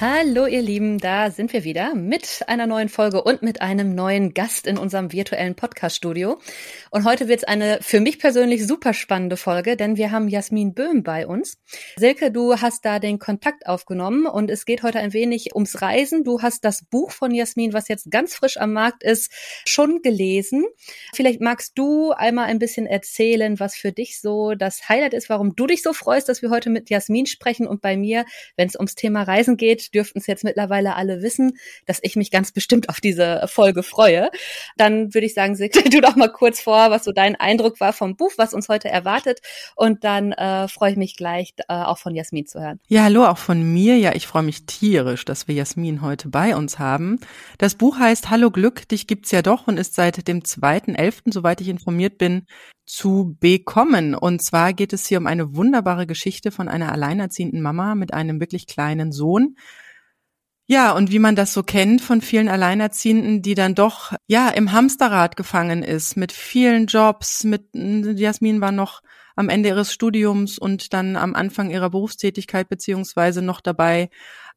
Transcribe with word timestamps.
Hallo 0.00 0.46
ihr 0.46 0.60
Lieben, 0.60 0.98
da 0.98 1.30
sind 1.30 1.52
wir 1.52 1.62
wieder 1.62 1.94
mit 1.94 2.40
einer 2.48 2.66
neuen 2.66 2.88
Folge 2.88 3.22
und 3.22 3.42
mit 3.42 3.62
einem 3.62 3.94
neuen 3.94 4.34
Gast 4.34 4.66
in 4.66 4.76
unserem 4.76 5.12
virtuellen 5.12 5.54
Podcast-Studio. 5.54 6.40
Und 6.90 7.04
heute 7.04 7.28
wird 7.28 7.38
es 7.38 7.44
eine 7.44 7.78
für 7.80 8.00
mich 8.00 8.18
persönlich 8.18 8.66
super 8.66 8.92
spannende 8.92 9.36
Folge, 9.36 9.76
denn 9.76 9.96
wir 9.96 10.10
haben 10.10 10.26
Jasmin 10.26 10.74
Böhm 10.74 11.04
bei 11.04 11.28
uns. 11.28 11.58
Silke, 11.96 12.32
du 12.32 12.60
hast 12.60 12.84
da 12.84 12.98
den 12.98 13.20
Kontakt 13.20 13.68
aufgenommen 13.68 14.26
und 14.26 14.50
es 14.50 14.64
geht 14.64 14.82
heute 14.82 14.98
ein 14.98 15.12
wenig 15.12 15.54
ums 15.54 15.80
Reisen. 15.80 16.24
Du 16.24 16.42
hast 16.42 16.64
das 16.64 16.84
Buch 16.84 17.12
von 17.12 17.32
Jasmin, 17.32 17.72
was 17.72 17.86
jetzt 17.86 18.10
ganz 18.10 18.34
frisch 18.34 18.56
am 18.56 18.72
Markt 18.72 19.04
ist, 19.04 19.30
schon 19.64 20.02
gelesen. 20.02 20.64
Vielleicht 21.14 21.40
magst 21.40 21.78
du 21.78 22.10
einmal 22.10 22.46
ein 22.46 22.58
bisschen 22.58 22.86
erzählen, 22.86 23.60
was 23.60 23.76
für 23.76 23.92
dich 23.92 24.20
so 24.20 24.54
das 24.54 24.88
Highlight 24.88 25.14
ist, 25.14 25.30
warum 25.30 25.54
du 25.54 25.68
dich 25.68 25.82
so 25.82 25.92
freust, 25.92 26.28
dass 26.28 26.42
wir 26.42 26.50
heute 26.50 26.68
mit 26.68 26.90
Jasmin 26.90 27.26
sprechen 27.26 27.68
und 27.68 27.80
bei 27.80 27.96
mir, 27.96 28.24
wenn 28.56 28.66
es 28.66 28.74
ums 28.74 28.96
Thema 28.96 29.22
Reisen 29.22 29.56
geht, 29.56 29.83
dürften 29.90 30.18
es 30.18 30.26
jetzt 30.26 30.44
mittlerweile 30.44 30.96
alle 30.96 31.22
wissen, 31.22 31.58
dass 31.86 31.98
ich 32.02 32.16
mich 32.16 32.30
ganz 32.30 32.52
bestimmt 32.52 32.88
auf 32.88 33.00
diese 33.00 33.46
Folge 33.48 33.82
freue. 33.82 34.30
Dann 34.76 35.14
würde 35.14 35.26
ich 35.26 35.34
sagen, 35.34 35.56
Sigrid, 35.56 35.92
du 35.94 36.00
doch 36.00 36.16
mal 36.16 36.28
kurz 36.28 36.60
vor, 36.60 36.90
was 36.90 37.04
so 37.04 37.12
dein 37.12 37.36
Eindruck 37.36 37.80
war 37.80 37.92
vom 37.92 38.16
Buch, 38.16 38.32
was 38.36 38.54
uns 38.54 38.68
heute 38.68 38.88
erwartet. 38.88 39.40
Und 39.76 40.04
dann 40.04 40.32
äh, 40.32 40.68
freue 40.68 40.92
ich 40.92 40.96
mich 40.96 41.16
gleich 41.16 41.54
äh, 41.68 41.74
auch 41.74 41.98
von 41.98 42.14
Jasmin 42.14 42.46
zu 42.46 42.60
hören. 42.60 42.80
Ja, 42.88 43.04
hallo 43.04 43.26
auch 43.26 43.38
von 43.38 43.62
mir. 43.72 43.98
Ja, 43.98 44.14
ich 44.14 44.26
freue 44.26 44.42
mich 44.42 44.66
tierisch, 44.66 45.24
dass 45.24 45.48
wir 45.48 45.54
Jasmin 45.54 46.02
heute 46.02 46.28
bei 46.28 46.56
uns 46.56 46.78
haben. 46.78 47.20
Das 47.58 47.74
Buch 47.74 47.98
heißt 47.98 48.30
Hallo 48.30 48.50
Glück, 48.50 48.88
dich 48.88 49.06
gibt's 49.06 49.30
ja 49.30 49.42
doch 49.42 49.66
und 49.66 49.78
ist 49.78 49.94
seit 49.94 50.26
dem 50.28 50.40
2.11., 50.40 51.32
soweit 51.32 51.60
ich 51.60 51.68
informiert 51.68 52.18
bin, 52.18 52.46
zu 52.86 53.36
bekommen. 53.40 54.14
Und 54.14 54.42
zwar 54.42 54.72
geht 54.72 54.92
es 54.92 55.06
hier 55.06 55.18
um 55.18 55.26
eine 55.26 55.54
wunderbare 55.56 56.06
Geschichte 56.06 56.50
von 56.50 56.68
einer 56.68 56.92
alleinerziehenden 56.92 57.62
Mama 57.62 57.94
mit 57.94 58.12
einem 58.12 58.40
wirklich 58.40 58.66
kleinen 58.66 59.12
Sohn. 59.12 59.56
Ja, 60.66 60.92
und 60.92 61.10
wie 61.10 61.18
man 61.18 61.36
das 61.36 61.52
so 61.52 61.62
kennt 61.62 62.00
von 62.00 62.22
vielen 62.22 62.48
Alleinerziehenden, 62.48 63.42
die 63.42 63.54
dann 63.54 63.74
doch, 63.74 64.12
ja, 64.26 64.48
im 64.48 64.72
Hamsterrad 64.72 65.36
gefangen 65.36 65.82
ist, 65.82 66.16
mit 66.16 66.32
vielen 66.32 66.86
Jobs, 66.86 67.44
mit, 67.44 67.68
Jasmin 67.74 68.62
war 68.62 68.72
noch 68.72 69.02
am 69.36 69.48
Ende 69.50 69.68
ihres 69.68 69.92
Studiums 69.92 70.58
und 70.58 70.94
dann 70.94 71.16
am 71.16 71.34
Anfang 71.34 71.70
ihrer 71.70 71.90
Berufstätigkeit 71.90 72.68
beziehungsweise 72.68 73.42
noch 73.42 73.60
dabei, 73.60 74.08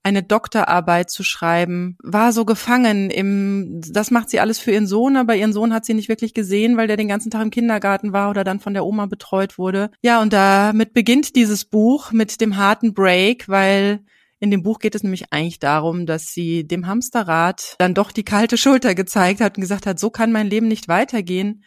eine 0.04 0.24
Doktorarbeit 0.24 1.10
zu 1.10 1.24
schreiben, 1.24 1.98
war 2.02 2.32
so 2.32 2.46
gefangen 2.46 3.10
im, 3.10 3.82
das 3.82 4.12
macht 4.12 4.30
sie 4.30 4.40
alles 4.40 4.60
für 4.60 4.72
ihren 4.72 4.88
Sohn, 4.88 5.18
aber 5.18 5.36
ihren 5.36 5.52
Sohn 5.52 5.74
hat 5.74 5.84
sie 5.84 5.96
nicht 5.96 6.08
wirklich 6.08 6.34
gesehen, 6.34 6.78
weil 6.78 6.88
der 6.88 6.96
den 6.96 7.10
ganzen 7.10 7.32
Tag 7.32 7.42
im 7.42 7.50
Kindergarten 7.50 8.14
war 8.14 8.30
oder 8.30 8.46
dann 8.46 8.62
von 8.62 8.74
der 8.74 8.86
Oma 8.86 9.08
betreut 9.08 9.58
wurde. 9.58 9.90
Ja, 10.02 10.22
und 10.22 10.32
damit 10.32 10.94
beginnt 10.94 11.36
dieses 11.36 11.66
Buch 11.66 12.12
mit 12.12 12.40
dem 12.40 12.56
harten 12.56 12.94
Break, 12.94 13.50
weil 13.50 14.00
in 14.40 14.52
dem 14.52 14.64
Buch 14.64 14.80
geht 14.80 14.96
es 14.96 15.04
nämlich 15.04 15.32
eigentlich 15.32 15.60
darum, 15.60 16.06
dass 16.06 16.28
sie 16.28 16.68
dem 16.68 16.88
Hamsterrad 16.88 17.76
dann 17.80 17.94
doch 17.94 18.12
die 18.12 18.24
kalte 18.24 18.58
Schulter 18.58 18.94
gezeigt 18.96 19.42
hat 19.42 19.58
und 19.58 19.62
gesagt 19.62 19.86
hat, 19.86 20.00
so 20.00 20.10
kann 20.10 20.32
mein 20.32 20.50
Leben 20.50 20.68
nicht 20.68 20.88
weitergehen 20.88 21.64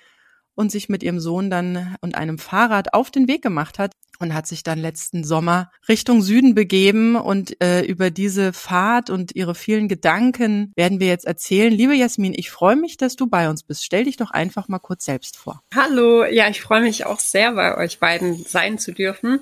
und 0.54 0.70
sich 0.70 0.88
mit 0.88 1.02
ihrem 1.02 1.20
Sohn 1.20 1.50
dann 1.50 1.96
und 2.00 2.14
einem 2.14 2.38
Fahrrad 2.38 2.94
auf 2.94 3.10
den 3.10 3.28
Weg 3.28 3.42
gemacht 3.42 3.78
hat 3.78 3.92
und 4.20 4.34
hat 4.34 4.46
sich 4.46 4.62
dann 4.62 4.78
letzten 4.78 5.24
Sommer 5.24 5.70
Richtung 5.88 6.22
Süden 6.22 6.54
begeben 6.54 7.16
und 7.16 7.60
äh, 7.62 7.82
über 7.82 8.10
diese 8.10 8.52
Fahrt 8.52 9.10
und 9.10 9.34
ihre 9.34 9.54
vielen 9.54 9.88
Gedanken 9.88 10.72
werden 10.76 11.00
wir 11.00 11.08
jetzt 11.08 11.26
erzählen. 11.26 11.72
Liebe 11.72 11.94
Jasmin, 11.94 12.34
ich 12.36 12.50
freue 12.50 12.76
mich, 12.76 12.96
dass 12.98 13.16
du 13.16 13.26
bei 13.26 13.48
uns 13.48 13.62
bist. 13.62 13.84
Stell 13.84 14.04
dich 14.04 14.16
doch 14.16 14.30
einfach 14.30 14.68
mal 14.68 14.78
kurz 14.78 15.06
selbst 15.06 15.36
vor. 15.36 15.62
Hallo, 15.74 16.24
ja, 16.26 16.48
ich 16.48 16.60
freue 16.60 16.82
mich 16.82 17.06
auch 17.06 17.18
sehr, 17.18 17.52
bei 17.52 17.76
euch 17.76 17.98
beiden 17.98 18.44
sein 18.44 18.78
zu 18.78 18.92
dürfen. 18.92 19.40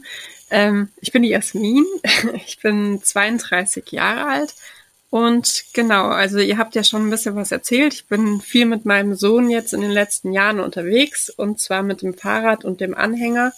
Ähm, 0.51 0.89
ich 1.01 1.13
bin 1.13 1.23
die 1.23 1.31
Jasmin, 1.31 1.85
ich 2.47 2.59
bin 2.61 3.03
32 3.03 3.91
Jahre 3.91 4.27
alt 4.27 4.55
und 5.11 5.65
genau, 5.73 6.09
also 6.09 6.39
ihr 6.39 6.59
habt 6.59 6.75
ja 6.75 6.85
schon 6.85 7.07
ein 7.07 7.11
bisschen 7.11 7.35
was 7.35 7.51
erzählt. 7.51 7.95
Ich 7.95 8.07
bin 8.07 8.41
viel 8.41 8.67
mit 8.67 8.85
meinem 8.85 9.15
Sohn 9.15 9.49
jetzt 9.49 9.73
in 9.73 9.81
den 9.81 9.91
letzten 9.91 10.33
Jahren 10.33 10.61
unterwegs 10.61 11.31
und 11.31 11.61
zwar 11.61 11.83
mit 11.83 12.03
dem 12.03 12.13
Fahrrad 12.15 12.65
und 12.65 12.81
dem 12.81 12.95
Anhänger. 12.95 13.53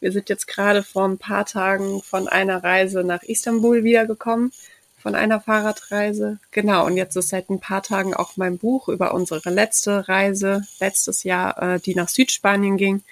Wir 0.00 0.10
sind 0.10 0.28
jetzt 0.28 0.48
gerade 0.48 0.82
vor 0.82 1.04
ein 1.06 1.18
paar 1.18 1.46
Tagen 1.46 2.02
von 2.02 2.26
einer 2.28 2.62
Reise 2.62 3.04
nach 3.04 3.22
Istanbul 3.22 3.84
wiedergekommen, 3.84 4.52
von 4.98 5.14
einer 5.14 5.40
Fahrradreise. 5.40 6.38
Genau, 6.50 6.84
und 6.86 6.96
jetzt 6.96 7.16
ist 7.16 7.28
seit 7.28 7.50
ein 7.50 7.60
paar 7.60 7.84
Tagen 7.84 8.12
auch 8.12 8.36
mein 8.36 8.58
Buch 8.58 8.88
über 8.88 9.14
unsere 9.14 9.50
letzte 9.50 10.08
Reise 10.08 10.62
letztes 10.80 11.22
Jahr, 11.22 11.62
äh, 11.62 11.80
die 11.80 11.94
nach 11.94 12.08
Südspanien 12.08 12.76
ging, 12.76 13.02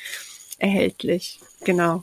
erhältlich. 0.58 1.38
Genau. 1.62 2.02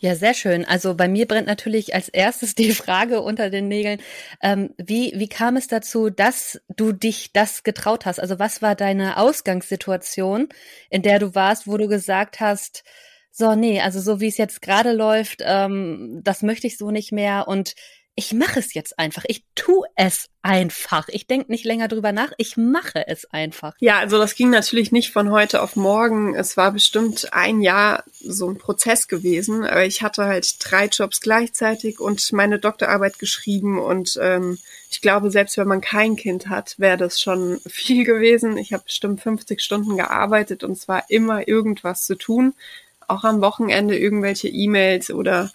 Ja, 0.00 0.16
sehr 0.16 0.34
schön. 0.34 0.64
Also 0.64 0.94
bei 0.94 1.08
mir 1.08 1.26
brennt 1.26 1.46
natürlich 1.46 1.94
als 1.94 2.08
erstes 2.08 2.54
die 2.54 2.72
Frage 2.72 3.20
unter 3.20 3.50
den 3.50 3.68
Nägeln, 3.68 4.00
ähm, 4.42 4.74
wie, 4.76 5.12
wie 5.16 5.28
kam 5.28 5.56
es 5.56 5.68
dazu, 5.68 6.10
dass 6.10 6.60
du 6.76 6.92
dich 6.92 7.32
das 7.32 7.62
getraut 7.62 8.04
hast? 8.04 8.18
Also 8.18 8.38
was 8.38 8.62
war 8.62 8.74
deine 8.74 9.16
Ausgangssituation, 9.16 10.48
in 10.90 11.02
der 11.02 11.18
du 11.18 11.34
warst, 11.34 11.66
wo 11.66 11.76
du 11.76 11.88
gesagt 11.88 12.40
hast, 12.40 12.84
so, 13.30 13.54
nee, 13.54 13.80
also 13.80 14.00
so 14.00 14.20
wie 14.20 14.28
es 14.28 14.36
jetzt 14.36 14.60
gerade 14.60 14.92
läuft, 14.92 15.42
ähm, 15.44 16.20
das 16.22 16.42
möchte 16.42 16.66
ich 16.66 16.76
so 16.76 16.90
nicht 16.90 17.12
mehr 17.12 17.48
und 17.48 17.74
ich 18.14 18.34
mache 18.34 18.60
es 18.60 18.74
jetzt 18.74 18.98
einfach. 18.98 19.24
Ich 19.26 19.42
tu 19.54 19.84
es 19.96 20.28
einfach. 20.42 21.08
Ich 21.08 21.26
denke 21.26 21.50
nicht 21.50 21.64
länger 21.64 21.88
drüber 21.88 22.12
nach. 22.12 22.32
Ich 22.36 22.58
mache 22.58 23.08
es 23.08 23.24
einfach. 23.30 23.74
Ja, 23.78 24.00
also 24.00 24.18
das 24.18 24.34
ging 24.34 24.50
natürlich 24.50 24.92
nicht 24.92 25.12
von 25.12 25.30
heute 25.30 25.62
auf 25.62 25.76
morgen. 25.76 26.34
Es 26.34 26.58
war 26.58 26.72
bestimmt 26.72 27.32
ein 27.32 27.62
Jahr 27.62 28.04
so 28.20 28.50
ein 28.50 28.58
Prozess 28.58 29.08
gewesen. 29.08 29.64
Aber 29.64 29.84
ich 29.86 30.02
hatte 30.02 30.26
halt 30.26 30.56
drei 30.60 30.86
Jobs 30.86 31.22
gleichzeitig 31.22 32.00
und 32.00 32.32
meine 32.32 32.58
Doktorarbeit 32.58 33.18
geschrieben. 33.18 33.78
Und 33.78 34.18
ähm, 34.20 34.58
ich 34.90 35.00
glaube, 35.00 35.30
selbst 35.30 35.56
wenn 35.56 35.68
man 35.68 35.80
kein 35.80 36.16
Kind 36.16 36.50
hat, 36.50 36.74
wäre 36.78 36.98
das 36.98 37.18
schon 37.18 37.60
viel 37.66 38.04
gewesen. 38.04 38.58
Ich 38.58 38.74
habe 38.74 38.84
bestimmt 38.84 39.22
50 39.22 39.58
Stunden 39.62 39.96
gearbeitet 39.96 40.64
und 40.64 40.72
es 40.72 40.86
war 40.86 41.04
immer 41.08 41.48
irgendwas 41.48 42.04
zu 42.04 42.16
tun. 42.16 42.52
Auch 43.08 43.24
am 43.24 43.40
Wochenende 43.40 43.98
irgendwelche 43.98 44.48
E-Mails 44.48 45.10
oder 45.10 45.50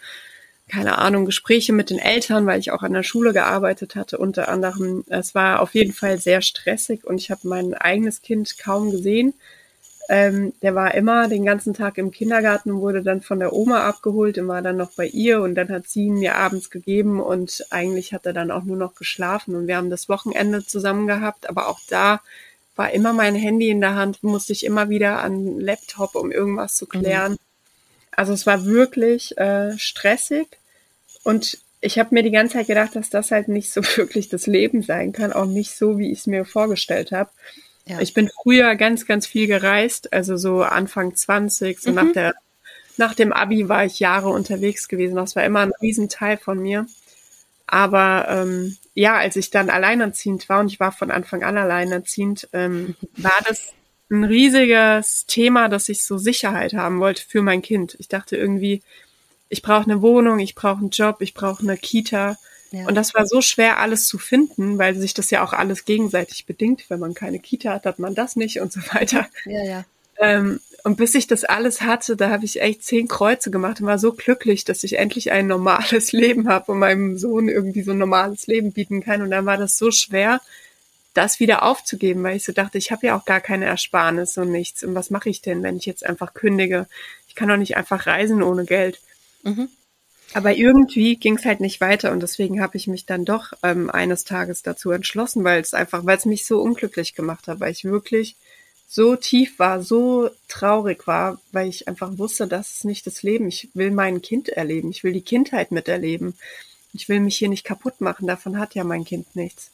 keine 0.68 0.98
Ahnung, 0.98 1.26
Gespräche 1.26 1.72
mit 1.72 1.90
den 1.90 2.00
Eltern, 2.00 2.46
weil 2.46 2.60
ich 2.60 2.72
auch 2.72 2.84
an 2.84 2.94
der 2.94 3.04
Schule 3.04 3.32
gearbeitet 3.34 3.96
hatte, 3.96 4.18
unter 4.18 4.50
anderem. 4.50 5.04
Es 5.08 5.34
war 5.34 5.62
auf 5.62 5.74
jeden 5.74 5.94
Fall 5.94 6.20
sehr 6.20 6.42
stressig 6.42 7.06
und 7.06 7.20
ich 7.20 7.32
habe 7.32 7.48
mein 7.48 7.74
eigenes 7.74 8.22
Kind 8.22 8.58
kaum 8.58 8.92
gesehen. 8.92 9.34
Ähm, 10.10 10.54
der 10.62 10.74
war 10.74 10.94
immer 10.96 11.28
den 11.28 11.46
ganzen 11.46 11.74
Tag 11.74 11.98
im 11.98 12.12
Kindergarten, 12.12 12.80
wurde 12.80 13.02
dann 13.02 13.22
von 13.22 13.40
der 13.40 13.52
Oma 13.54 13.88
abgeholt 13.88 14.38
und 14.38 14.48
war 14.48 14.62
dann 14.62 14.78
noch 14.78 14.92
bei 14.92 15.06
ihr 15.08 15.42
und 15.42 15.56
dann 15.56 15.70
hat 15.70 15.88
sie 15.88 16.06
ihn 16.06 16.20
mir 16.20 16.36
abends 16.36 16.70
gegeben 16.70 17.20
und 17.20 17.66
eigentlich 17.72 18.14
hat 18.14 18.26
er 18.26 18.34
dann 18.34 18.52
auch 18.52 18.64
nur 18.64 18.78
noch 18.78 18.96
geschlafen 18.96 19.56
und 19.56 19.68
wir 19.68 19.76
haben 19.76 19.90
das 19.90 20.08
Wochenende 20.08 20.66
zusammen 20.66 21.08
gehabt, 21.08 21.50
aber 21.50 21.68
auch 21.68 21.80
da 21.90 22.22
war 22.78 22.92
immer 22.92 23.12
mein 23.12 23.36
Handy 23.36 23.70
in 23.70 23.82
der 23.82 23.96
Hand, 23.96 24.24
musste 24.24 24.54
ich 24.54 24.66
immer 24.66 24.90
wieder 24.90 25.20
an 25.20 25.60
Laptop, 25.60 26.16
um 26.16 26.32
irgendwas 26.32 26.76
zu 26.76 26.86
klären. 26.86 27.34
Mhm. 27.34 27.47
Also 28.18 28.34
es 28.34 28.46
war 28.46 28.66
wirklich 28.66 29.38
äh, 29.38 29.78
stressig 29.78 30.48
und 31.24 31.60
ich 31.80 32.00
habe 32.00 32.14
mir 32.14 32.24
die 32.24 32.32
ganze 32.32 32.56
Zeit 32.56 32.68
gedacht, 32.68 32.96
dass 32.96 33.10
das 33.10 33.32
halt 33.32 33.48
nicht 33.48 33.72
so 33.72 33.82
wirklich 33.96 34.28
das 34.28 34.48
Leben 34.48 34.82
sein 34.82 35.14
kann, 35.14 35.32
auch 35.32 35.46
nicht 35.46 35.78
so, 35.78 35.98
wie 35.98 36.12
ich 36.12 36.20
es 36.20 36.28
mir 36.28 36.44
vorgestellt 36.44 37.14
habe. 37.14 37.30
Ja. 37.86 38.02
Ich 38.02 38.14
bin 38.14 38.30
früher 38.44 38.76
ganz, 38.76 39.06
ganz 39.06 39.26
viel 39.26 39.48
gereist, 39.48 40.12
also 40.12 40.36
so 40.36 40.64
Anfang 40.64 41.16
20, 41.16 41.80
so 41.80 41.92
mhm. 41.92 41.96
nach 41.96 42.12
der 42.12 42.36
nach 42.98 43.14
dem 43.14 43.32
Abi 43.32 43.70
war 43.70 43.86
ich 43.86 44.00
Jahre 44.00 44.30
unterwegs 44.30 44.88
gewesen. 44.88 45.16
Das 45.16 45.36
war 45.36 45.46
immer 45.46 45.60
ein 45.60 45.74
Riesenteil 45.80 46.38
von 46.38 46.60
mir. 46.60 46.88
Aber 47.68 48.26
ähm, 48.28 48.76
ja, 48.96 49.18
als 49.18 49.36
ich 49.36 49.52
dann 49.52 49.70
alleinerziehend 49.70 50.50
war 50.50 50.62
und 50.62 50.72
ich 50.72 50.80
war 50.80 50.92
von 50.92 51.12
Anfang 51.12 51.44
an 51.44 51.58
alleinerziehend, 51.58 52.50
ähm, 52.54 52.96
war 53.16 53.40
das 53.48 53.74
ein 54.10 54.24
riesiges 54.24 55.26
Thema, 55.26 55.70
dass 55.70 55.90
ich 55.90 56.04
so 56.04 56.18
Sicherheit 56.18 56.74
haben 56.74 57.00
wollte 57.00 57.24
für 57.28 57.42
mein 57.42 57.62
Kind. 57.62 57.96
Ich 58.00 58.08
dachte 58.08 58.38
irgendwie, 58.38 58.82
ich 59.50 59.62
brauche 59.62 59.84
eine 59.84 60.02
Wohnung, 60.02 60.40
ich 60.40 60.56
brauche 60.56 60.80
einen 60.80 60.90
Job, 60.90 61.18
ich 61.22 61.34
brauche 61.34 61.64
eine 61.64 61.78
Kita. 61.78 62.38
Ja. 62.72 62.88
Und 62.88 62.96
das 62.96 63.14
war 63.14 63.26
so 63.26 63.42
schwer, 63.42 63.80
alles 63.80 64.08
zu 64.08 64.18
finden, 64.18 64.78
weil 64.78 64.96
sich 64.96 65.14
das 65.14 65.30
ja 65.30 65.44
auch 65.44 65.54
alles 65.54 65.86
gegenseitig 65.86 66.46
bedingt. 66.46 66.90
Wenn 66.90 67.00
man 67.00 67.14
keine 67.14 67.40
Kita 67.40 67.72
hat, 67.72 67.86
hat 67.86 68.00
man 68.00 68.16
das 68.16 68.36
nicht 68.36 68.60
und 68.60 68.72
so 68.72 68.82
weiter. 68.94 69.28
Ja, 69.46 69.64
ja. 69.64 69.86
Ähm, 70.20 70.60
und 70.84 70.98
bis 70.98 71.16
ich 71.16 71.28
das 71.28 71.44
alles 71.44 71.82
hatte, 71.82 72.16
da 72.16 72.30
habe 72.30 72.46
ich 72.46 72.62
echt 72.62 72.84
zehn 72.84 73.08
Kreuze 73.08 73.52
gemacht 73.52 73.82
und 73.82 73.88
war 73.88 74.00
so 74.00 74.14
glücklich, 74.14 74.64
dass 74.64 74.84
ich 74.84 74.98
endlich 74.98 75.32
ein 75.32 75.48
normales 75.48 76.12
Leben 76.14 76.48
habe 76.48 76.72
und 76.72 76.80
meinem 76.80 77.18
Sohn 77.18 77.50
irgendwie 77.50 77.84
so 77.84 77.92
ein 77.92 77.98
normales 77.98 78.48
Leben 78.48 78.72
bieten 78.72 79.02
kann. 79.02 79.22
Und 79.22 79.32
dann 79.32 79.46
war 79.46 79.58
das 79.58 79.78
so 79.78 79.92
schwer, 79.92 80.42
das 81.18 81.40
wieder 81.40 81.64
aufzugeben, 81.64 82.24
weil 82.24 82.38
ich 82.38 82.46
so 82.46 82.52
dachte, 82.52 82.78
ich 82.78 82.92
habe 82.92 83.08
ja 83.08 83.18
auch 83.18 83.26
gar 83.26 83.42
keine 83.42 83.66
Ersparnisse 83.66 84.42
und 84.42 84.52
nichts. 84.52 84.84
Und 84.84 84.96
was 84.96 85.10
mache 85.10 85.30
ich 85.30 85.42
denn, 85.42 85.64
wenn 85.64 85.78
ich 85.78 85.86
jetzt 85.86 86.06
einfach 86.06 86.34
kündige? 86.34 86.88
Ich 87.28 87.36
kann 87.36 87.50
doch 87.50 87.58
nicht 87.58 87.76
einfach 87.76 88.06
reisen 88.08 88.44
ohne 88.44 88.66
Geld. 88.66 89.00
Mhm. 89.44 89.70
Aber 90.34 90.54
irgendwie 90.54 91.16
ging 91.16 91.38
es 91.38 91.46
halt 91.46 91.62
nicht 91.62 91.80
weiter 91.80 92.12
und 92.12 92.22
deswegen 92.22 92.62
habe 92.62 92.78
ich 92.78 92.88
mich 92.88 93.06
dann 93.06 93.24
doch 93.24 93.54
ähm, 93.64 93.90
eines 93.90 94.26
Tages 94.26 94.62
dazu 94.62 94.92
entschlossen, 94.92 95.44
weil 95.44 95.62
es 95.62 95.74
einfach, 95.74 96.06
weil 96.06 96.18
es 96.18 96.26
mich 96.26 96.46
so 96.46 96.62
unglücklich 96.62 97.16
gemacht 97.16 97.48
hat, 97.48 97.60
weil 97.60 97.72
ich 97.72 97.86
wirklich 97.86 98.36
so 98.88 99.16
tief 99.16 99.58
war, 99.58 99.82
so 99.82 100.30
traurig 100.48 101.08
war, 101.08 101.42
weil 101.52 101.68
ich 101.68 101.88
einfach 101.88 102.18
wusste, 102.18 102.48
das 102.48 102.74
ist 102.74 102.86
nicht 102.86 103.08
das 103.08 103.24
Leben. 103.24 103.48
Ich 103.48 103.70
will 103.74 103.92
mein 103.92 104.22
Kind 104.22 104.50
erleben. 104.50 104.92
Ich 104.92 105.04
will 105.04 105.14
die 105.14 105.22
Kindheit 105.22 105.72
miterleben. 105.72 106.36
Ich 106.94 107.10
will 107.10 107.20
mich 107.20 107.38
hier 107.38 107.50
nicht 107.50 107.66
kaputt 107.66 108.02
machen. 108.02 108.28
Davon 108.28 108.60
hat 108.60 108.76
ja 108.76 108.84
mein 108.84 109.04
Kind 109.04 109.36
nichts. 109.36 109.72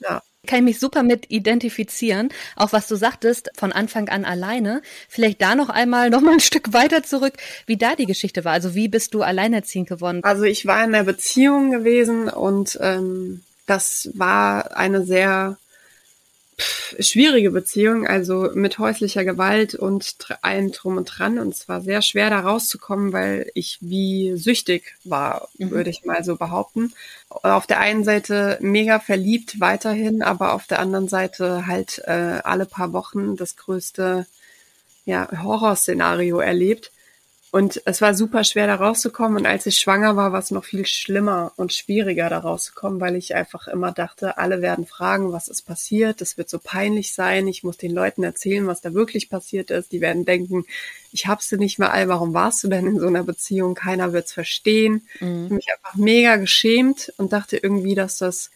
Ja. 0.00 0.22
Kann 0.44 0.58
ich 0.58 0.64
mich 0.64 0.80
super 0.80 1.04
mit 1.04 1.30
identifizieren. 1.30 2.30
Auch 2.56 2.72
was 2.72 2.88
du 2.88 2.96
sagtest, 2.96 3.50
von 3.54 3.70
Anfang 3.70 4.08
an 4.08 4.24
alleine. 4.24 4.82
Vielleicht 5.08 5.40
da 5.40 5.54
noch 5.54 5.68
einmal, 5.68 6.10
noch 6.10 6.20
mal 6.20 6.32
ein 6.32 6.40
Stück 6.40 6.72
weiter 6.72 7.04
zurück, 7.04 7.34
wie 7.66 7.76
da 7.76 7.94
die 7.94 8.06
Geschichte 8.06 8.44
war. 8.44 8.52
Also 8.52 8.74
wie 8.74 8.88
bist 8.88 9.14
du 9.14 9.22
alleinerziehend 9.22 9.88
geworden? 9.88 10.20
Also 10.24 10.42
ich 10.42 10.66
war 10.66 10.82
in 10.82 10.94
einer 10.94 11.04
Beziehung 11.04 11.70
gewesen 11.70 12.28
und 12.28 12.76
ähm, 12.80 13.42
das 13.66 14.10
war 14.14 14.76
eine 14.76 15.04
sehr 15.04 15.58
schwierige 16.98 17.50
Beziehung, 17.50 18.06
also 18.06 18.50
mit 18.54 18.78
häuslicher 18.78 19.24
Gewalt 19.24 19.74
und 19.74 20.16
allem 20.42 20.72
drum 20.72 20.96
und 20.96 21.06
dran. 21.06 21.38
Und 21.38 21.54
es 21.54 21.68
war 21.68 21.80
sehr 21.80 22.02
schwer, 22.02 22.30
da 22.30 22.40
rauszukommen, 22.40 23.12
weil 23.12 23.50
ich 23.54 23.78
wie 23.80 24.36
süchtig 24.36 24.94
war, 25.04 25.48
mhm. 25.58 25.70
würde 25.70 25.90
ich 25.90 26.04
mal 26.04 26.24
so 26.24 26.36
behaupten. 26.36 26.92
Auf 27.28 27.66
der 27.66 27.80
einen 27.80 28.04
Seite 28.04 28.58
mega 28.60 28.98
verliebt 28.98 29.60
weiterhin, 29.60 30.22
aber 30.22 30.52
auf 30.52 30.66
der 30.66 30.80
anderen 30.80 31.08
Seite 31.08 31.66
halt 31.66 32.02
äh, 32.06 32.40
alle 32.44 32.66
paar 32.66 32.92
Wochen 32.92 33.36
das 33.36 33.56
größte 33.56 34.26
ja, 35.04 35.28
Horrorszenario 35.42 36.38
erlebt. 36.38 36.90
Und 37.52 37.82
es 37.84 38.00
war 38.00 38.14
super 38.14 38.44
schwer, 38.44 38.66
da 38.66 38.76
rauszukommen. 38.76 39.36
Und 39.36 39.46
als 39.46 39.66
ich 39.66 39.78
schwanger 39.78 40.16
war, 40.16 40.32
war 40.32 40.38
es 40.38 40.50
noch 40.50 40.64
viel 40.64 40.86
schlimmer 40.86 41.52
und 41.56 41.74
schwieriger, 41.74 42.30
da 42.30 42.38
rauszukommen, 42.38 42.98
weil 42.98 43.14
ich 43.14 43.34
einfach 43.34 43.68
immer 43.68 43.92
dachte, 43.92 44.38
alle 44.38 44.62
werden 44.62 44.86
fragen, 44.86 45.32
was 45.32 45.48
ist 45.48 45.60
passiert. 45.60 46.22
Das 46.22 46.38
wird 46.38 46.48
so 46.48 46.58
peinlich 46.58 47.12
sein. 47.12 47.46
Ich 47.46 47.62
muss 47.62 47.76
den 47.76 47.92
Leuten 47.92 48.22
erzählen, 48.24 48.66
was 48.66 48.80
da 48.80 48.94
wirklich 48.94 49.28
passiert 49.28 49.70
ist. 49.70 49.92
Die 49.92 50.00
werden 50.00 50.24
denken, 50.24 50.64
ich 51.12 51.26
hab's 51.26 51.50
dir 51.50 51.58
nicht 51.58 51.78
mehr 51.78 51.92
all. 51.92 52.08
Warum 52.08 52.32
warst 52.32 52.64
du 52.64 52.68
denn 52.68 52.86
in 52.86 52.98
so 52.98 53.06
einer 53.06 53.22
Beziehung? 53.22 53.74
Keiner 53.74 54.14
wird's 54.14 54.32
verstehen. 54.32 55.06
Mhm. 55.20 55.44
Ich 55.44 55.44
habe 55.44 55.54
mich 55.54 55.68
einfach 55.74 55.94
mega 55.96 56.36
geschämt 56.36 57.12
und 57.18 57.34
dachte 57.34 57.58
irgendwie, 57.58 57.94
dass 57.94 58.16
das 58.16 58.50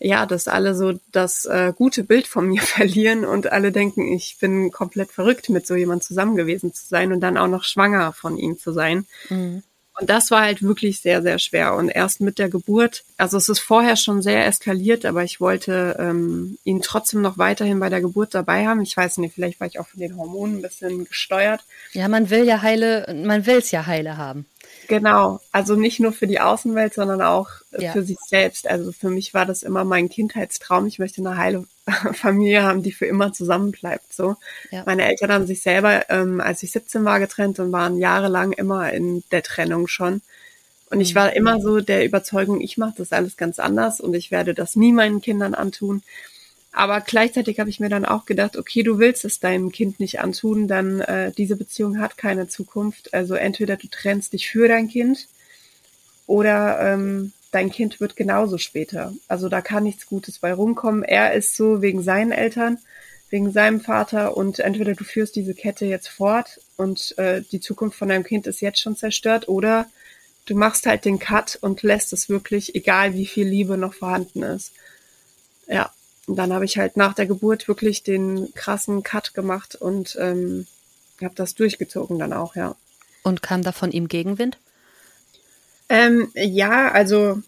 ja, 0.00 0.26
dass 0.26 0.48
alle 0.48 0.74
so 0.74 0.94
das 1.10 1.44
äh, 1.44 1.72
gute 1.74 2.04
Bild 2.04 2.26
von 2.26 2.46
mir 2.46 2.62
verlieren 2.62 3.24
und 3.24 3.52
alle 3.52 3.72
denken, 3.72 4.12
ich 4.12 4.38
bin 4.40 4.70
komplett 4.70 5.10
verrückt, 5.10 5.48
mit 5.48 5.66
so 5.66 5.74
jemand 5.74 6.04
zusammen 6.04 6.36
gewesen 6.36 6.72
zu 6.72 6.86
sein 6.86 7.12
und 7.12 7.20
dann 7.20 7.36
auch 7.36 7.48
noch 7.48 7.64
schwanger 7.64 8.12
von 8.12 8.36
ihm 8.36 8.58
zu 8.58 8.72
sein. 8.72 9.06
Mhm. 9.28 9.62
Und 10.00 10.08
das 10.08 10.30
war 10.30 10.42
halt 10.42 10.62
wirklich 10.62 11.00
sehr, 11.00 11.22
sehr 11.22 11.40
schwer. 11.40 11.74
Und 11.74 11.88
erst 11.88 12.20
mit 12.20 12.38
der 12.38 12.48
Geburt, 12.48 13.02
also 13.16 13.36
es 13.36 13.48
ist 13.48 13.58
vorher 13.58 13.96
schon 13.96 14.22
sehr 14.22 14.46
eskaliert, 14.46 15.04
aber 15.04 15.24
ich 15.24 15.40
wollte 15.40 15.96
ähm, 15.98 16.56
ihn 16.62 16.82
trotzdem 16.82 17.20
noch 17.20 17.36
weiterhin 17.36 17.80
bei 17.80 17.88
der 17.88 18.00
Geburt 18.00 18.32
dabei 18.32 18.68
haben. 18.68 18.80
Ich 18.80 18.96
weiß 18.96 19.18
nicht, 19.18 19.34
vielleicht 19.34 19.58
war 19.58 19.66
ich 19.66 19.80
auch 19.80 19.88
von 19.88 19.98
den 19.98 20.16
Hormonen 20.16 20.58
ein 20.58 20.62
bisschen 20.62 21.04
gesteuert. 21.04 21.64
Ja, 21.92 22.06
man 22.06 22.30
will 22.30 22.44
ja 22.44 22.62
heile, 22.62 23.12
man 23.24 23.44
will 23.46 23.56
es 23.56 23.72
ja 23.72 23.86
heile 23.86 24.16
haben. 24.16 24.46
Genau, 24.88 25.38
also 25.52 25.76
nicht 25.76 26.00
nur 26.00 26.12
für 26.12 26.26
die 26.26 26.40
Außenwelt, 26.40 26.94
sondern 26.94 27.20
auch 27.20 27.48
ja. 27.78 27.92
für 27.92 28.02
sich 28.02 28.16
selbst. 28.26 28.66
Also 28.66 28.90
für 28.90 29.10
mich 29.10 29.34
war 29.34 29.44
das 29.44 29.62
immer 29.62 29.84
mein 29.84 30.08
Kindheitstraum. 30.08 30.86
Ich 30.86 30.98
möchte 30.98 31.20
eine 31.20 31.36
heile 31.36 31.66
Familie 32.14 32.62
haben, 32.62 32.82
die 32.82 32.92
für 32.92 33.04
immer 33.04 33.34
zusammenbleibt. 33.34 34.10
So, 34.12 34.36
ja. 34.70 34.84
meine 34.86 35.06
Eltern 35.06 35.30
haben 35.30 35.46
sich 35.46 35.60
selber, 35.60 36.08
ähm, 36.08 36.40
als 36.40 36.62
ich 36.62 36.72
17 36.72 37.04
war, 37.04 37.20
getrennt 37.20 37.58
und 37.58 37.70
waren 37.70 37.98
jahrelang 37.98 38.52
immer 38.52 38.90
in 38.90 39.22
der 39.30 39.42
Trennung 39.42 39.88
schon. 39.88 40.22
Und 40.90 41.02
ich 41.02 41.12
mhm. 41.12 41.18
war 41.18 41.36
immer 41.36 41.60
so 41.60 41.80
der 41.80 42.06
Überzeugung, 42.06 42.62
ich 42.62 42.78
mache 42.78 42.94
das 42.96 43.12
alles 43.12 43.36
ganz 43.36 43.58
anders 43.58 44.00
und 44.00 44.14
ich 44.14 44.30
werde 44.30 44.54
das 44.54 44.74
nie 44.74 44.94
meinen 44.94 45.20
Kindern 45.20 45.52
antun. 45.52 46.02
Aber 46.72 47.00
gleichzeitig 47.00 47.60
habe 47.60 47.70
ich 47.70 47.80
mir 47.80 47.88
dann 47.88 48.04
auch 48.04 48.26
gedacht, 48.26 48.56
okay, 48.56 48.82
du 48.82 48.98
willst 48.98 49.24
es 49.24 49.40
deinem 49.40 49.72
Kind 49.72 50.00
nicht 50.00 50.20
antun, 50.20 50.68
dann 50.68 51.00
äh, 51.00 51.32
diese 51.32 51.56
Beziehung 51.56 51.98
hat 51.98 52.18
keine 52.18 52.48
Zukunft. 52.48 53.14
Also 53.14 53.34
entweder 53.34 53.76
du 53.76 53.88
trennst 53.88 54.32
dich 54.32 54.48
für 54.50 54.68
dein 54.68 54.88
Kind 54.88 55.28
oder 56.26 56.78
ähm, 56.80 57.32
dein 57.50 57.70
Kind 57.70 58.00
wird 58.00 58.16
genauso 58.16 58.58
später. 58.58 59.12
Also 59.28 59.48
da 59.48 59.60
kann 59.62 59.84
nichts 59.84 60.06
Gutes 60.06 60.38
bei 60.38 60.52
rumkommen. 60.52 61.02
Er 61.02 61.32
ist 61.32 61.56
so 61.56 61.80
wegen 61.80 62.02
seinen 62.02 62.32
Eltern, 62.32 62.78
wegen 63.30 63.50
seinem 63.50 63.80
Vater 63.80 64.36
und 64.36 64.58
entweder 64.58 64.94
du 64.94 65.04
führst 65.04 65.36
diese 65.36 65.54
Kette 65.54 65.86
jetzt 65.86 66.08
fort 66.08 66.60
und 66.76 67.16
äh, 67.18 67.42
die 67.50 67.60
Zukunft 67.60 67.98
von 67.98 68.08
deinem 68.08 68.24
Kind 68.24 68.46
ist 68.46 68.60
jetzt 68.60 68.80
schon 68.80 68.96
zerstört 68.96 69.48
oder 69.48 69.86
du 70.46 70.54
machst 70.54 70.86
halt 70.86 71.04
den 71.04 71.18
Cut 71.18 71.58
und 71.60 71.82
lässt 71.82 72.12
es 72.12 72.28
wirklich, 72.28 72.74
egal 72.74 73.14
wie 73.14 73.26
viel 73.26 73.46
Liebe 73.46 73.76
noch 73.76 73.94
vorhanden 73.94 74.42
ist. 74.42 74.72
Ja, 75.66 75.90
und 76.28 76.36
dann 76.36 76.52
habe 76.52 76.64
ich 76.64 76.78
halt 76.78 76.96
nach 76.96 77.14
der 77.14 77.26
Geburt 77.26 77.68
wirklich 77.68 78.02
den 78.02 78.52
krassen 78.54 79.02
Cut 79.02 79.34
gemacht 79.34 79.74
und 79.74 80.16
ähm, 80.20 80.66
habe 81.22 81.34
das 81.34 81.54
durchgezogen 81.54 82.18
dann 82.18 82.32
auch, 82.32 82.54
ja. 82.54 82.76
Und 83.22 83.42
kam 83.42 83.62
da 83.62 83.72
von 83.72 83.90
ihm 83.90 84.08
Gegenwind? 84.08 84.58
Ähm, 85.88 86.28
ja, 86.34 86.90
also 86.90 87.42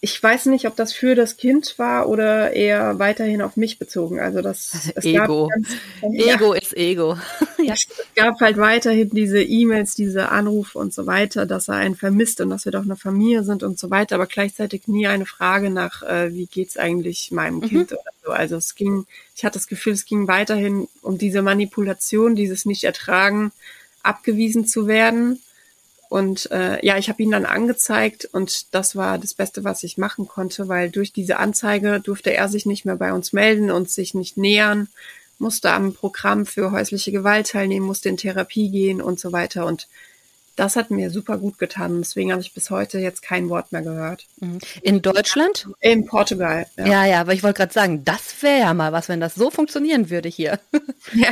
ich 0.00 0.22
weiß 0.22 0.46
nicht, 0.46 0.66
ob 0.66 0.76
das 0.76 0.92
für 0.92 1.14
das 1.14 1.38
Kind 1.38 1.78
war 1.78 2.10
oder 2.10 2.52
eher 2.52 2.98
weiterhin 2.98 3.40
auf 3.40 3.56
mich 3.56 3.78
bezogen. 3.78 4.20
Also 4.20 4.42
das 4.42 4.90
es 4.94 5.04
Ego. 5.04 5.48
Ganz, 5.48 5.68
ja, 6.12 6.34
Ego 6.34 6.52
ist 6.52 6.76
Ego. 6.76 7.16
ja. 7.58 7.72
Es 7.72 7.86
gab 8.14 8.38
halt 8.40 8.58
weiterhin 8.58 9.08
diese 9.10 9.42
E-Mails, 9.42 9.94
diese 9.94 10.28
Anrufe 10.28 10.78
und 10.78 10.92
so 10.92 11.06
weiter, 11.06 11.46
dass 11.46 11.68
er 11.68 11.76
einen 11.76 11.94
vermisst 11.94 12.42
und 12.42 12.50
dass 12.50 12.66
wir 12.66 12.72
doch 12.72 12.82
eine 12.82 12.96
Familie 12.96 13.44
sind 13.44 13.62
und 13.62 13.78
so 13.78 13.90
weiter, 13.90 14.16
aber 14.16 14.26
gleichzeitig 14.26 14.88
nie 14.88 15.06
eine 15.06 15.24
Frage 15.24 15.70
nach, 15.70 16.02
äh, 16.02 16.34
wie 16.34 16.46
geht's 16.46 16.76
eigentlich 16.76 17.30
meinem 17.30 17.56
mhm. 17.56 17.62
Kind 17.62 17.92
oder 17.92 18.13
so. 18.24 18.30
Also 18.30 18.56
es 18.56 18.74
ging, 18.74 19.06
ich 19.36 19.44
hatte 19.44 19.58
das 19.58 19.66
Gefühl, 19.66 19.92
es 19.92 20.06
ging 20.06 20.28
weiterhin 20.28 20.88
um 21.02 21.18
diese 21.18 21.42
Manipulation, 21.42 22.34
dieses 22.34 22.64
Nicht-Ertragen, 22.64 23.52
abgewiesen 24.02 24.66
zu 24.66 24.86
werden 24.86 25.40
und 26.14 26.48
äh, 26.52 26.78
ja, 26.86 26.96
ich 26.96 27.08
habe 27.08 27.24
ihn 27.24 27.32
dann 27.32 27.44
angezeigt 27.44 28.28
und 28.30 28.72
das 28.72 28.94
war 28.94 29.18
das 29.18 29.34
Beste, 29.34 29.64
was 29.64 29.82
ich 29.82 29.98
machen 29.98 30.28
konnte, 30.28 30.68
weil 30.68 30.88
durch 30.88 31.12
diese 31.12 31.38
Anzeige 31.38 31.98
durfte 31.98 32.32
er 32.32 32.48
sich 32.48 32.66
nicht 32.66 32.84
mehr 32.84 32.94
bei 32.94 33.12
uns 33.12 33.32
melden 33.32 33.72
und 33.72 33.90
sich 33.90 34.14
nicht 34.14 34.36
nähern, 34.36 34.86
musste 35.40 35.72
am 35.72 35.92
Programm 35.92 36.46
für 36.46 36.70
häusliche 36.70 37.10
Gewalt 37.10 37.50
teilnehmen, 37.50 37.84
musste 37.86 38.10
in 38.10 38.16
Therapie 38.16 38.70
gehen 38.70 39.02
und 39.02 39.18
so 39.18 39.32
weiter. 39.32 39.66
Und 39.66 39.88
das 40.56 40.76
hat 40.76 40.90
mir 40.90 41.10
super 41.10 41.38
gut 41.38 41.58
getan. 41.58 41.98
Deswegen 41.98 42.32
habe 42.32 42.42
ich 42.42 42.54
bis 42.54 42.70
heute 42.70 42.98
jetzt 42.98 43.22
kein 43.22 43.48
Wort 43.48 43.72
mehr 43.72 43.82
gehört. 43.82 44.26
Mhm. 44.40 44.58
In 44.82 45.02
Deutschland? 45.02 45.68
In 45.80 46.06
Portugal. 46.06 46.66
Ja, 46.76 46.86
ja, 46.86 47.04
ja 47.06 47.20
aber 47.20 47.32
ich 47.32 47.42
wollte 47.42 47.58
gerade 47.58 47.72
sagen, 47.72 48.04
das 48.04 48.42
wäre 48.42 48.60
ja 48.60 48.74
mal 48.74 48.92
was, 48.92 49.08
wenn 49.08 49.20
das 49.20 49.34
so 49.34 49.50
funktionieren 49.50 50.10
würde 50.10 50.28
hier. 50.28 50.58
Ja. 51.12 51.30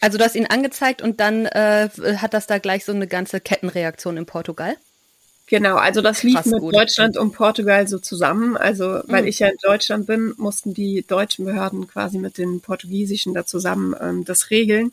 Also 0.00 0.18
du 0.18 0.24
hast 0.24 0.36
ihn 0.36 0.46
angezeigt 0.46 1.00
und 1.00 1.20
dann 1.20 1.46
äh, 1.46 1.88
hat 2.18 2.34
das 2.34 2.46
da 2.46 2.58
gleich 2.58 2.84
so 2.84 2.92
eine 2.92 3.06
ganze 3.06 3.40
Kettenreaktion 3.40 4.18
in 4.18 4.26
Portugal? 4.26 4.76
Genau, 5.46 5.76
also 5.76 6.02
das 6.02 6.22
lief 6.22 6.34
Krass 6.34 6.46
mit 6.46 6.60
gut. 6.60 6.74
Deutschland 6.74 7.16
und 7.16 7.32
Portugal 7.32 7.86
so 7.86 7.98
zusammen. 7.98 8.56
Also 8.56 9.00
weil 9.06 9.22
mhm. 9.22 9.28
ich 9.28 9.38
ja 9.38 9.48
in 9.48 9.56
Deutschland 9.62 10.06
bin, 10.06 10.34
mussten 10.36 10.74
die 10.74 11.04
deutschen 11.06 11.44
Behörden 11.44 11.86
quasi 11.86 12.18
mit 12.18 12.36
den 12.36 12.60
portugiesischen 12.60 13.32
da 13.32 13.46
zusammen 13.46 13.94
ähm, 14.00 14.24
das 14.24 14.50
regeln. 14.50 14.92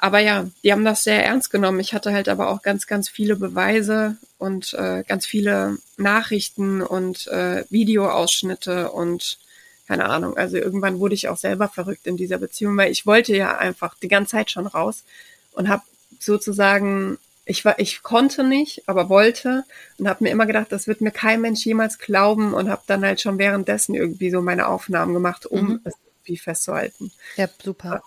Aber 0.00 0.18
ja, 0.18 0.46
die 0.64 0.72
haben 0.72 0.84
das 0.84 1.04
sehr 1.04 1.24
ernst 1.24 1.50
genommen. 1.50 1.78
Ich 1.78 1.92
hatte 1.92 2.12
halt 2.12 2.30
aber 2.30 2.48
auch 2.48 2.62
ganz, 2.62 2.86
ganz 2.86 3.10
viele 3.10 3.36
Beweise 3.36 4.16
und 4.38 4.72
äh, 4.72 5.04
ganz 5.06 5.26
viele 5.26 5.76
Nachrichten 5.98 6.80
und 6.80 7.26
äh, 7.28 7.64
Videoausschnitte 7.68 8.90
und 8.92 9.38
keine 9.86 10.06
Ahnung. 10.06 10.38
Also 10.38 10.56
irgendwann 10.56 11.00
wurde 11.00 11.14
ich 11.14 11.28
auch 11.28 11.36
selber 11.36 11.68
verrückt 11.68 12.06
in 12.06 12.16
dieser 12.16 12.38
Beziehung, 12.38 12.76
weil 12.78 12.90
ich 12.90 13.04
wollte 13.06 13.36
ja 13.36 13.58
einfach 13.58 13.94
die 14.02 14.08
ganze 14.08 14.32
Zeit 14.32 14.50
schon 14.50 14.66
raus 14.66 15.04
und 15.52 15.68
habe 15.68 15.82
sozusagen 16.18 17.18
ich 17.44 17.64
war 17.64 17.78
ich 17.78 18.02
konnte 18.02 18.42
nicht, 18.44 18.88
aber 18.88 19.08
wollte 19.10 19.64
und 19.98 20.08
habe 20.08 20.24
mir 20.24 20.30
immer 20.30 20.46
gedacht, 20.46 20.68
das 20.70 20.86
wird 20.86 21.02
mir 21.02 21.10
kein 21.10 21.42
Mensch 21.42 21.66
jemals 21.66 21.98
glauben 21.98 22.54
und 22.54 22.70
habe 22.70 22.82
dann 22.86 23.04
halt 23.04 23.20
schon 23.20 23.38
währenddessen 23.38 23.94
irgendwie 23.94 24.30
so 24.30 24.40
meine 24.40 24.68
Aufnahmen 24.68 25.12
gemacht, 25.12 25.44
um 25.44 25.66
mhm. 25.66 25.80
es 25.84 25.94
irgendwie 26.20 26.38
festzuhalten. 26.38 27.12
Ja, 27.36 27.48
super. 27.62 28.02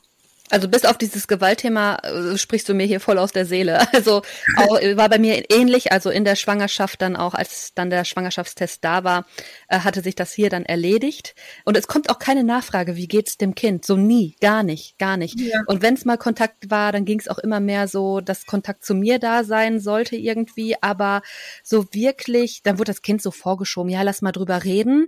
Also 0.53 0.67
bis 0.67 0.86
auf 0.86 1.00
dieses 1.00 1.27
Gewaltthema 1.27 1.95
äh, 2.03 2.38
sprichst 2.38 2.69
du 2.69 2.75
mir 2.75 2.86
hier 2.86 3.00
voll 3.00 3.17
aus 3.17 3.31
der 3.31 3.48
Seele. 3.48 3.88
Also 3.93 4.22
auch, 4.57 4.81
war 4.95 5.07
bei 5.07 5.17
mir 5.17 5.50
ähnlich, 5.50 5.91
also 5.91 6.10
in 6.10 6.25
der 6.25 6.36
Schwangerschaft 6.36 7.01
dann 7.01 7.15
auch, 7.15 7.33
als 7.33 7.74
dann 7.74 7.89
der 7.89 8.03
Schwangerschaftstest 8.03 8.83
da 8.83 9.03
war, 9.03 9.25
äh, 9.69 9.79
hatte 9.79 10.01
sich 10.01 10.15
das 10.15 10.33
hier 10.33 10.50
dann 10.50 10.65
erledigt. 10.65 11.36
Und 11.63 11.77
es 11.77 11.88
kommt 11.88 12.10
auch 12.10 12.19
keine 12.19 12.43
Nachfrage, 12.43 12.95
wie 12.98 13.07
geht's 13.07 13.38
dem 13.38 13.55
Kind? 13.55 13.86
So 13.86 13.95
nie, 13.95 14.36
gar 14.41 14.62
nicht, 14.62 15.00
gar 15.00 15.15
nicht. 15.15 15.39
Ja. 15.39 15.62
Und 15.67 15.81
wenn 15.81 15.93
es 15.93 16.05
mal 16.05 16.17
Kontakt 16.17 16.69
war, 16.69 16.91
dann 16.91 17.05
ging 17.05 17.19
es 17.19 17.29
auch 17.29 17.39
immer 17.39 17.60
mehr 17.60 17.88
so, 17.88 18.19
dass 18.19 18.45
Kontakt 18.45 18.83
zu 18.83 18.93
mir 18.93 19.19
da 19.19 19.43
sein 19.43 19.79
sollte 19.79 20.17
irgendwie, 20.17 20.75
aber 20.81 21.22
so 21.63 21.86
wirklich, 21.93 22.62
dann 22.62 22.77
wurde 22.77 22.91
das 22.91 23.01
Kind 23.01 23.22
so 23.22 23.31
vorgeschoben, 23.31 23.89
ja, 23.89 24.01
lass 24.01 24.22
mal 24.22 24.31
drüber 24.31 24.63
reden. 24.63 25.07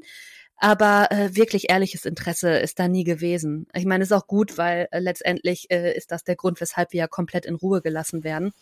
Aber 0.58 1.12
äh, 1.12 1.36
wirklich 1.36 1.70
ehrliches 1.70 2.06
Interesse 2.06 2.50
ist 2.58 2.80
da 2.80 2.88
nie 2.88 3.04
gewesen. 3.04 3.68
Ich 3.74 3.86
meine, 3.86 4.04
ist 4.04 4.14
auch 4.14 4.28
gut, 4.28 4.58
weil 4.58 4.88
äh, 4.92 5.00
letztendlich 5.00 5.70
äh, 5.70 5.96
ist 5.96 6.12
das 6.12 6.24
der 6.24 6.36
Grund, 6.36 6.62
weshalb 6.62 6.94
wir 6.94 7.00
ja 7.00 7.08
komplett 7.08 7.46
in 7.46 7.56
Ruhe 7.56 7.82
gelassen 7.82 8.24
werden. 8.24 8.54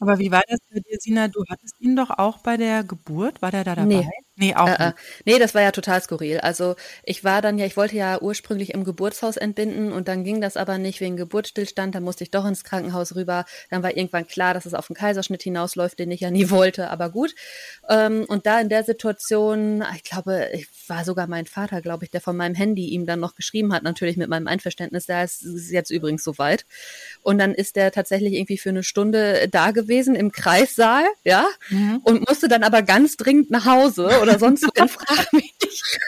Aber 0.00 0.18
wie 0.18 0.32
war 0.32 0.42
das 0.48 0.58
bei 0.72 0.80
dir, 0.80 0.98
Sina? 0.98 1.28
Du 1.28 1.44
hattest 1.48 1.80
ihn 1.80 1.96
doch 1.96 2.10
auch 2.10 2.38
bei 2.38 2.56
der 2.56 2.82
Geburt, 2.84 3.42
war 3.42 3.52
der 3.52 3.64
da 3.64 3.76
dabei? 3.76 3.86
Nee, 3.86 4.08
Nee, 4.38 4.54
auch 4.54 4.68
äh, 4.68 4.88
äh, 4.88 4.92
nee, 5.24 5.38
das 5.38 5.54
war 5.54 5.62
ja 5.62 5.70
total 5.72 6.02
skurril. 6.02 6.40
Also 6.40 6.76
ich 7.04 7.24
war 7.24 7.40
dann 7.40 7.56
ja, 7.56 7.64
ich 7.64 7.78
wollte 7.78 7.96
ja 7.96 8.20
ursprünglich 8.20 8.74
im 8.74 8.84
Geburtshaus 8.84 9.38
entbinden 9.38 9.92
und 9.92 10.08
dann 10.08 10.24
ging 10.24 10.42
das 10.42 10.58
aber 10.58 10.76
nicht 10.76 11.00
wegen 11.00 11.16
Geburtsstillstand. 11.16 11.94
Da 11.94 12.00
musste 12.00 12.22
ich 12.22 12.30
doch 12.30 12.44
ins 12.44 12.62
Krankenhaus 12.62 13.16
rüber. 13.16 13.46
Dann 13.70 13.82
war 13.82 13.96
irgendwann 13.96 14.26
klar, 14.26 14.52
dass 14.52 14.66
es 14.66 14.74
auf 14.74 14.88
den 14.88 14.96
Kaiserschnitt 14.96 15.42
hinausläuft, 15.42 15.98
den 15.98 16.10
ich 16.10 16.20
ja 16.20 16.30
nie 16.30 16.50
wollte, 16.50 16.90
aber 16.90 17.08
gut. 17.08 17.34
Ähm, 17.88 18.26
und 18.28 18.44
da 18.44 18.60
in 18.60 18.68
der 18.68 18.84
Situation, 18.84 19.82
ich 19.94 20.04
glaube, 20.04 20.50
ich 20.52 20.68
war 20.86 21.04
sogar 21.04 21.28
mein 21.28 21.46
Vater, 21.46 21.80
glaube 21.80 22.04
ich, 22.04 22.10
der 22.10 22.20
von 22.20 22.36
meinem 22.36 22.54
Handy 22.54 22.88
ihm 22.88 23.06
dann 23.06 23.20
noch 23.20 23.36
geschrieben 23.36 23.72
hat, 23.72 23.84
natürlich 23.84 24.18
mit 24.18 24.28
meinem 24.28 24.48
Einverständnis, 24.48 25.06
da 25.06 25.22
ist 25.22 25.42
es 25.44 25.70
jetzt 25.70 25.90
übrigens 25.90 26.22
soweit. 26.22 26.66
Und 27.22 27.38
dann 27.38 27.54
ist 27.54 27.76
der 27.76 27.90
tatsächlich 27.90 28.34
irgendwie 28.34 28.58
für 28.58 28.68
eine 28.68 28.82
Stunde 28.82 29.48
da 29.50 29.70
gewesen 29.70 30.14
im 30.14 30.30
Kreissaal, 30.30 31.04
ja, 31.24 31.46
mhm. 31.70 32.00
und 32.04 32.28
musste 32.28 32.48
dann 32.48 32.64
aber 32.64 32.82
ganz 32.82 33.16
dringend 33.16 33.50
nach 33.50 33.64
Hause 33.64 34.25
oder 34.26 34.38
sonst 34.38 34.64
wohin, 34.64 34.88
frag 34.88 35.32
mich 35.32 35.54
nicht. 35.62 35.98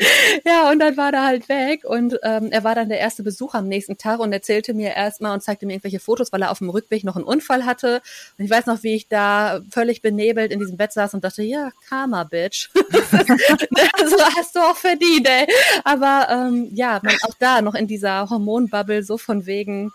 Ja, 0.45 0.71
und 0.71 0.79
dann 0.81 0.97
war 0.97 1.13
er 1.13 1.25
halt 1.25 1.49
weg 1.49 1.85
und 1.85 2.19
ähm, 2.23 2.51
er 2.51 2.65
war 2.65 2.75
dann 2.75 2.89
der 2.89 2.99
erste 2.99 3.23
Besuch 3.23 3.55
am 3.55 3.69
nächsten 3.69 3.97
Tag 3.97 4.21
und 4.21 4.33
erzählte 4.33 4.75
mir 4.75 4.95
erstmal 4.95 5.35
und 5.35 5.43
zeigte 5.43 5.67
mir 5.67 5.75
irgendwelche 5.75 6.01
Fotos, 6.01 6.33
weil 6.33 6.43
er 6.43 6.51
auf 6.51 6.59
dem 6.59 6.71
Rückweg 6.71 7.05
noch 7.05 7.17
einen 7.17 7.25
Unfall 7.25 7.65
hatte. 7.65 8.03
Und 8.39 8.45
ich 8.45 8.51
weiß 8.51 8.67
noch, 8.67 8.83
wie 8.83 8.95
ich 8.95 9.09
da 9.09 9.61
völlig 9.71 10.03
benebelt 10.03 10.53
in 10.53 10.59
diesem 10.59 10.77
Bett 10.77 10.93
saß 10.93 11.15
und 11.15 11.25
dachte, 11.25 11.43
ja, 11.43 11.71
Karma, 11.89 12.25
Bitch. 12.25 12.71
so 12.75 14.25
hast 14.37 14.55
du 14.55 14.61
auch 14.61 14.77
verdient, 14.77 15.29
ey. 15.29 15.47
Aber 15.85 16.29
ähm, 16.31 16.69
ja, 16.73 17.01
man, 17.03 17.15
auch 17.23 17.35
da 17.39 17.63
noch 17.63 17.75
in 17.75 17.87
dieser 17.87 18.29
Hormonbubble 18.29 19.03
so 19.03 19.19
von 19.19 19.47
wegen, 19.47 19.93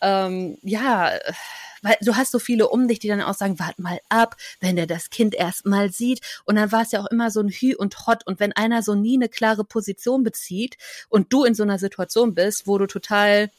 ähm, 0.00 0.58
ja, 0.62 1.12
weil 1.82 1.96
du 2.00 2.16
hast 2.16 2.32
so 2.32 2.38
viele 2.38 2.68
um 2.68 2.88
dich, 2.88 2.98
die 2.98 3.08
dann 3.08 3.22
auch 3.22 3.34
sagen, 3.34 3.58
wart 3.58 3.78
mal 3.78 4.00
ab, 4.08 4.36
wenn 4.60 4.76
der 4.76 4.86
das 4.86 5.10
Kind 5.10 5.34
erst 5.34 5.66
mal 5.66 5.90
sieht. 5.90 6.20
Und 6.44 6.56
dann 6.56 6.72
war 6.72 6.82
es 6.82 6.92
ja 6.92 7.00
auch 7.00 7.10
immer 7.10 7.30
so 7.30 7.40
ein 7.40 7.48
Hü 7.48 7.74
und 7.76 8.06
Hot. 8.06 8.26
Und 8.26 8.40
wenn 8.40 8.52
einer 8.52 8.82
so 8.82 8.94
nie 8.94 9.16
eine 9.16 9.28
klare 9.28 9.64
Position 9.64 10.22
bezieht 10.22 10.76
und 11.08 11.32
du 11.32 11.44
in 11.44 11.54
so 11.54 11.62
einer 11.62 11.78
Situation 11.78 12.34
bist, 12.34 12.66
wo 12.66 12.78
du 12.78 12.86
total 12.86 13.50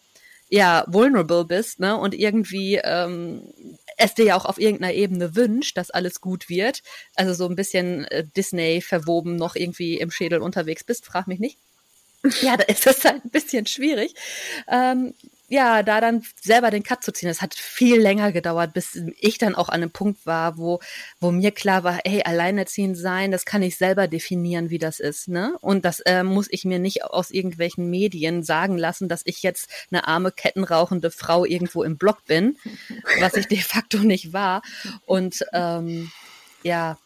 ja 0.50 0.84
vulnerable 0.88 1.46
bist, 1.46 1.80
ne, 1.80 1.98
und 1.98 2.14
irgendwie 2.14 2.76
ähm, 2.84 3.54
es 3.98 4.14
dir 4.16 4.26
ja 4.26 4.36
auch 4.36 4.46
auf 4.46 4.60
irgendeiner 4.60 4.94
Ebene 4.94 5.36
wünscht, 5.36 5.78
dass 5.78 5.92
alles 5.92 6.20
gut 6.20 6.50
wird, 6.50 6.84
also 7.16 7.34
so 7.34 7.48
ein 7.48 7.56
bisschen 7.56 8.04
äh, 8.06 8.26
Disney 8.36 8.82
verwoben 8.82 9.38
noch 9.38 9.56
irgendwie 9.56 9.98
im 9.98 10.12
Schädel 10.12 10.42
unterwegs 10.42 10.84
bist, 10.84 11.06
frag 11.06 11.28
mich 11.28 11.40
nicht. 11.40 11.58
Ja, 12.42 12.58
da 12.58 12.64
ist 12.64 12.86
das 12.86 13.04
halt 13.06 13.24
ein 13.24 13.32
bisschen 13.32 13.66
schwierig. 13.66 14.14
Ähm, 14.70 15.14
ja, 15.52 15.84
da 15.84 16.00
dann 16.00 16.24
selber 16.42 16.72
den 16.72 16.82
Cut 16.82 17.04
zu 17.04 17.12
ziehen, 17.12 17.28
das 17.28 17.42
hat 17.42 17.54
viel 17.56 18.00
länger 18.00 18.32
gedauert, 18.32 18.74
bis 18.74 18.98
ich 19.18 19.38
dann 19.38 19.54
auch 19.54 19.68
an 19.68 19.82
einem 19.82 19.92
Punkt 19.92 20.26
war, 20.26 20.58
wo, 20.58 20.80
wo 21.20 21.30
mir 21.30 21.52
klar 21.52 21.84
war, 21.84 22.00
hey, 22.06 22.24
alleinerziehend 22.24 22.98
sein, 22.98 23.32
das 23.32 23.44
kann 23.44 23.62
ich 23.62 23.76
selber 23.76 24.08
definieren, 24.08 24.70
wie 24.70 24.78
das 24.78 25.02
ist, 25.02 25.28
ne? 25.28 25.58
Und 25.60 25.84
das 25.84 26.00
äh, 26.00 26.24
muss 26.24 26.48
ich 26.50 26.64
mir 26.64 26.80
nicht 26.80 27.04
aus 27.04 27.32
irgendwelchen 27.32 27.90
Medien 27.90 28.44
sagen 28.44 28.78
lassen, 28.78 29.10
dass 29.10 29.24
ich 29.26 29.44
jetzt 29.44 29.70
eine 29.92 30.08
arme, 30.08 30.32
kettenrauchende 30.32 31.12
Frau 31.12 31.44
irgendwo 31.44 31.84
im 31.84 31.98
Block 31.98 32.24
bin, 32.24 32.56
was 33.20 33.34
ich 33.34 33.48
de 33.50 33.58
facto 33.60 33.98
nicht 33.98 34.32
war. 34.32 34.62
Und 35.06 35.44
ähm, 35.52 36.12
ja, 36.64 36.98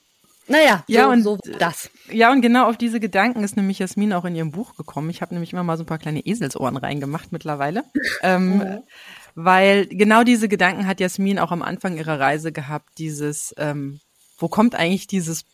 naja, 0.48 0.84
ja, 0.88 1.06
so, 1.06 1.10
und 1.10 1.24
so 1.24 1.38
das. 1.60 1.90
Ja, 2.12 2.32
und 2.32 2.42
genau 2.42 2.70
auf 2.70 2.78
diese 2.78 3.00
Gedanken 3.00 3.44
ist 3.44 3.58
nämlich 3.58 3.80
Jasmin 3.80 4.14
auch 4.14 4.26
in 4.26 4.36
ihrem 4.36 4.52
Buch 4.52 4.76
gekommen. 4.76 5.10
Ich 5.10 5.22
habe 5.22 5.34
nämlich 5.34 5.54
immer 5.54 5.64
mal 5.64 5.78
so 5.78 5.84
ein 5.84 5.88
paar 5.88 5.98
kleine 5.98 6.26
Eselsohren 6.26 6.78
reingemacht 6.78 7.32
mittlerweile. 7.32 7.84
ähm, 8.22 8.58
mhm. 8.58 8.84
Weil 9.34 9.88
genau 9.88 10.24
diese 10.24 10.48
Gedanken 10.48 10.88
hat 10.88 11.00
Jasmin 11.00 11.40
auch 11.40 11.52
am 11.52 11.62
Anfang 11.62 11.98
ihrer 11.98 12.20
Reise 12.20 12.52
gehabt. 12.52 12.98
Dieses, 12.98 13.54
ähm, 13.58 14.00
wo 14.38 14.48
kommt 14.48 14.76
eigentlich 14.76 15.08
dieses 15.08 15.46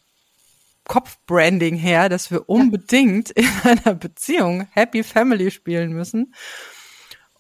Kopfbranding 0.86 1.78
her, 1.78 2.10
dass 2.10 2.30
wir 2.30 2.50
unbedingt 2.50 3.32
in 3.32 3.48
einer 3.64 3.96
Beziehung 3.96 4.68
Happy 4.72 5.04
Family 5.04 5.52
spielen 5.52 5.94
müssen? 5.94 6.34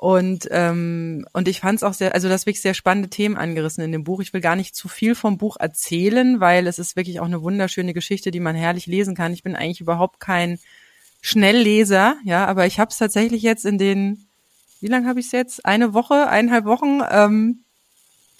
Und, 0.01 0.47
ähm, 0.49 1.27
und 1.31 1.47
ich 1.47 1.59
fand 1.59 1.77
es 1.77 1.83
auch 1.83 1.93
sehr, 1.93 2.15
also 2.15 2.27
das 2.27 2.47
wirklich 2.47 2.63
sehr 2.63 2.73
spannende 2.73 3.07
Themen 3.07 3.37
angerissen 3.37 3.83
in 3.83 3.91
dem 3.91 4.03
Buch. 4.03 4.19
Ich 4.19 4.33
will 4.33 4.41
gar 4.41 4.55
nicht 4.55 4.75
zu 4.75 4.87
viel 4.87 5.13
vom 5.13 5.37
Buch 5.37 5.57
erzählen, 5.59 6.39
weil 6.39 6.65
es 6.65 6.79
ist 6.79 6.95
wirklich 6.95 7.19
auch 7.19 7.25
eine 7.25 7.43
wunderschöne 7.43 7.93
Geschichte, 7.93 8.31
die 8.31 8.39
man 8.39 8.55
herrlich 8.55 8.87
lesen 8.87 9.13
kann. 9.13 9.31
Ich 9.31 9.43
bin 9.43 9.55
eigentlich 9.55 9.79
überhaupt 9.79 10.19
kein 10.19 10.57
Schnellleser, 11.21 12.15
ja, 12.25 12.47
aber 12.47 12.65
ich 12.65 12.79
habe 12.79 12.89
es 12.89 12.97
tatsächlich 12.97 13.43
jetzt 13.43 13.63
in 13.63 13.77
den, 13.77 14.25
wie 14.79 14.87
lange 14.87 15.07
habe 15.07 15.19
ich 15.19 15.27
es 15.27 15.33
jetzt? 15.33 15.67
Eine 15.67 15.93
Woche, 15.93 16.27
eineinhalb 16.27 16.65
Wochen. 16.65 17.01
Ähm, 17.07 17.59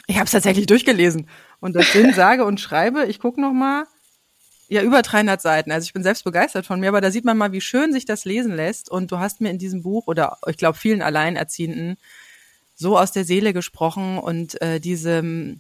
ich 0.08 0.15
habe 0.15 0.25
es 0.25 0.32
tatsächlich 0.32 0.65
durchgelesen. 0.65 1.30
Und 1.60 1.75
das 1.75 1.94
sind 1.94 2.15
sage 2.15 2.44
und 2.44 2.60
schreibe, 2.60 3.06
ich 3.06 3.20
gucke 3.20 3.39
noch 3.39 3.53
mal, 3.53 3.86
ja, 4.72 4.82
über 4.84 5.01
300 5.01 5.42
Seiten. 5.42 5.70
Also 5.70 5.84
ich 5.84 5.92
bin 5.92 6.01
selbst 6.01 6.24
begeistert 6.24 6.66
von 6.66 6.80
mir, 6.80 6.88
aber 6.88 7.01
da 7.01 7.12
sieht 7.12 7.25
man 7.25 7.38
mal, 7.38 7.51
wie 7.51 7.60
schön 7.60 7.92
sich 7.92 8.06
das 8.06 8.24
lesen 8.24 8.56
lässt. 8.56 8.90
Und 8.90 9.12
du 9.12 9.20
hast 9.20 9.42
mir 9.42 9.50
in 9.50 9.58
diesem 9.58 9.82
Buch 9.84 10.08
oder 10.08 10.38
ich 10.48 10.56
glaube 10.56 10.78
vielen 10.78 11.01
Alleinerziehenden 11.01 11.98
so 12.74 12.98
aus 12.98 13.12
der 13.12 13.25
Seele 13.25 13.51
gesprochen 13.51 14.18
und 14.18 14.62
äh, 14.62 14.80
diese, 14.80 15.58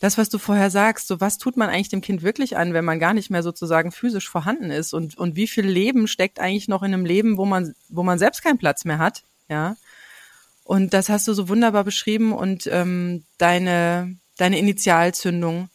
das, 0.00 0.16
was 0.16 0.30
du 0.30 0.38
vorher 0.38 0.70
sagst, 0.70 1.08
so 1.08 1.20
was 1.20 1.36
tut 1.36 1.58
man 1.58 1.68
eigentlich 1.68 1.90
dem 1.90 2.00
Kind 2.00 2.22
wirklich 2.22 2.56
an, 2.56 2.72
wenn 2.72 2.86
man 2.86 2.98
gar 2.98 3.12
nicht 3.12 3.28
mehr 3.28 3.42
sozusagen 3.42 3.92
physisch 3.92 4.30
vorhanden 4.30 4.70
ist 4.70 4.94
und, 4.94 5.18
und 5.18 5.36
wie 5.36 5.46
viel 5.46 5.66
Leben 5.66 6.08
steckt 6.08 6.40
eigentlich 6.40 6.66
noch 6.66 6.82
in 6.82 6.94
einem 6.94 7.04
Leben, 7.04 7.36
wo 7.36 7.44
man, 7.44 7.74
wo 7.90 8.02
man 8.02 8.18
selbst 8.18 8.42
keinen 8.42 8.58
Platz 8.58 8.86
mehr 8.86 8.98
hat, 8.98 9.24
ja. 9.50 9.76
Und 10.64 10.94
das 10.94 11.10
hast 11.10 11.28
du 11.28 11.34
so 11.34 11.50
wunderbar 11.50 11.84
beschrieben 11.84 12.32
und 12.32 12.66
ähm, 12.72 13.24
deine, 13.36 14.16
deine 14.38 14.58
Initialzündung 14.58 15.68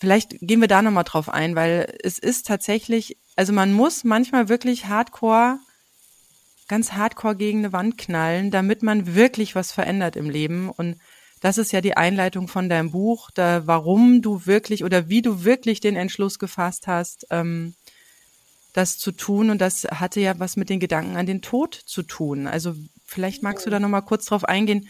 vielleicht 0.00 0.36
gehen 0.40 0.60
wir 0.60 0.68
da 0.68 0.82
nochmal 0.82 1.04
drauf 1.04 1.28
ein, 1.28 1.56
weil 1.56 1.96
es 2.02 2.18
ist 2.18 2.46
tatsächlich, 2.46 3.16
also 3.36 3.52
man 3.52 3.72
muss 3.72 4.04
manchmal 4.04 4.48
wirklich 4.48 4.86
hardcore, 4.86 5.58
ganz 6.68 6.92
hardcore 6.92 7.36
gegen 7.36 7.58
eine 7.58 7.72
Wand 7.72 7.98
knallen, 7.98 8.50
damit 8.50 8.82
man 8.82 9.14
wirklich 9.14 9.54
was 9.54 9.72
verändert 9.72 10.16
im 10.16 10.30
Leben. 10.30 10.68
Und 10.70 10.96
das 11.40 11.58
ist 11.58 11.72
ja 11.72 11.80
die 11.80 11.96
Einleitung 11.96 12.48
von 12.48 12.68
deinem 12.68 12.90
Buch, 12.90 13.30
da 13.32 13.66
warum 13.66 14.22
du 14.22 14.46
wirklich 14.46 14.84
oder 14.84 15.08
wie 15.08 15.22
du 15.22 15.44
wirklich 15.44 15.80
den 15.80 15.96
Entschluss 15.96 16.38
gefasst 16.38 16.86
hast, 16.86 17.26
ähm, 17.30 17.74
das 18.72 18.98
zu 18.98 19.12
tun. 19.12 19.50
Und 19.50 19.60
das 19.60 19.84
hatte 19.84 20.20
ja 20.20 20.38
was 20.38 20.56
mit 20.56 20.70
den 20.70 20.80
Gedanken 20.80 21.16
an 21.16 21.26
den 21.26 21.42
Tod 21.42 21.74
zu 21.74 22.02
tun. 22.02 22.46
Also 22.46 22.74
vielleicht 23.04 23.42
magst 23.42 23.64
du 23.64 23.70
da 23.70 23.80
nochmal 23.80 24.02
kurz 24.02 24.26
drauf 24.26 24.44
eingehen, 24.44 24.88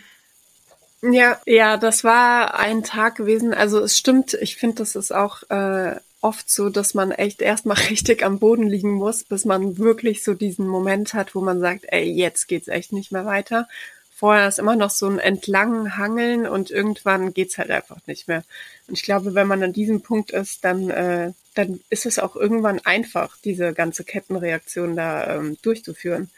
ja, 1.12 1.40
ja, 1.46 1.76
das 1.76 2.04
war 2.04 2.58
ein 2.58 2.82
Tag 2.82 3.16
gewesen. 3.16 3.54
Also 3.54 3.80
es 3.80 3.98
stimmt, 3.98 4.34
ich 4.34 4.56
finde, 4.56 4.76
das 4.76 4.96
ist 4.96 5.12
auch 5.12 5.42
äh, 5.50 5.96
oft 6.20 6.50
so, 6.50 6.70
dass 6.70 6.94
man 6.94 7.12
echt 7.12 7.42
erstmal 7.42 7.76
richtig 7.90 8.24
am 8.24 8.38
Boden 8.38 8.68
liegen 8.68 8.92
muss, 8.92 9.24
bis 9.24 9.44
man 9.44 9.78
wirklich 9.78 10.24
so 10.24 10.34
diesen 10.34 10.66
Moment 10.66 11.14
hat, 11.14 11.34
wo 11.34 11.40
man 11.40 11.60
sagt, 11.60 11.84
ey, 11.88 12.04
jetzt 12.10 12.48
geht's 12.48 12.68
echt 12.68 12.92
nicht 12.92 13.12
mehr 13.12 13.26
weiter. 13.26 13.68
Vorher 14.14 14.48
ist 14.48 14.58
immer 14.58 14.76
noch 14.76 14.90
so 14.90 15.06
ein 15.08 15.18
entlangen 15.18 15.98
Hangeln 15.98 16.46
und 16.46 16.70
irgendwann 16.70 17.34
geht's 17.34 17.58
halt 17.58 17.70
einfach 17.70 17.98
nicht 18.06 18.28
mehr. 18.28 18.44
Und 18.88 18.94
ich 18.94 19.02
glaube, 19.02 19.34
wenn 19.34 19.46
man 19.46 19.62
an 19.62 19.74
diesem 19.74 20.00
Punkt 20.00 20.30
ist, 20.30 20.64
dann, 20.64 20.88
äh, 20.88 21.32
dann 21.54 21.80
ist 21.90 22.06
es 22.06 22.18
auch 22.18 22.34
irgendwann 22.34 22.80
einfach, 22.80 23.36
diese 23.44 23.74
ganze 23.74 24.04
Kettenreaktion 24.04 24.96
da 24.96 25.36
ähm, 25.36 25.58
durchzuführen. 25.60 26.30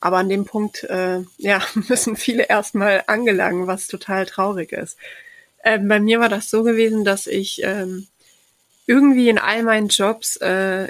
Aber 0.00 0.16
an 0.16 0.28
dem 0.28 0.46
Punkt, 0.46 0.84
äh, 0.84 1.20
ja, 1.38 1.62
müssen 1.88 2.16
viele 2.16 2.44
erstmal 2.44 3.04
angelangen, 3.06 3.66
was 3.66 3.86
total 3.86 4.26
traurig 4.26 4.72
ist. 4.72 4.96
Äh, 5.62 5.78
bei 5.78 6.00
mir 6.00 6.20
war 6.20 6.28
das 6.28 6.50
so 6.50 6.62
gewesen, 6.62 7.04
dass 7.04 7.26
ich 7.26 7.62
ähm, 7.62 8.06
irgendwie 8.86 9.28
in 9.28 9.38
all 9.38 9.62
meinen 9.62 9.88
Jobs 9.88 10.36
äh, 10.36 10.88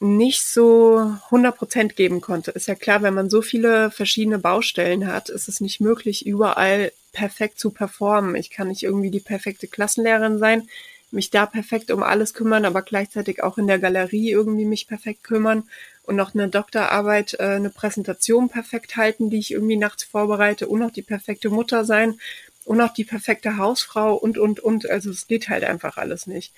nicht 0.00 0.44
so 0.44 0.98
100 1.26 1.56
Prozent 1.56 1.96
geben 1.96 2.20
konnte. 2.20 2.50
Ist 2.52 2.68
ja 2.68 2.74
klar, 2.74 3.02
wenn 3.02 3.14
man 3.14 3.30
so 3.30 3.42
viele 3.42 3.90
verschiedene 3.90 4.38
Baustellen 4.38 5.06
hat, 5.06 5.28
ist 5.28 5.48
es 5.48 5.60
nicht 5.60 5.80
möglich, 5.80 6.26
überall 6.26 6.92
perfekt 7.12 7.58
zu 7.58 7.70
performen. 7.70 8.36
Ich 8.36 8.50
kann 8.50 8.68
nicht 8.68 8.84
irgendwie 8.84 9.10
die 9.10 9.20
perfekte 9.20 9.66
Klassenlehrerin 9.66 10.38
sein, 10.38 10.68
mich 11.10 11.30
da 11.30 11.46
perfekt 11.46 11.90
um 11.90 12.02
alles 12.02 12.34
kümmern, 12.34 12.64
aber 12.64 12.82
gleichzeitig 12.82 13.42
auch 13.42 13.58
in 13.58 13.66
der 13.66 13.78
Galerie 13.78 14.30
irgendwie 14.30 14.64
mich 14.64 14.86
perfekt 14.86 15.24
kümmern 15.24 15.64
und 16.02 16.16
noch 16.16 16.34
eine 16.34 16.48
Doktorarbeit, 16.48 17.34
äh, 17.34 17.44
eine 17.44 17.70
Präsentation 17.70 18.48
perfekt 18.48 18.96
halten, 18.96 19.30
die 19.30 19.38
ich 19.38 19.52
irgendwie 19.52 19.76
nachts 19.76 20.04
vorbereite 20.04 20.68
und 20.68 20.80
noch 20.80 20.90
die 20.90 21.02
perfekte 21.02 21.50
Mutter 21.50 21.84
sein 21.84 22.18
und 22.64 22.78
noch 22.78 22.92
die 22.92 23.04
perfekte 23.04 23.56
Hausfrau 23.56 24.14
und, 24.14 24.38
und, 24.38 24.60
und. 24.60 24.88
Also 24.88 25.10
es 25.10 25.26
geht 25.26 25.48
halt 25.48 25.64
einfach 25.64 25.96
alles 25.96 26.26
nicht. 26.26 26.52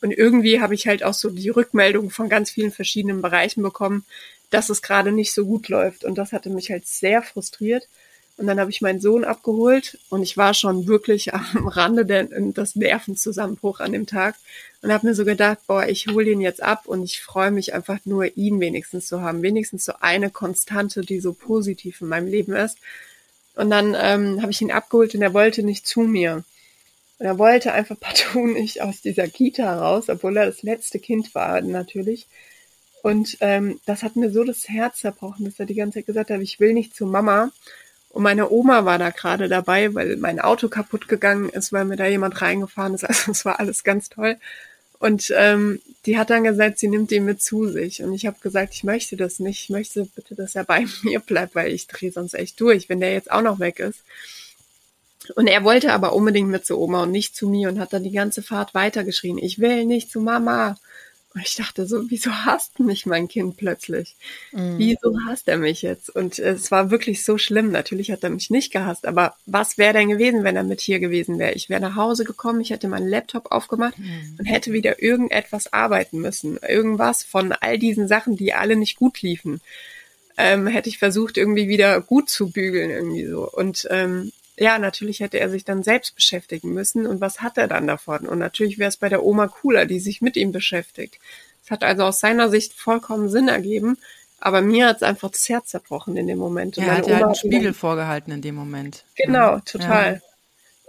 Und 0.00 0.12
irgendwie 0.12 0.60
habe 0.60 0.74
ich 0.74 0.86
halt 0.86 1.02
auch 1.02 1.14
so 1.14 1.30
die 1.30 1.50
Rückmeldung 1.50 2.10
von 2.10 2.28
ganz 2.28 2.50
vielen 2.50 2.72
verschiedenen 2.72 3.20
Bereichen 3.20 3.62
bekommen, 3.62 4.04
dass 4.48 4.70
es 4.70 4.82
gerade 4.82 5.12
nicht 5.12 5.32
so 5.32 5.44
gut 5.44 5.68
läuft. 5.68 6.04
Und 6.04 6.16
das 6.16 6.32
hatte 6.32 6.50
mich 6.50 6.70
halt 6.70 6.86
sehr 6.86 7.22
frustriert. 7.22 7.88
Und 8.40 8.46
dann 8.46 8.58
habe 8.58 8.70
ich 8.70 8.80
meinen 8.80 9.02
Sohn 9.02 9.22
abgeholt 9.22 9.98
und 10.08 10.22
ich 10.22 10.38
war 10.38 10.54
schon 10.54 10.86
wirklich 10.86 11.34
am 11.34 11.68
Rande 11.68 12.06
des 12.06 12.74
Nervenzusammenbruch 12.74 13.80
an 13.80 13.92
dem 13.92 14.06
Tag 14.06 14.34
und 14.80 14.90
habe 14.90 15.08
mir 15.08 15.14
so 15.14 15.26
gedacht, 15.26 15.58
boah, 15.66 15.86
ich 15.86 16.06
hole 16.06 16.30
ihn 16.30 16.40
jetzt 16.40 16.62
ab 16.62 16.86
und 16.86 17.04
ich 17.04 17.20
freue 17.20 17.50
mich 17.50 17.74
einfach 17.74 17.98
nur, 18.06 18.34
ihn 18.38 18.58
wenigstens 18.58 19.08
zu 19.08 19.20
haben. 19.20 19.42
Wenigstens 19.42 19.84
so 19.84 19.92
eine 20.00 20.30
Konstante, 20.30 21.02
die 21.02 21.20
so 21.20 21.34
positiv 21.34 22.00
in 22.00 22.08
meinem 22.08 22.28
Leben 22.28 22.54
ist. 22.54 22.78
Und 23.56 23.68
dann 23.68 23.94
ähm, 24.00 24.40
habe 24.40 24.52
ich 24.52 24.62
ihn 24.62 24.72
abgeholt 24.72 25.14
und 25.14 25.20
er 25.20 25.34
wollte 25.34 25.62
nicht 25.62 25.86
zu 25.86 26.00
mir. 26.00 26.42
Und 27.18 27.26
er 27.26 27.36
wollte 27.36 27.74
einfach 27.74 28.00
partout 28.00 28.46
nicht 28.46 28.80
aus 28.80 29.02
dieser 29.02 29.28
Kita 29.28 29.80
raus, 29.80 30.08
obwohl 30.08 30.38
er 30.38 30.46
das 30.46 30.62
letzte 30.62 30.98
Kind 30.98 31.34
war 31.34 31.60
natürlich. 31.60 32.26
Und 33.02 33.36
ähm, 33.40 33.80
das 33.84 34.02
hat 34.02 34.16
mir 34.16 34.30
so 34.30 34.44
das 34.44 34.66
Herz 34.66 35.00
zerbrochen, 35.00 35.44
dass 35.44 35.60
er 35.60 35.66
die 35.66 35.74
ganze 35.74 35.98
Zeit 35.98 36.06
gesagt 36.06 36.30
hat, 36.30 36.40
ich 36.40 36.58
will 36.58 36.72
nicht 36.72 36.96
zu 36.96 37.04
Mama. 37.04 37.50
Und 38.10 38.24
meine 38.24 38.50
Oma 38.50 38.84
war 38.84 38.98
da 38.98 39.10
gerade 39.10 39.48
dabei, 39.48 39.94
weil 39.94 40.16
mein 40.16 40.40
Auto 40.40 40.68
kaputt 40.68 41.08
gegangen 41.08 41.48
ist, 41.48 41.72
weil 41.72 41.84
mir 41.84 41.96
da 41.96 42.06
jemand 42.06 42.42
reingefahren 42.42 42.94
ist. 42.94 43.04
Also 43.08 43.30
es 43.30 43.44
war 43.44 43.60
alles 43.60 43.84
ganz 43.84 44.08
toll. 44.08 44.36
Und 44.98 45.32
ähm, 45.34 45.80
die 46.04 46.18
hat 46.18 46.28
dann 46.28 46.44
gesagt, 46.44 46.78
sie 46.78 46.88
nimmt 46.88 47.10
ihn 47.12 47.24
mit 47.24 47.40
zu 47.40 47.68
sich. 47.68 48.02
Und 48.02 48.12
ich 48.12 48.26
habe 48.26 48.36
gesagt, 48.42 48.74
ich 48.74 48.84
möchte 48.84 49.16
das 49.16 49.38
nicht. 49.38 49.62
Ich 49.62 49.70
möchte 49.70 50.04
bitte, 50.14 50.34
dass 50.34 50.54
er 50.54 50.64
bei 50.64 50.84
mir 51.02 51.20
bleibt, 51.20 51.54
weil 51.54 51.72
ich 51.72 51.86
drehe 51.86 52.12
sonst 52.12 52.34
echt 52.34 52.60
durch, 52.60 52.88
wenn 52.88 53.00
der 53.00 53.12
jetzt 53.12 53.30
auch 53.30 53.42
noch 53.42 53.60
weg 53.60 53.78
ist. 53.78 54.00
Und 55.36 55.46
er 55.46 55.64
wollte 55.64 55.92
aber 55.92 56.12
unbedingt 56.12 56.50
mit 56.50 56.66
zu 56.66 56.78
Oma 56.78 57.04
und 57.04 57.12
nicht 57.12 57.36
zu 57.36 57.48
mir 57.48 57.68
und 57.68 57.78
hat 57.78 57.92
dann 57.92 58.02
die 58.02 58.10
ganze 58.10 58.42
Fahrt 58.42 58.74
weitergeschrien. 58.74 59.38
Ich 59.38 59.58
will 59.58 59.84
nicht 59.84 60.10
zu 60.10 60.20
Mama. 60.20 60.76
Und 61.32 61.42
ich 61.46 61.54
dachte 61.54 61.86
so, 61.86 62.10
wieso 62.10 62.32
hasst 62.32 62.80
mich 62.80 63.06
mein 63.06 63.28
Kind 63.28 63.56
plötzlich? 63.56 64.16
Mhm. 64.50 64.78
Wieso 64.78 65.16
hasst 65.26 65.46
er 65.46 65.58
mich 65.58 65.82
jetzt? 65.82 66.10
Und 66.10 66.40
es 66.40 66.72
war 66.72 66.90
wirklich 66.90 67.24
so 67.24 67.38
schlimm. 67.38 67.70
Natürlich 67.70 68.10
hat 68.10 68.24
er 68.24 68.30
mich 68.30 68.50
nicht 68.50 68.72
gehasst, 68.72 69.06
aber 69.06 69.34
was 69.46 69.78
wäre 69.78 69.92
denn 69.92 70.08
gewesen, 70.08 70.42
wenn 70.42 70.56
er 70.56 70.64
mit 70.64 70.80
hier 70.80 70.98
gewesen 70.98 71.38
wäre? 71.38 71.52
Ich 71.52 71.68
wäre 71.68 71.80
nach 71.80 71.94
Hause 71.94 72.24
gekommen, 72.24 72.60
ich 72.60 72.70
hätte 72.70 72.88
meinen 72.88 73.08
Laptop 73.08 73.52
aufgemacht 73.52 73.96
mhm. 73.96 74.38
und 74.38 74.46
hätte 74.46 74.72
wieder 74.72 75.00
irgendetwas 75.00 75.72
arbeiten 75.72 76.20
müssen. 76.20 76.58
Irgendwas 76.66 77.22
von 77.22 77.52
all 77.52 77.78
diesen 77.78 78.08
Sachen, 78.08 78.36
die 78.36 78.52
alle 78.52 78.74
nicht 78.74 78.96
gut 78.96 79.22
liefen. 79.22 79.60
Ähm, 80.36 80.66
hätte 80.66 80.88
ich 80.88 80.98
versucht, 80.98 81.36
irgendwie 81.36 81.68
wieder 81.68 82.00
gut 82.00 82.28
zu 82.28 82.50
bügeln, 82.50 82.90
irgendwie 82.90 83.26
so. 83.26 83.48
Und 83.48 83.86
ähm, 83.90 84.32
ja, 84.60 84.78
natürlich 84.78 85.20
hätte 85.20 85.40
er 85.40 85.48
sich 85.48 85.64
dann 85.64 85.82
selbst 85.82 86.14
beschäftigen 86.14 86.74
müssen. 86.74 87.06
Und 87.06 87.22
was 87.22 87.40
hat 87.40 87.56
er 87.56 87.66
dann 87.66 87.86
davon? 87.86 88.26
Und 88.26 88.38
natürlich 88.38 88.78
wäre 88.78 88.90
es 88.90 88.98
bei 88.98 89.08
der 89.08 89.24
Oma 89.24 89.48
cooler, 89.48 89.86
die 89.86 90.00
sich 90.00 90.20
mit 90.20 90.36
ihm 90.36 90.52
beschäftigt. 90.52 91.18
Es 91.64 91.70
hat 91.70 91.82
also 91.82 92.04
aus 92.04 92.20
seiner 92.20 92.50
Sicht 92.50 92.74
vollkommen 92.74 93.30
Sinn 93.30 93.48
ergeben. 93.48 93.96
Aber 94.38 94.60
mir 94.60 94.88
hat 94.88 94.96
es 94.96 95.02
einfach 95.02 95.30
das 95.30 95.48
Herz 95.48 95.70
zerbrochen 95.70 96.14
in 96.18 96.26
dem 96.26 96.38
Moment. 96.38 96.76
Und 96.76 96.84
er 96.84 96.98
hat 96.98 97.06
ja 97.06 97.24
einen 97.24 97.34
Spiegel 97.34 97.64
dann, 97.64 97.74
vorgehalten 97.74 98.32
in 98.32 98.42
dem 98.42 98.54
Moment. 98.54 99.04
Genau, 99.16 99.52
ja. 99.52 99.60
total. 99.60 100.14
Ja. 100.14 100.20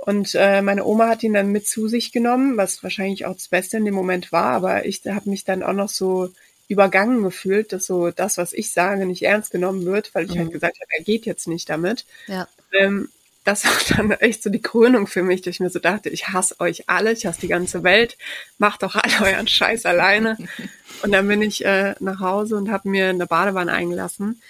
Und 0.05 0.35
äh, 0.35 0.61
meine 0.61 0.83
Oma 0.83 1.07
hat 1.07 1.23
ihn 1.23 1.33
dann 1.33 1.51
mit 1.51 1.65
zu 1.65 1.87
sich 1.87 2.11
genommen, 2.11 2.57
was 2.57 2.83
wahrscheinlich 2.83 3.25
auch 3.25 3.33
das 3.33 3.47
Beste 3.47 3.77
in 3.77 3.85
dem 3.85 3.93
Moment 3.93 4.33
war. 4.33 4.51
Aber 4.51 4.85
ich 4.85 5.01
habe 5.07 5.29
mich 5.29 5.45
dann 5.45 5.63
auch 5.63 5.73
noch 5.73 5.89
so 5.89 6.29
übergangen 6.67 7.23
gefühlt, 7.23 7.71
dass 7.71 7.85
so 7.85 8.11
das, 8.11 8.37
was 8.37 8.51
ich 8.51 8.71
sage, 8.71 9.05
nicht 9.05 9.23
ernst 9.23 9.51
genommen 9.51 9.85
wird, 9.85 10.13
weil 10.13 10.25
ich 10.25 10.31
halt 10.31 10.39
mhm. 10.39 10.43
halt 10.43 10.53
gesagt 10.53 10.77
habe, 10.81 10.89
er 10.97 11.03
geht 11.05 11.25
jetzt 11.25 11.47
nicht 11.47 11.69
damit. 11.69 12.05
Ja. 12.27 12.47
Ähm, 12.73 13.09
das 13.43 13.65
war 13.65 13.97
dann 13.97 14.11
echt 14.11 14.43
so 14.43 14.49
die 14.49 14.61
Krönung 14.61 15.07
für 15.07 15.23
mich, 15.23 15.41
dass 15.41 15.55
ich 15.55 15.59
mir 15.59 15.69
so 15.69 15.79
dachte, 15.79 16.09
ich 16.09 16.29
hasse 16.29 16.59
euch 16.59 16.89
alle, 16.89 17.11
ich 17.13 17.25
hasse 17.25 17.41
die 17.41 17.47
ganze 17.47 17.83
Welt, 17.83 18.17
macht 18.57 18.83
doch 18.83 18.95
alle 18.95 19.33
euren 19.33 19.47
Scheiß 19.47 19.85
alleine. 19.85 20.37
Und 21.03 21.11
dann 21.11 21.27
bin 21.27 21.41
ich 21.41 21.65
äh, 21.65 21.95
nach 21.99 22.19
Hause 22.19 22.57
und 22.57 22.69
habe 22.69 22.89
mir 22.89 23.09
eine 23.09 23.25
Badewanne 23.25 23.73
eingelassen, 23.73 24.41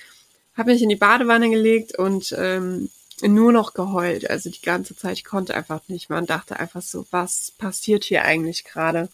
habe 0.58 0.72
mich 0.72 0.82
in 0.82 0.90
die 0.90 0.96
Badewanne 0.96 1.50
gelegt 1.50 1.98
und 1.98 2.36
ähm, 2.38 2.90
nur 3.22 3.52
noch 3.52 3.74
geheult. 3.74 4.30
Also 4.30 4.50
die 4.50 4.62
ganze 4.62 4.96
Zeit, 4.96 5.14
ich 5.14 5.24
konnte 5.24 5.56
einfach 5.56 5.82
nicht 5.88 6.10
mehr 6.10 6.20
und 6.20 6.30
dachte 6.30 6.60
einfach 6.60 6.82
so, 6.82 7.06
was 7.12 7.54
passiert 7.58 8.04
hier 8.04 8.24
eigentlich 8.24 8.64
gerade? 8.66 9.10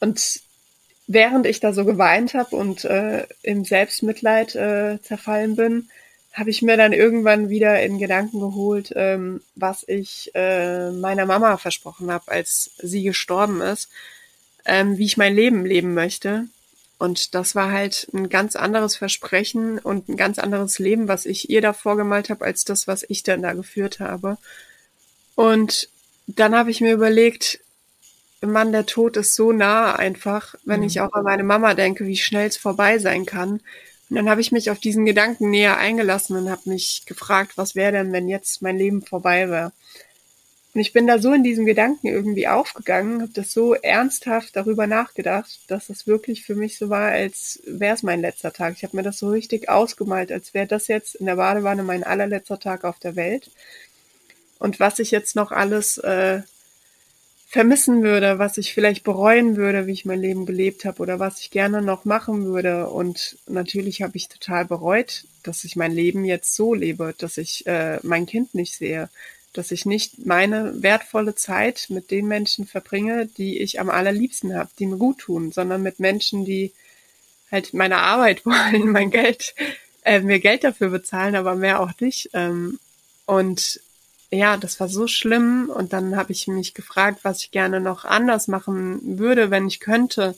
Und 0.00 0.40
während 1.06 1.46
ich 1.46 1.60
da 1.60 1.72
so 1.72 1.84
geweint 1.84 2.34
habe 2.34 2.56
und 2.56 2.84
äh, 2.84 3.26
im 3.42 3.64
Selbstmitleid 3.64 4.54
äh, 4.54 4.98
zerfallen 5.02 5.56
bin, 5.56 5.88
habe 6.36 6.50
ich 6.50 6.60
mir 6.60 6.76
dann 6.76 6.92
irgendwann 6.92 7.48
wieder 7.48 7.82
in 7.82 7.98
Gedanken 7.98 8.40
geholt, 8.40 8.92
ähm, 8.94 9.40
was 9.54 9.84
ich 9.88 10.30
äh, 10.34 10.90
meiner 10.90 11.24
Mama 11.24 11.56
versprochen 11.56 12.12
habe, 12.12 12.30
als 12.30 12.72
sie 12.78 13.02
gestorben 13.02 13.62
ist, 13.62 13.88
ähm, 14.66 14.98
wie 14.98 15.06
ich 15.06 15.16
mein 15.16 15.34
Leben 15.34 15.64
leben 15.64 15.94
möchte. 15.94 16.44
Und 16.98 17.34
das 17.34 17.54
war 17.54 17.72
halt 17.72 18.08
ein 18.12 18.28
ganz 18.28 18.54
anderes 18.54 18.96
Versprechen 18.96 19.78
und 19.78 20.08
ein 20.08 20.16
ganz 20.16 20.38
anderes 20.38 20.78
Leben, 20.78 21.08
was 21.08 21.24
ich 21.24 21.48
ihr 21.48 21.62
da 21.62 21.72
vorgemalt 21.72 22.28
habe, 22.28 22.44
als 22.44 22.64
das, 22.64 22.86
was 22.86 23.04
ich 23.08 23.22
dann 23.22 23.42
da 23.42 23.54
geführt 23.54 24.00
habe. 24.00 24.36
Und 25.34 25.88
dann 26.26 26.54
habe 26.54 26.70
ich 26.70 26.82
mir 26.82 26.92
überlegt, 26.92 27.60
Mann, 28.42 28.72
der 28.72 28.86
Tod 28.86 29.16
ist 29.16 29.34
so 29.34 29.52
nah 29.52 29.96
einfach, 29.96 30.54
wenn 30.64 30.80
mhm. 30.80 30.86
ich 30.86 31.00
auch 31.00 31.12
an 31.14 31.24
meine 31.24 31.44
Mama 31.44 31.72
denke, 31.72 32.06
wie 32.06 32.16
schnell 32.16 32.48
es 32.48 32.58
vorbei 32.58 32.98
sein 32.98 33.24
kann. 33.24 33.60
Und 34.08 34.16
dann 34.16 34.28
habe 34.28 34.40
ich 34.40 34.52
mich 34.52 34.70
auf 34.70 34.78
diesen 34.78 35.04
Gedanken 35.04 35.50
näher 35.50 35.78
eingelassen 35.78 36.36
und 36.36 36.50
habe 36.50 36.70
mich 36.70 37.02
gefragt, 37.06 37.52
was 37.56 37.74
wäre 37.74 37.92
denn, 37.92 38.12
wenn 38.12 38.28
jetzt 38.28 38.62
mein 38.62 38.78
Leben 38.78 39.02
vorbei 39.02 39.48
wäre. 39.48 39.72
Und 40.74 40.80
ich 40.80 40.92
bin 40.92 41.06
da 41.06 41.18
so 41.18 41.32
in 41.32 41.42
diesem 41.42 41.64
Gedanken 41.64 42.06
irgendwie 42.06 42.46
aufgegangen, 42.46 43.22
habe 43.22 43.32
das 43.32 43.50
so 43.50 43.72
ernsthaft 43.72 44.54
darüber 44.54 44.86
nachgedacht, 44.86 45.60
dass 45.68 45.88
es 45.88 46.06
wirklich 46.06 46.44
für 46.44 46.54
mich 46.54 46.76
so 46.76 46.90
war, 46.90 47.12
als 47.12 47.62
wäre 47.64 47.94
es 47.94 48.02
mein 48.02 48.20
letzter 48.20 48.52
Tag. 48.52 48.74
Ich 48.76 48.82
habe 48.84 48.94
mir 48.94 49.02
das 49.02 49.18
so 49.18 49.30
richtig 49.30 49.70
ausgemalt, 49.70 50.30
als 50.30 50.52
wäre 50.52 50.66
das 50.66 50.86
jetzt 50.86 51.14
in 51.14 51.24
der 51.24 51.36
Badewanne 51.36 51.82
mein 51.82 52.04
allerletzter 52.04 52.60
Tag 52.60 52.84
auf 52.84 52.98
der 52.98 53.16
Welt. 53.16 53.50
Und 54.58 54.78
was 54.78 54.98
ich 54.98 55.10
jetzt 55.10 55.34
noch 55.34 55.50
alles 55.50 55.96
äh, 55.96 56.42
vermissen 57.46 58.02
würde, 58.02 58.38
was 58.38 58.58
ich 58.58 58.74
vielleicht 58.74 59.04
bereuen 59.04 59.56
würde, 59.56 59.86
wie 59.86 59.92
ich 59.92 60.04
mein 60.04 60.20
Leben 60.20 60.46
gelebt 60.46 60.84
habe 60.84 61.00
oder 61.00 61.20
was 61.20 61.40
ich 61.40 61.50
gerne 61.50 61.80
noch 61.80 62.04
machen 62.04 62.44
würde. 62.44 62.90
Und 62.90 63.38
natürlich 63.46 64.02
habe 64.02 64.16
ich 64.16 64.28
total 64.28 64.64
bereut, 64.64 65.24
dass 65.44 65.64
ich 65.64 65.76
mein 65.76 65.92
Leben 65.92 66.24
jetzt 66.24 66.54
so 66.56 66.74
lebe, 66.74 67.14
dass 67.16 67.38
ich 67.38 67.64
äh, 67.66 67.98
mein 68.02 68.26
Kind 68.26 68.54
nicht 68.54 68.74
sehe, 68.74 69.08
dass 69.52 69.70
ich 69.70 69.86
nicht 69.86 70.26
meine 70.26 70.82
wertvolle 70.82 71.36
Zeit 71.36 71.86
mit 71.88 72.10
den 72.10 72.26
Menschen 72.26 72.66
verbringe, 72.66 73.26
die 73.26 73.58
ich 73.58 73.80
am 73.80 73.90
allerliebsten 73.90 74.54
habe, 74.54 74.70
die 74.78 74.86
mir 74.86 74.98
gut 74.98 75.18
tun, 75.18 75.52
sondern 75.52 75.82
mit 75.82 76.00
Menschen, 76.00 76.44
die 76.44 76.72
halt 77.50 77.72
meine 77.72 77.98
Arbeit 77.98 78.44
wollen, 78.46 78.90
mein 78.90 79.10
Geld, 79.10 79.54
äh, 80.04 80.20
mir 80.20 80.40
Geld 80.40 80.64
dafür 80.64 80.90
bezahlen, 80.90 81.36
aber 81.36 81.54
mehr 81.54 81.80
auch 81.80 81.92
nicht. 82.00 82.30
Ähm, 82.34 82.80
und 83.24 83.80
ja, 84.30 84.56
das 84.56 84.80
war 84.80 84.88
so 84.88 85.06
schlimm. 85.06 85.70
Und 85.74 85.92
dann 85.92 86.16
habe 86.16 86.32
ich 86.32 86.46
mich 86.48 86.74
gefragt, 86.74 87.20
was 87.22 87.42
ich 87.42 87.50
gerne 87.50 87.80
noch 87.80 88.04
anders 88.04 88.48
machen 88.48 89.18
würde, 89.18 89.50
wenn 89.50 89.66
ich 89.66 89.80
könnte. 89.80 90.34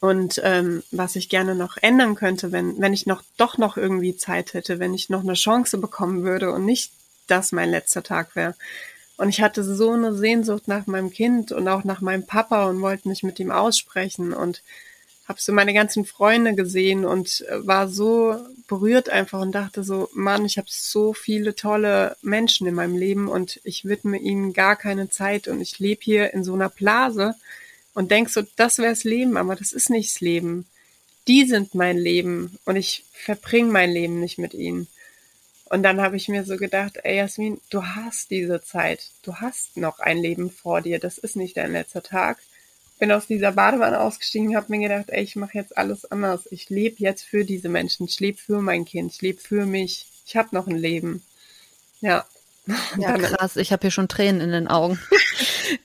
Und 0.00 0.40
ähm, 0.44 0.82
was 0.92 1.16
ich 1.16 1.28
gerne 1.28 1.54
noch 1.54 1.76
ändern 1.76 2.14
könnte, 2.14 2.52
wenn, 2.52 2.80
wenn 2.80 2.92
ich 2.92 3.06
noch 3.06 3.22
doch 3.36 3.58
noch 3.58 3.76
irgendwie 3.76 4.16
Zeit 4.16 4.54
hätte, 4.54 4.78
wenn 4.78 4.94
ich 4.94 5.10
noch 5.10 5.22
eine 5.22 5.34
Chance 5.34 5.78
bekommen 5.78 6.22
würde 6.22 6.52
und 6.52 6.64
nicht 6.64 6.92
das 7.26 7.52
mein 7.52 7.70
letzter 7.70 8.02
Tag 8.02 8.36
wäre. 8.36 8.54
Und 9.16 9.28
ich 9.28 9.42
hatte 9.42 9.64
so 9.64 9.90
eine 9.90 10.14
Sehnsucht 10.14 10.68
nach 10.68 10.86
meinem 10.86 11.10
Kind 11.10 11.50
und 11.50 11.66
auch 11.66 11.82
nach 11.82 12.00
meinem 12.00 12.24
Papa 12.24 12.66
und 12.68 12.80
wollte 12.80 13.08
mich 13.08 13.24
mit 13.24 13.40
ihm 13.40 13.50
aussprechen. 13.50 14.32
Und 14.32 14.62
habe 15.28 15.40
so 15.40 15.52
meine 15.52 15.74
ganzen 15.74 16.06
Freunde 16.06 16.54
gesehen 16.54 17.04
und 17.04 17.44
äh, 17.48 17.66
war 17.66 17.88
so 17.88 18.36
berührt 18.66 19.10
einfach 19.10 19.40
und 19.40 19.52
dachte 19.52 19.84
so, 19.84 20.08
Mann, 20.14 20.46
ich 20.46 20.56
habe 20.56 20.68
so 20.70 21.12
viele 21.12 21.54
tolle 21.54 22.16
Menschen 22.22 22.66
in 22.66 22.74
meinem 22.74 22.96
Leben 22.96 23.28
und 23.28 23.60
ich 23.62 23.84
widme 23.84 24.18
ihnen 24.18 24.54
gar 24.54 24.74
keine 24.74 25.10
Zeit 25.10 25.46
und 25.46 25.60
ich 25.60 25.78
lebe 25.78 26.00
hier 26.02 26.32
in 26.32 26.44
so 26.44 26.54
einer 26.54 26.70
Blase 26.70 27.34
und 27.92 28.10
denk 28.10 28.30
so, 28.30 28.42
das 28.56 28.78
wär's 28.78 29.04
Leben, 29.04 29.36
aber 29.36 29.54
das 29.54 29.72
ist 29.72 29.90
nichts 29.90 30.20
Leben. 30.20 30.66
Die 31.26 31.44
sind 31.44 31.74
mein 31.74 31.98
Leben 31.98 32.58
und 32.64 32.76
ich 32.76 33.04
verbringe 33.12 33.70
mein 33.70 33.90
Leben 33.90 34.20
nicht 34.20 34.38
mit 34.38 34.54
ihnen. 34.54 34.88
Und 35.66 35.82
dann 35.82 36.00
habe 36.00 36.16
ich 36.16 36.28
mir 36.28 36.44
so 36.44 36.56
gedacht, 36.56 37.00
ey 37.02 37.16
Jasmin, 37.16 37.60
du 37.68 37.84
hast 37.84 38.30
diese 38.30 38.62
Zeit, 38.62 39.10
du 39.22 39.34
hast 39.34 39.76
noch 39.76 39.98
ein 39.98 40.16
Leben 40.16 40.50
vor 40.50 40.80
dir, 40.80 40.98
das 40.98 41.18
ist 41.18 41.36
nicht 41.36 41.58
dein 41.58 41.72
letzter 41.72 42.02
Tag 42.02 42.38
bin 42.98 43.12
aus 43.12 43.26
dieser 43.26 43.52
Badewanne 43.52 44.00
ausgestiegen, 44.00 44.56
habe 44.56 44.66
mir 44.70 44.88
gedacht, 44.88 45.10
ey, 45.10 45.22
ich 45.22 45.36
mache 45.36 45.56
jetzt 45.56 45.76
alles 45.76 46.10
anders. 46.10 46.48
Ich 46.50 46.68
lebe 46.70 46.96
jetzt 46.98 47.24
für 47.24 47.44
diese 47.44 47.68
Menschen. 47.68 48.06
Ich 48.06 48.18
lebe 48.20 48.38
für 48.38 48.60
mein 48.60 48.84
Kind. 48.84 49.12
Ich 49.12 49.22
lebe 49.22 49.40
für 49.40 49.66
mich. 49.66 50.06
Ich 50.26 50.36
habe 50.36 50.48
noch 50.52 50.66
ein 50.66 50.76
Leben. 50.76 51.22
Ja. 52.00 52.26
Ja, 52.98 53.16
krass. 53.16 53.56
Ich 53.56 53.72
habe 53.72 53.82
hier 53.82 53.90
schon 53.90 54.08
Tränen 54.08 54.40
in 54.42 54.50
den 54.50 54.68
Augen. 54.68 54.98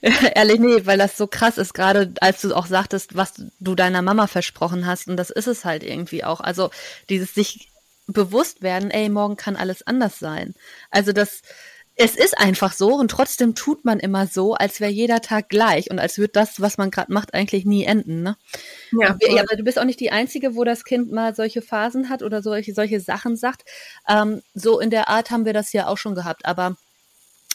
Ehrlich, 0.34 0.60
nee, 0.60 0.84
weil 0.84 0.98
das 0.98 1.16
so 1.16 1.26
krass 1.26 1.56
ist, 1.56 1.72
gerade 1.72 2.12
als 2.20 2.42
du 2.42 2.54
auch 2.54 2.66
sagtest, 2.66 3.16
was 3.16 3.34
du 3.58 3.74
deiner 3.74 4.02
Mama 4.02 4.26
versprochen 4.26 4.86
hast. 4.86 5.08
Und 5.08 5.16
das 5.16 5.30
ist 5.30 5.46
es 5.46 5.64
halt 5.64 5.82
irgendwie 5.82 6.24
auch. 6.24 6.40
Also 6.40 6.70
dieses 7.08 7.34
sich 7.34 7.70
bewusst 8.06 8.62
werden, 8.62 8.90
ey, 8.90 9.08
morgen 9.08 9.36
kann 9.36 9.56
alles 9.56 9.86
anders 9.86 10.18
sein. 10.18 10.54
Also 10.90 11.12
das, 11.12 11.40
es 11.96 12.16
ist 12.16 12.36
einfach 12.38 12.72
so 12.72 12.94
und 12.94 13.10
trotzdem 13.10 13.54
tut 13.54 13.84
man 13.84 14.00
immer 14.00 14.26
so, 14.26 14.54
als 14.54 14.80
wäre 14.80 14.90
jeder 14.90 15.20
Tag 15.20 15.48
gleich 15.48 15.90
und 15.90 15.98
als 15.98 16.18
würde 16.18 16.32
das, 16.32 16.60
was 16.60 16.76
man 16.76 16.90
gerade 16.90 17.12
macht, 17.12 17.34
eigentlich 17.34 17.64
nie 17.64 17.84
enden. 17.84 18.22
Ne? 18.22 18.36
Ja, 18.92 19.16
ja, 19.20 19.42
aber 19.42 19.56
du 19.56 19.62
bist 19.62 19.78
auch 19.78 19.84
nicht 19.84 20.00
die 20.00 20.10
Einzige, 20.10 20.56
wo 20.56 20.64
das 20.64 20.84
Kind 20.84 21.12
mal 21.12 21.34
solche 21.34 21.62
Phasen 21.62 22.08
hat 22.08 22.22
oder 22.22 22.42
solche, 22.42 22.74
solche 22.74 23.00
Sachen 23.00 23.36
sagt. 23.36 23.62
Ähm, 24.08 24.42
so 24.54 24.80
in 24.80 24.90
der 24.90 25.08
Art 25.08 25.30
haben 25.30 25.44
wir 25.44 25.52
das 25.52 25.72
ja 25.72 25.86
auch 25.86 25.98
schon 25.98 26.16
gehabt. 26.16 26.46
Aber 26.46 26.76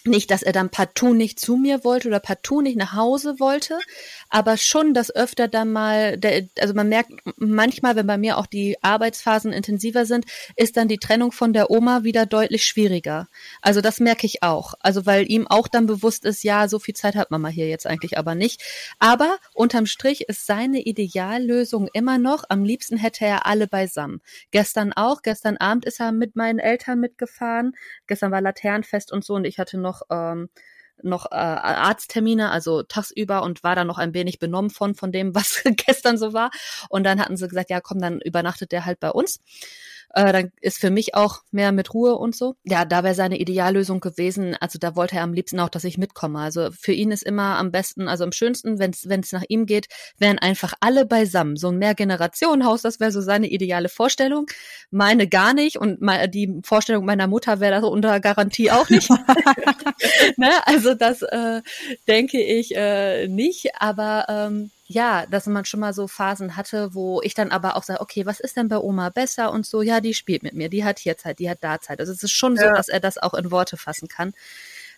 nicht, 0.09 0.31
dass 0.31 0.41
er 0.41 0.51
dann 0.51 0.69
partout 0.69 1.13
nicht 1.13 1.39
zu 1.39 1.55
mir 1.55 1.83
wollte 1.83 2.07
oder 2.07 2.19
partout 2.19 2.61
nicht 2.61 2.77
nach 2.77 2.93
Hause 2.93 3.39
wollte, 3.39 3.79
aber 4.29 4.57
schon, 4.57 4.93
dass 4.93 5.13
öfter 5.15 5.47
dann 5.47 5.71
mal, 5.71 6.17
der, 6.17 6.47
also 6.59 6.73
man 6.73 6.89
merkt 6.89 7.11
manchmal, 7.37 7.95
wenn 7.95 8.07
bei 8.07 8.17
mir 8.17 8.37
auch 8.37 8.45
die 8.45 8.77
Arbeitsphasen 8.81 9.53
intensiver 9.53 10.05
sind, 10.05 10.25
ist 10.55 10.77
dann 10.77 10.87
die 10.87 10.97
Trennung 10.97 11.31
von 11.31 11.53
der 11.53 11.71
Oma 11.71 12.03
wieder 12.03 12.25
deutlich 12.25 12.65
schwieriger. 12.65 13.27
Also 13.61 13.81
das 13.81 13.99
merke 13.99 14.25
ich 14.25 14.43
auch. 14.43 14.73
Also 14.79 15.05
weil 15.05 15.29
ihm 15.29 15.47
auch 15.47 15.67
dann 15.67 15.85
bewusst 15.85 16.25
ist, 16.25 16.43
ja, 16.43 16.67
so 16.67 16.79
viel 16.79 16.95
Zeit 16.95 17.15
hat 17.15 17.31
Mama 17.31 17.47
hier 17.47 17.67
jetzt 17.69 17.87
eigentlich 17.87 18.17
aber 18.17 18.35
nicht. 18.35 18.61
Aber 18.99 19.37
unterm 19.53 19.85
Strich 19.85 20.27
ist 20.27 20.45
seine 20.45 20.81
Ideallösung 20.81 21.87
immer 21.93 22.17
noch, 22.17 22.43
am 22.49 22.63
liebsten 22.63 22.97
hätte 22.97 23.25
er 23.25 23.45
alle 23.45 23.67
beisammen. 23.67 24.21
Gestern 24.51 24.93
auch, 24.93 25.21
gestern 25.21 25.57
Abend 25.57 25.85
ist 25.85 25.99
er 25.99 26.11
mit 26.11 26.35
meinen 26.35 26.59
Eltern 26.59 26.99
mitgefahren. 26.99 27.75
Gestern 28.07 28.31
war 28.31 28.41
Laternenfest 28.41 29.11
und 29.11 29.23
so 29.23 29.35
und 29.35 29.45
ich 29.45 29.59
hatte 29.59 29.77
noch 29.77 29.98
noch 30.09 30.33
ähm, 30.33 30.49
noch 31.01 31.31
äh, 31.31 31.35
Arzttermine, 31.35 32.51
also 32.51 32.83
tagsüber 32.83 33.43
und 33.43 33.63
war 33.63 33.75
dann 33.75 33.87
noch 33.87 33.97
ein 33.97 34.13
wenig 34.13 34.39
benommen 34.39 34.69
von 34.69 34.95
von 34.95 35.11
dem, 35.11 35.33
was 35.35 35.63
gestern 35.63 36.17
so 36.17 36.33
war. 36.33 36.51
Und 36.89 37.03
dann 37.03 37.19
hatten 37.19 37.37
sie 37.37 37.47
gesagt, 37.47 37.69
ja, 37.69 37.81
komm, 37.81 37.99
dann 38.01 38.19
übernachtet 38.21 38.71
der 38.71 38.85
halt 38.85 38.99
bei 38.99 39.09
uns. 39.11 39.39
Äh, 40.13 40.33
dann 40.33 40.51
ist 40.61 40.79
für 40.79 40.89
mich 40.89 41.15
auch 41.15 41.41
mehr 41.51 41.71
mit 41.71 41.93
Ruhe 41.93 42.15
und 42.15 42.35
so. 42.35 42.55
Ja, 42.63 42.85
da 42.85 43.03
wäre 43.03 43.15
seine 43.15 43.37
Ideallösung 43.37 43.99
gewesen. 43.99 44.55
Also 44.59 44.79
da 44.79 44.95
wollte 44.95 45.17
er 45.17 45.23
am 45.23 45.33
liebsten 45.33 45.59
auch, 45.59 45.69
dass 45.69 45.83
ich 45.83 45.97
mitkomme. 45.97 46.39
Also 46.39 46.69
für 46.71 46.93
ihn 46.93 47.11
ist 47.11 47.23
immer 47.23 47.57
am 47.57 47.71
besten, 47.71 48.07
also 48.07 48.23
am 48.23 48.31
schönsten, 48.31 48.79
wenn 48.79 48.91
es 48.91 49.31
nach 49.31 49.43
ihm 49.47 49.65
geht, 49.65 49.87
wären 50.17 50.39
einfach 50.39 50.73
alle 50.79 51.05
beisammen. 51.05 51.57
So 51.57 51.69
ein 51.69 51.77
Mehrgenerationenhaus, 51.77 52.81
das 52.81 52.99
wäre 52.99 53.11
so 53.11 53.21
seine 53.21 53.47
ideale 53.47 53.89
Vorstellung. 53.89 54.47
Meine 54.89 55.27
gar 55.27 55.53
nicht 55.53 55.77
und 55.77 55.99
die 56.33 56.59
Vorstellung 56.63 57.05
meiner 57.05 57.27
Mutter 57.27 57.59
wäre 57.59 57.81
das 57.81 57.83
unter 57.83 58.19
Garantie 58.19 58.71
auch 58.71 58.89
nicht. 58.89 59.09
ne? 60.37 60.51
Also 60.65 60.95
das 60.95 61.21
äh, 61.21 61.61
denke 62.07 62.41
ich 62.41 62.75
äh, 62.75 63.27
nicht, 63.27 63.75
aber 63.79 64.25
ähm, 64.27 64.71
ja, 64.91 65.27
dass 65.27 65.45
man 65.45 65.65
schon 65.65 65.81
mal 65.81 65.93
so 65.93 66.07
Phasen 66.07 66.57
hatte, 66.57 66.95
wo 66.95 67.21
ich 67.21 67.35
dann 67.35 67.51
aber 67.51 67.75
auch 67.75 67.83
sage, 67.83 68.01
okay, 68.01 68.25
was 68.25 68.39
ist 68.39 68.57
denn 68.57 68.69
bei 68.69 68.79
Oma 68.79 69.09
besser 69.09 69.51
und 69.51 69.63
so, 69.67 69.83
ja, 69.83 70.01
die 70.01 70.15
spielt 70.15 70.41
mit 70.41 70.55
mir, 70.55 70.67
die 70.67 70.83
hat 70.83 70.97
hier 70.97 71.15
Zeit, 71.15 71.37
die 71.37 71.47
hat 71.47 71.59
da 71.63 71.79
Zeit. 71.79 71.99
Also 71.99 72.11
es 72.11 72.23
ist 72.23 72.31
schon 72.31 72.55
ja. 72.55 72.63
so, 72.63 72.73
dass 72.73 72.89
er 72.89 72.99
das 72.99 73.19
auch 73.19 73.35
in 73.35 73.51
Worte 73.51 73.77
fassen 73.77 74.07
kann 74.07 74.33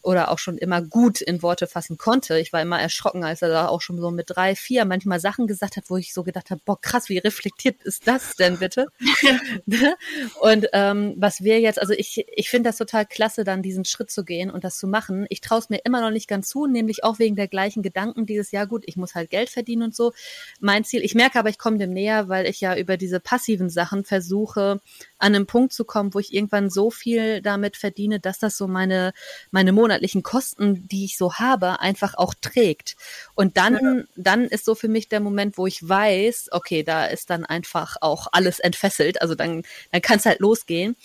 oder 0.04 0.32
auch 0.32 0.40
schon 0.40 0.58
immer 0.58 0.82
gut 0.82 1.22
in 1.22 1.42
Worte 1.42 1.68
fassen 1.68 1.98
konnte. 1.98 2.40
Ich 2.40 2.54
war 2.54 2.62
immer 2.62 2.80
erschrocken, 2.80 3.24
als 3.24 3.42
er 3.42 3.50
da 3.50 3.68
auch 3.68 3.82
schon 3.82 4.00
so 4.00 4.12
mit 4.12 4.30
drei, 4.30 4.56
vier 4.56 4.86
manchmal 4.86 5.20
Sachen 5.20 5.48
gesagt 5.48 5.78
hat, 5.78 5.86
wo 5.88 5.98
ich 5.98 6.14
so 6.14 6.24
gedacht 6.24 6.52
habe, 6.52 6.62
boah, 6.66 6.80
krass, 6.80 7.10
wie 7.10 7.18
reflektiert 7.18 7.84
ist 7.84 8.08
das 8.08 8.36
denn 8.36 8.60
bitte? 8.60 8.88
Und 10.42 10.68
ähm, 10.74 11.16
was 11.18 11.44
wir 11.44 11.60
jetzt, 11.60 11.80
also 11.80 11.94
ich, 11.94 12.26
ich 12.28 12.50
finde 12.50 12.70
das 12.70 12.78
total 12.78 13.06
klasse, 13.06 13.44
dann 13.44 13.62
diesen 13.62 13.86
Schritt 13.86 14.12
zu 14.12 14.24
gehen 14.24 14.50
und 14.52 14.64
das 14.64 14.78
zu 14.78 14.88
machen. 14.88 15.26
Ich 15.30 15.42
traue 15.42 15.60
es 15.60 15.70
mir 15.70 15.80
immer 15.84 16.02
noch 16.02 16.12
nicht 16.12 16.28
ganz 16.28 16.50
zu, 16.50 16.68
nämlich 16.68 17.04
auch 17.04 17.20
wegen 17.20 17.36
der 17.36 17.48
gleichen 17.48 17.84
Gedanken 17.84 18.26
dieses 18.26 18.52
Jahr, 18.52 18.68
gut, 18.68 18.84
ich 18.86 18.98
muss 18.98 19.16
halt 19.16 19.30
Geld 19.30 19.50
verdienen 19.50 19.84
und 19.84 19.96
so. 19.96 20.14
Mein 20.60 20.84
Ziel, 20.84 21.04
ich 21.04 21.16
merke 21.16 21.40
aber, 21.40 21.50
ich 21.50 21.58
komme 21.58 21.78
dem 21.78 21.94
näher, 21.94 22.30
weil 22.30 22.46
ich 22.46 22.62
ja 22.62 22.76
über 22.76 22.98
diese 22.98 23.20
passiven 23.20 23.70
Sachen 23.70 24.04
versuche, 24.04 24.82
an 25.18 25.36
einen 25.36 25.46
Punkt 25.46 25.74
zu 25.74 25.86
kommen, 25.86 26.14
wo 26.14 26.20
ich 26.20 26.34
irgendwann 26.34 26.70
so 26.70 26.92
viel 26.92 27.42
damit 27.42 27.78
verdiene, 27.78 28.20
dass 28.20 28.40
das 28.40 28.58
so 28.58 28.68
meine, 28.68 29.14
meine 29.52 29.72
monatlichen 29.92 30.24
Kosten, 30.24 30.88
die 30.88 31.06
ich 31.06 31.18
so 31.18 31.34
habe, 31.34 31.82
einfach 31.82 32.16
auch 32.16 32.34
trägt. 32.40 32.96
Und 33.36 33.58
dann, 33.58 34.08
dann 34.16 34.46
ist 34.46 34.64
so 34.64 34.74
für 34.74 34.88
mich 34.88 35.10
der 35.10 35.20
Moment, 35.20 35.58
wo 35.58 35.68
ich 35.68 35.88
weiß, 35.88 36.50
okay, 36.52 36.84
da 36.84 37.06
ist 37.06 37.30
dann 37.30 37.46
einfach 37.46 37.98
auch 38.00 38.28
alles 38.32 38.60
entfesselt. 38.60 39.22
Also 39.22 39.36
dann, 39.36 39.64
dann 39.92 40.02
kann 40.02 40.18
es 40.18 40.26
halt 40.26 40.40
losgehen. 40.40 40.96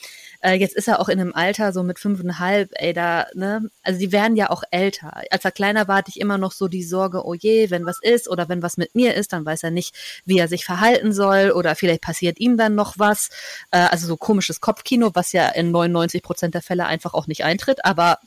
Äh, 0.41 0.55
jetzt 0.55 0.77
ist 0.77 0.89
er 0.89 1.01
auch 1.01 1.09
in 1.09 1.21
einem 1.21 1.35
Alter 1.35 1.73
so 1.73 1.83
mit 1.83 1.99
fünfeinhalb, 1.99 2.71
ey, 2.75 2.93
da, 2.93 3.27
ne, 3.35 3.71
also 3.83 3.99
die 3.99 4.13
werden 4.13 4.37
ja 4.37 4.51
auch 4.51 4.63
älter. 4.71 5.23
Als 5.31 5.45
er 5.45 5.51
kleiner 5.51 5.89
war, 5.89 5.97
hatte 5.97 6.11
ich 6.11 6.21
immer 6.21 6.39
noch 6.39 6.53
so 6.53 6.69
die 6.69 6.83
Sorge, 6.83 7.25
oh 7.25 7.35
je, 7.35 7.71
wenn 7.71 7.87
was 7.87 7.99
ist 8.03 8.29
oder 8.29 8.49
wenn 8.49 8.63
was 8.63 8.77
mit 8.77 8.95
mir 8.95 9.15
ist, 9.15 9.33
dann 9.33 9.45
weiß 9.45 9.63
er 9.63 9.71
nicht, 9.71 9.95
wie 10.25 10.39
er 10.39 10.49
sich 10.49 10.65
verhalten 10.65 11.13
soll 11.13 11.51
oder 11.51 11.75
vielleicht 11.75 12.03
passiert 12.03 12.39
ihm 12.41 12.57
dann 12.57 12.75
noch 12.75 12.95
was. 12.99 13.31
Äh, 13.71 13.79
also 13.79 14.07
so 14.07 14.17
komisches 14.17 14.61
Kopfkino, 14.61 15.11
was 15.15 15.33
ja 15.33 15.49
in 15.49 15.71
99 15.71 16.23
Prozent 16.23 16.55
der 16.55 16.63
Fälle 16.63 16.87
einfach 16.87 17.15
auch 17.15 17.27
nicht 17.27 17.45
eintritt, 17.45 17.85
aber 17.85 18.19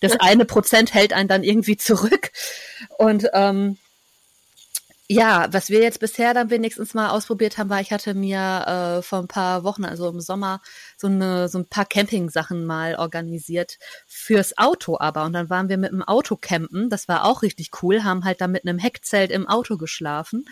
das 0.00 0.12
eine 0.20 0.44
Prozent 0.44 0.94
hält 0.94 1.12
einen 1.12 1.28
dann 1.28 1.44
irgendwie 1.44 1.76
zurück. 1.76 2.30
Und 2.98 3.28
ähm, 3.32 3.78
ja, 5.08 5.48
was 5.52 5.68
wir 5.68 5.82
jetzt 5.82 6.00
bisher 6.00 6.32
dann 6.32 6.48
wenigstens 6.48 6.94
mal 6.94 7.10
ausprobiert 7.10 7.58
haben, 7.58 7.68
war, 7.68 7.80
ich 7.80 7.92
hatte 7.92 8.14
mir 8.14 8.98
äh, 8.98 9.02
vor 9.02 9.18
ein 9.18 9.28
paar 9.28 9.62
Wochen, 9.62 9.84
also 9.84 10.08
im 10.08 10.20
Sommer, 10.20 10.62
so, 10.96 11.08
eine, 11.08 11.48
so 11.48 11.58
ein 11.58 11.66
paar 11.66 11.84
Camping-Sachen 11.84 12.64
mal 12.64 12.96
organisiert 12.96 13.78
fürs 14.06 14.56
Auto 14.56 14.96
aber. 14.98 15.24
Und 15.24 15.34
dann 15.34 15.50
waren 15.50 15.68
wir 15.68 15.76
mit 15.76 15.92
dem 15.92 16.02
Auto 16.02 16.36
campen, 16.36 16.88
das 16.88 17.06
war 17.06 17.26
auch 17.26 17.42
richtig 17.42 17.70
cool, 17.82 18.02
haben 18.02 18.24
halt 18.24 18.40
da 18.40 18.48
mit 18.48 18.66
einem 18.66 18.78
Heckzelt 18.78 19.30
im 19.30 19.46
Auto 19.46 19.76
geschlafen. 19.76 20.46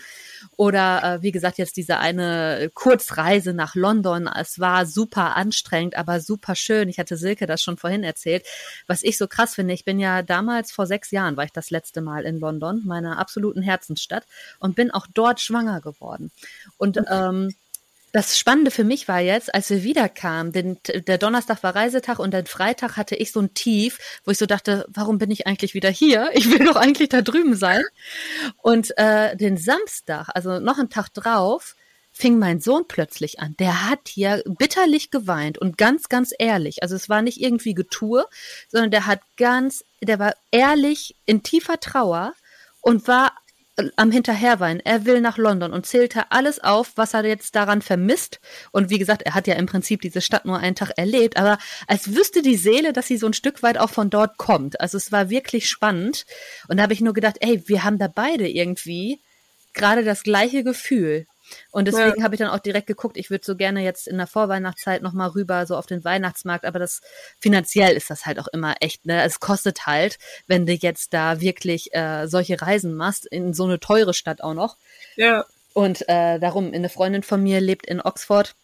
Oder 0.55 1.03
äh, 1.03 1.21
wie 1.23 1.31
gesagt, 1.31 1.57
jetzt 1.57 1.75
diese 1.75 1.97
eine 1.97 2.69
Kurzreise 2.75 3.53
nach 3.53 3.73
London. 3.73 4.27
Es 4.27 4.59
war 4.59 4.85
super 4.85 5.35
anstrengend, 5.35 5.95
aber 5.95 6.19
super 6.19 6.55
schön. 6.55 6.89
Ich 6.89 6.99
hatte 6.99 7.17
Silke 7.17 7.47
das 7.47 7.63
schon 7.63 7.77
vorhin 7.77 8.03
erzählt. 8.03 8.45
Was 8.85 9.01
ich 9.01 9.17
so 9.17 9.27
krass 9.27 9.55
finde, 9.55 9.73
ich 9.73 9.83
bin 9.83 9.99
ja 9.99 10.21
damals 10.21 10.71
vor 10.71 10.85
sechs 10.85 11.09
Jahren, 11.09 11.37
war 11.37 11.45
ich 11.45 11.51
das 11.51 11.71
letzte 11.71 12.01
Mal 12.01 12.25
in 12.25 12.39
London, 12.39 12.83
meiner 12.85 13.17
absoluten 13.17 13.63
Herzensstadt, 13.63 14.25
und 14.59 14.75
bin 14.75 14.91
auch 14.91 15.07
dort 15.13 15.41
schwanger 15.41 15.81
geworden. 15.81 16.31
Und 16.77 16.99
ähm, 17.09 17.53
das 18.13 18.37
Spannende 18.37 18.69
für 18.69 18.83
mich 18.83 19.07
war 19.07 19.19
jetzt, 19.19 19.53
als 19.55 19.71
wir 19.71 19.83
wiederkamen, 19.83 20.53
denn 20.53 20.77
der 20.85 21.17
Donnerstag 21.17 21.63
war 21.63 21.75
Reisetag 21.75 22.19
und 22.19 22.31
den 22.31 22.45
Freitag 22.45 22.95
hatte 22.95 23.15
ich 23.15 23.31
so 23.31 23.39
ein 23.39 23.55
Tief, 23.55 23.97
wo 24.23 24.29
ich 24.29 24.37
so 24.37 24.45
dachte, 24.45 24.85
warum 24.87 25.17
bin 25.17 25.31
ich 25.31 25.47
eigentlich 25.47 25.73
wieder 25.73 25.89
hier? 25.89 26.29
Ich 26.33 26.49
will 26.51 26.63
doch 26.63 26.75
eigentlich 26.75 27.09
da 27.09 27.23
drüben 27.23 27.55
sein. 27.55 27.81
Und 28.61 28.95
äh, 28.99 29.35
den 29.35 29.57
Samstag, 29.57 30.29
also 30.35 30.59
noch 30.59 30.77
einen 30.77 30.91
Tag 30.91 31.11
drauf, 31.15 31.75
fing 32.11 32.37
mein 32.37 32.61
Sohn 32.61 32.87
plötzlich 32.87 33.39
an. 33.39 33.55
Der 33.57 33.89
hat 33.89 34.07
hier 34.07 34.43
bitterlich 34.45 35.09
geweint 35.09 35.57
und 35.57 35.79
ganz, 35.79 36.07
ganz 36.07 36.31
ehrlich. 36.37 36.83
Also 36.83 36.95
es 36.95 37.09
war 37.09 37.23
nicht 37.23 37.41
irgendwie 37.41 37.73
Getue, 37.73 38.25
sondern 38.69 38.91
der 38.91 39.07
hat 39.07 39.21
ganz, 39.37 39.83
der 40.01 40.19
war 40.19 40.35
ehrlich 40.51 41.15
in 41.25 41.41
tiefer 41.41 41.79
Trauer 41.79 42.33
und 42.81 43.07
war 43.07 43.31
am 43.95 44.11
Hinterherweinen. 44.11 44.81
Er 44.83 45.05
will 45.05 45.21
nach 45.21 45.37
London 45.37 45.73
und 45.73 45.85
zählte 45.85 46.31
alles 46.31 46.59
auf, 46.59 46.93
was 46.95 47.13
er 47.13 47.25
jetzt 47.25 47.55
daran 47.55 47.81
vermisst. 47.81 48.39
Und 48.71 48.89
wie 48.89 48.99
gesagt, 48.99 49.23
er 49.23 49.33
hat 49.33 49.47
ja 49.47 49.55
im 49.55 49.65
Prinzip 49.65 50.01
diese 50.01 50.21
Stadt 50.21 50.45
nur 50.45 50.59
einen 50.59 50.75
Tag 50.75 50.91
erlebt, 50.97 51.37
aber 51.37 51.57
als 51.87 52.13
wüsste 52.13 52.41
die 52.41 52.57
Seele, 52.57 52.93
dass 52.93 53.07
sie 53.07 53.17
so 53.17 53.27
ein 53.27 53.33
Stück 53.33 53.63
weit 53.63 53.77
auch 53.77 53.89
von 53.89 54.09
dort 54.09 54.37
kommt. 54.37 54.79
Also 54.79 54.97
es 54.97 55.11
war 55.11 55.29
wirklich 55.29 55.69
spannend. 55.69 56.25
Und 56.67 56.77
da 56.77 56.83
habe 56.83 56.93
ich 56.93 57.01
nur 57.01 57.13
gedacht, 57.13 57.37
ey, 57.39 57.63
wir 57.67 57.83
haben 57.83 57.97
da 57.97 58.07
beide 58.07 58.47
irgendwie 58.47 59.21
gerade 59.73 60.03
das 60.03 60.23
gleiche 60.23 60.63
Gefühl. 60.63 61.25
Und 61.71 61.85
deswegen 61.87 62.17
ja. 62.17 62.23
habe 62.23 62.35
ich 62.35 62.39
dann 62.39 62.49
auch 62.49 62.59
direkt 62.59 62.87
geguckt, 62.87 63.17
ich 63.17 63.29
würde 63.29 63.45
so 63.45 63.55
gerne 63.55 63.81
jetzt 63.81 64.07
in 64.07 64.17
der 64.17 64.27
Vorweihnachtszeit 64.27 65.01
nochmal 65.01 65.29
rüber, 65.29 65.65
so 65.65 65.75
auf 65.75 65.85
den 65.85 66.03
Weihnachtsmarkt, 66.03 66.65
aber 66.65 66.79
das 66.79 67.01
finanziell 67.39 67.95
ist 67.95 68.09
das 68.09 68.25
halt 68.25 68.39
auch 68.39 68.47
immer 68.47 68.75
echt, 68.79 69.05
ne? 69.05 69.23
Es 69.23 69.39
kostet 69.39 69.85
halt, 69.85 70.17
wenn 70.47 70.65
du 70.65 70.73
jetzt 70.73 71.13
da 71.13 71.41
wirklich 71.41 71.93
äh, 71.93 72.27
solche 72.27 72.61
Reisen 72.61 72.93
machst, 72.93 73.25
in 73.25 73.53
so 73.53 73.65
eine 73.65 73.79
teure 73.79 74.13
Stadt 74.13 74.41
auch 74.41 74.53
noch. 74.53 74.77
Ja. 75.15 75.45
Und 75.73 76.07
äh, 76.07 76.39
darum, 76.39 76.71
eine 76.73 76.89
Freundin 76.89 77.23
von 77.23 77.41
mir 77.41 77.59
lebt 77.59 77.87
in 77.87 77.99
Oxford 77.99 78.55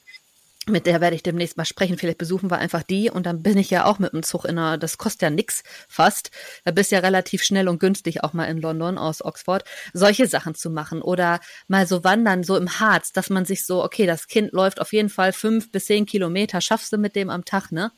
mit 0.68 0.86
der 0.86 1.02
werde 1.02 1.16
ich 1.16 1.24
demnächst 1.24 1.58
mal 1.58 1.66
sprechen. 1.66 1.98
Vielleicht 1.98 2.18
besuchen 2.18 2.52
wir 2.52 2.58
einfach 2.58 2.84
die 2.84 3.10
und 3.10 3.26
dann 3.26 3.42
bin 3.42 3.58
ich 3.58 3.70
ja 3.70 3.86
auch 3.86 4.00
mit 4.00 4.14
dem 4.14 4.24
Zug 4.24 4.46
in 4.46 4.58
einer, 4.58 4.78
das 4.78 4.98
kostet 4.98 5.22
ja 5.24 5.30
nix 5.30 5.64
fast. 5.88 6.32
Da 6.64 6.72
bist 6.72 6.92
ja 6.92 7.00
relativ 7.00 7.44
schnell 7.44 7.68
und 7.68 7.80
günstig 7.80 8.24
auch 8.24 8.34
mal 8.34 8.46
in 8.46 8.62
London 8.62 8.98
aus 8.98 9.24
Oxford, 9.24 9.64
solche 9.94 10.28
Sachen 10.28 10.56
zu 10.56 10.70
machen 10.70 11.02
oder 11.02 11.40
mal 11.68 11.88
so 11.88 12.04
wandern, 12.04 12.44
so 12.44 12.56
im 12.58 12.80
Harz, 12.80 13.12
dass 13.12 13.30
man 13.30 13.46
sich 13.46 13.66
so, 13.66 13.84
okay, 13.84 14.06
das 14.06 14.28
Kind 14.28 14.52
läuft 14.52 14.82
auf 14.82 14.94
jeden 14.94 15.10
Fall 15.10 15.34
fünf 15.34 15.72
bis 15.72 15.86
zehn 15.86 16.06
Kilometer, 16.06 16.62
schaffst 16.62 16.94
du 16.94 16.98
mit 16.98 17.16
dem 17.16 17.30
am 17.30 17.46
Tag, 17.46 17.72
ne? 17.72 17.92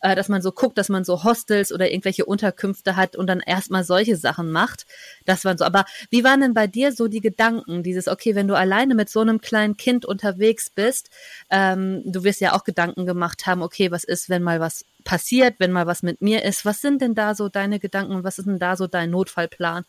Äh, 0.00 0.14
dass 0.14 0.28
man 0.28 0.42
so 0.42 0.52
guckt, 0.52 0.78
dass 0.78 0.88
man 0.88 1.04
so 1.04 1.24
Hostels 1.24 1.72
oder 1.72 1.90
irgendwelche 1.90 2.24
Unterkünfte 2.24 2.96
hat 2.96 3.16
und 3.16 3.26
dann 3.26 3.40
erstmal 3.40 3.84
solche 3.84 4.16
Sachen 4.16 4.50
macht. 4.50 4.86
Das 5.24 5.44
waren 5.44 5.58
so. 5.58 5.64
Aber 5.64 5.84
wie 6.10 6.24
waren 6.24 6.40
denn 6.40 6.54
bei 6.54 6.66
dir 6.66 6.92
so 6.92 7.08
die 7.08 7.20
Gedanken? 7.20 7.82
Dieses, 7.82 8.08
okay, 8.08 8.34
wenn 8.34 8.48
du 8.48 8.56
alleine 8.56 8.94
mit 8.94 9.08
so 9.08 9.20
einem 9.20 9.40
kleinen 9.40 9.76
Kind 9.76 10.04
unterwegs 10.04 10.70
bist, 10.70 11.10
ähm, 11.50 12.02
du 12.04 12.24
wirst 12.24 12.40
ja 12.40 12.54
auch 12.54 12.64
Gedanken 12.64 13.06
gemacht 13.06 13.46
haben, 13.46 13.62
okay, 13.62 13.90
was 13.90 14.04
ist, 14.04 14.28
wenn 14.28 14.42
mal 14.42 14.60
was 14.60 14.84
passiert, 15.04 15.56
wenn 15.58 15.72
mal 15.72 15.86
was 15.86 16.02
mit 16.02 16.20
mir 16.20 16.44
ist? 16.44 16.64
Was 16.64 16.80
sind 16.80 17.02
denn 17.02 17.14
da 17.14 17.34
so 17.34 17.48
deine 17.48 17.80
Gedanken? 17.80 18.24
Was 18.24 18.38
ist 18.38 18.46
denn 18.46 18.58
da 18.58 18.76
so 18.76 18.86
dein 18.86 19.10
Notfallplan? 19.10 19.84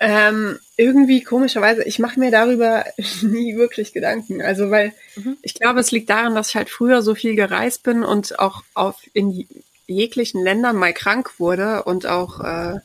Ähm, 0.00 0.58
irgendwie 0.76 1.24
komischerweise, 1.24 1.82
ich 1.82 1.98
mache 1.98 2.20
mir 2.20 2.30
darüber 2.30 2.84
nie 3.22 3.56
wirklich 3.56 3.92
Gedanken. 3.92 4.40
Also 4.42 4.70
weil 4.70 4.92
mhm. 5.16 5.36
ich 5.42 5.54
glaube, 5.54 5.80
es 5.80 5.90
liegt 5.90 6.08
daran, 6.10 6.34
dass 6.34 6.50
ich 6.50 6.56
halt 6.56 6.70
früher 6.70 7.02
so 7.02 7.14
viel 7.14 7.34
gereist 7.34 7.82
bin 7.82 8.04
und 8.04 8.38
auch 8.38 8.62
auf 8.74 9.00
in 9.12 9.46
jeglichen 9.86 10.42
Ländern 10.42 10.76
mal 10.76 10.92
krank 10.92 11.40
wurde 11.40 11.82
und 11.84 12.06
auch 12.06 12.40
äh, 12.40 12.80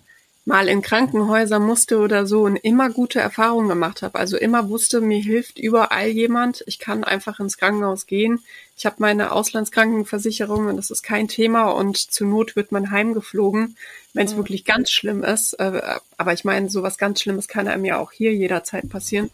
mal 0.46 0.68
in 0.68 0.82
Krankenhäuser 0.82 1.60
musste 1.60 2.00
oder 2.00 2.26
so 2.26 2.42
und 2.44 2.58
immer 2.58 2.90
gute 2.90 3.20
Erfahrungen 3.20 3.70
gemacht 3.70 4.02
habe. 4.02 4.20
Also 4.20 4.38
immer 4.38 4.68
wusste, 4.70 5.00
mir 5.00 5.22
hilft 5.22 5.58
überall 5.58 6.10
jemand. 6.10 6.64
Ich 6.68 6.80
kann 6.80 7.06
einfach 7.06 7.40
ins 7.40 7.58
Krankenhaus 7.58 8.08
gehen. 8.08 8.44
Ich 8.76 8.86
habe 8.86 8.98
meine 9.00 9.32
Auslandskrankenversicherung 9.32 10.68
und 10.68 10.76
das 10.76 10.92
ist 10.92 11.02
kein 11.02 11.30
Thema 11.30 11.70
und 11.70 11.98
zur 11.98 12.28
Not 12.28 12.58
wird 12.58 12.74
man 12.74 12.92
heimgeflogen, 12.92 13.78
wenn 14.14 14.26
es 14.26 14.34
mhm. 14.34 14.38
wirklich 14.38 14.66
ganz 14.66 14.92
schlimm 14.92 15.24
ist. 15.24 15.54
Äh, 15.54 15.82
aber 16.18 16.34
ich 16.34 16.44
meine, 16.44 16.70
sowas 16.70 16.98
ganz 16.98 17.22
Schlimmes 17.22 17.48
kann 17.48 17.70
einem 17.70 17.86
ja 17.86 17.98
auch 17.98 18.12
hier 18.12 18.34
jederzeit 18.34 18.90
passieren. 18.90 19.30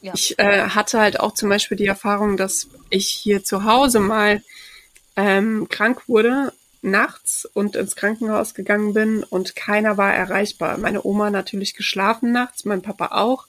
Ja. 0.00 0.12
Ich 0.14 0.38
äh, 0.38 0.68
hatte 0.68 0.98
halt 0.98 1.20
auch 1.20 1.34
zum 1.34 1.50
Beispiel 1.50 1.76
die 1.76 1.86
Erfahrung, 1.86 2.38
dass 2.38 2.68
ich 2.88 3.08
hier 3.08 3.44
zu 3.44 3.64
Hause 3.64 4.00
mal 4.00 4.42
ähm, 5.16 5.68
krank 5.68 6.08
wurde 6.08 6.52
nachts 6.84 7.46
und 7.46 7.76
ins 7.76 7.96
Krankenhaus 7.96 8.54
gegangen 8.54 8.94
bin 8.94 9.24
und 9.24 9.56
keiner 9.56 9.96
war 9.96 10.14
erreichbar. 10.14 10.78
Meine 10.78 11.04
Oma 11.04 11.30
natürlich 11.30 11.74
geschlafen 11.74 12.32
nachts, 12.32 12.64
mein 12.64 12.82
Papa 12.82 13.08
auch 13.12 13.46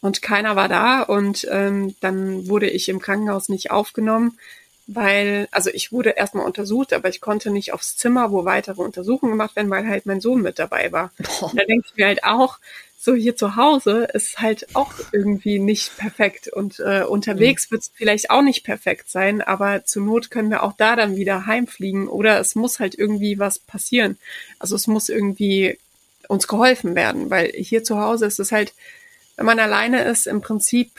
und 0.00 0.22
keiner 0.22 0.56
war 0.56 0.68
da 0.68 1.02
und 1.02 1.46
ähm, 1.50 1.96
dann 2.00 2.48
wurde 2.48 2.70
ich 2.70 2.88
im 2.88 3.00
Krankenhaus 3.00 3.48
nicht 3.48 3.70
aufgenommen, 3.70 4.38
weil, 4.86 5.48
also 5.50 5.70
ich 5.70 5.92
wurde 5.92 6.10
erstmal 6.10 6.46
untersucht, 6.46 6.92
aber 6.92 7.08
ich 7.08 7.20
konnte 7.20 7.50
nicht 7.50 7.72
aufs 7.72 7.96
Zimmer, 7.96 8.30
wo 8.32 8.44
weitere 8.44 8.80
Untersuchungen 8.80 9.32
gemacht 9.32 9.56
werden, 9.56 9.70
weil 9.70 9.86
halt 9.86 10.06
mein 10.06 10.20
Sohn 10.20 10.40
mit 10.40 10.58
dabei 10.58 10.92
war. 10.92 11.12
Da 11.40 11.64
denke 11.64 11.86
ich 11.88 11.96
mir 11.96 12.06
halt 12.06 12.24
auch, 12.24 12.58
so 13.08 13.14
hier 13.14 13.36
zu 13.36 13.56
Hause 13.56 14.06
ist 14.12 14.38
halt 14.38 14.76
auch 14.76 14.92
irgendwie 15.12 15.58
nicht 15.58 15.96
perfekt 15.96 16.48
und 16.48 16.78
äh, 16.78 17.04
unterwegs 17.04 17.66
mhm. 17.66 17.72
wird 17.72 17.82
es 17.84 17.90
vielleicht 17.94 18.30
auch 18.30 18.42
nicht 18.42 18.64
perfekt 18.64 19.08
sein, 19.08 19.40
aber 19.40 19.86
zur 19.86 20.02
Not 20.02 20.30
können 20.30 20.50
wir 20.50 20.62
auch 20.62 20.74
da 20.74 20.94
dann 20.94 21.16
wieder 21.16 21.46
heimfliegen 21.46 22.06
oder 22.06 22.38
es 22.38 22.54
muss 22.54 22.80
halt 22.80 22.94
irgendwie 22.94 23.38
was 23.38 23.60
passieren. 23.60 24.18
Also 24.58 24.76
es 24.76 24.86
muss 24.88 25.08
irgendwie 25.08 25.78
uns 26.28 26.48
geholfen 26.48 26.94
werden, 26.94 27.30
weil 27.30 27.50
hier 27.52 27.82
zu 27.82 27.98
Hause 27.98 28.26
ist 28.26 28.40
es 28.40 28.52
halt, 28.52 28.74
wenn 29.36 29.46
man 29.46 29.58
alleine 29.58 30.04
ist, 30.04 30.26
im 30.26 30.42
Prinzip 30.42 30.90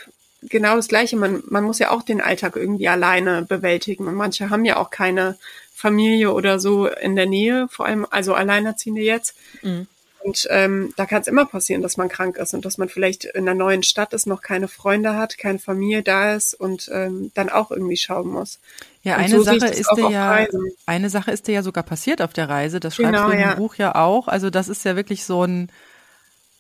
genau 0.42 0.78
das 0.78 0.88
Gleiche. 0.88 1.16
Man, 1.16 1.44
man 1.46 1.64
muss 1.64 1.78
ja 1.78 1.92
auch 1.92 2.02
den 2.02 2.22
Alltag 2.22 2.56
irgendwie 2.56 2.88
alleine 2.88 3.44
bewältigen 3.44 4.08
und 4.08 4.16
manche 4.16 4.50
haben 4.50 4.66
ja 4.66 4.78
auch 4.78 4.90
keine 4.90 5.38
Familie 5.76 6.34
oder 6.34 6.60
so 6.60 6.88
in 6.88 7.16
der 7.16 7.28
Nähe, 7.28 7.68
vor 7.70 7.86
allem 7.86 8.08
also 8.10 8.34
Alleinerziehende 8.34 9.04
jetzt. 9.04 9.36
Mhm. 9.62 9.86
Und 10.30 10.48
ähm, 10.52 10.94
da 10.96 11.08
kann 11.08 11.24
es 11.24 11.28
immer 11.28 11.48
passieren, 11.48 11.82
dass 11.82 11.98
man 11.98 12.08
krank 12.08 12.38
ist 12.38 12.54
und 12.54 12.64
dass 12.64 12.78
man 12.78 12.88
vielleicht 12.88 13.26
in 13.26 13.50
einer 13.50 13.56
neuen 13.56 13.82
Stadt 13.82 14.14
ist, 14.14 14.28
noch 14.28 14.44
keine 14.44 14.68
Freunde 14.68 15.16
hat, 15.16 15.40
keine 15.40 15.58
Familie 15.58 16.04
da 16.04 16.36
ist 16.36 16.54
und 16.54 16.88
ähm, 16.94 17.32
dann 17.34 17.50
auch 17.50 17.72
irgendwie 17.72 17.98
schauen 17.98 18.28
muss. 18.28 18.60
Ja, 19.02 19.16
eine 19.16 19.38
so 19.38 19.42
Sache 19.42 19.66
ist 19.66 19.90
dir 19.96 20.12
ja, 20.12 20.46
eine 20.86 21.10
Sache 21.10 21.32
ist 21.32 21.48
dir 21.48 21.54
ja 21.54 21.64
sogar 21.64 21.84
passiert 21.84 22.22
auf 22.22 22.32
der 22.32 22.48
Reise. 22.48 22.80
Das 22.80 22.96
schreibst 22.96 23.14
genau, 23.14 23.26
du 23.26 23.34
im 23.34 23.40
ja. 23.40 23.56
Buch 23.56 23.74
ja 23.74 23.96
auch. 23.96 24.28
Also 24.28 24.52
das 24.52 24.70
ist 24.70 24.86
ja 24.86 24.96
wirklich 24.96 25.26
so 25.26 25.44
ein, 25.44 25.72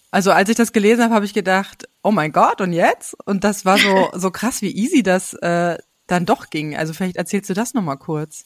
also 0.10 0.32
als 0.32 0.49
ich 0.49 0.55
das 0.55 0.73
gelesen 0.73 1.03
habe, 1.03 1.13
habe 1.13 1.25
ich 1.25 1.36
gedacht, 1.36 1.88
oh 2.01 2.12
mein 2.12 2.32
Gott, 2.32 2.62
und 2.62 2.73
jetzt? 2.73 3.15
Und 3.25 3.43
das 3.43 3.65
war 3.65 3.77
so 3.77 4.10
so 4.15 4.32
krass, 4.32 4.63
wie 4.63 4.75
easy 4.75 5.03
das 5.03 5.34
äh, 5.34 5.77
dann 6.08 6.25
doch 6.25 6.49
ging. 6.49 6.75
Also 6.75 6.93
vielleicht 6.93 7.17
erzählst 7.17 7.51
du 7.51 7.53
das 7.53 7.75
nochmal 7.75 7.97
kurz. 7.97 8.45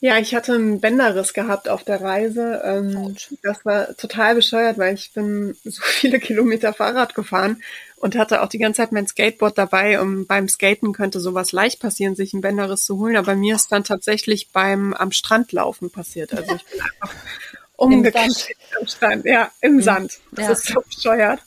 Ja, 0.00 0.18
ich 0.18 0.34
hatte 0.34 0.52
einen 0.52 0.80
Bänderriss 0.80 1.32
gehabt 1.32 1.68
auf 1.68 1.82
der 1.82 2.02
Reise. 2.02 2.60
Ähm, 2.64 3.16
das 3.42 3.64
war 3.64 3.96
total 3.96 4.34
bescheuert, 4.34 4.76
weil 4.76 4.94
ich 4.94 5.12
bin 5.12 5.56
so 5.64 5.82
viele 5.82 6.20
Kilometer 6.20 6.72
Fahrrad 6.74 7.14
gefahren 7.14 7.62
und 7.96 8.16
hatte 8.16 8.42
auch 8.42 8.48
die 8.48 8.58
ganze 8.58 8.82
Zeit 8.82 8.92
mein 8.92 9.06
Skateboard 9.06 9.56
dabei. 9.56 10.00
Und 10.00 10.26
beim 10.26 10.48
Skaten 10.48 10.92
könnte 10.92 11.18
sowas 11.18 11.52
leicht 11.52 11.80
passieren, 11.80 12.14
sich 12.14 12.34
einen 12.34 12.42
Bänderriss 12.42 12.84
zu 12.84 12.98
holen. 12.98 13.16
Aber 13.16 13.34
mir 13.34 13.54
ist 13.56 13.72
dann 13.72 13.84
tatsächlich 13.84 14.50
beim 14.52 14.92
am 14.92 15.12
Strand 15.12 15.52
laufen 15.52 15.90
passiert. 15.90 16.34
Also 16.34 16.54
ich 16.56 16.64
bin 16.66 16.80
einfach 16.80 17.14
umgekehrt 17.76 18.48
am 18.78 18.86
Strand. 18.86 19.24
Ja, 19.24 19.50
im 19.62 19.76
mhm. 19.76 19.82
Sand. 19.82 20.18
Das 20.32 20.44
ja. 20.44 20.52
ist 20.52 20.66
so 20.66 20.80
bescheuert. 20.82 21.40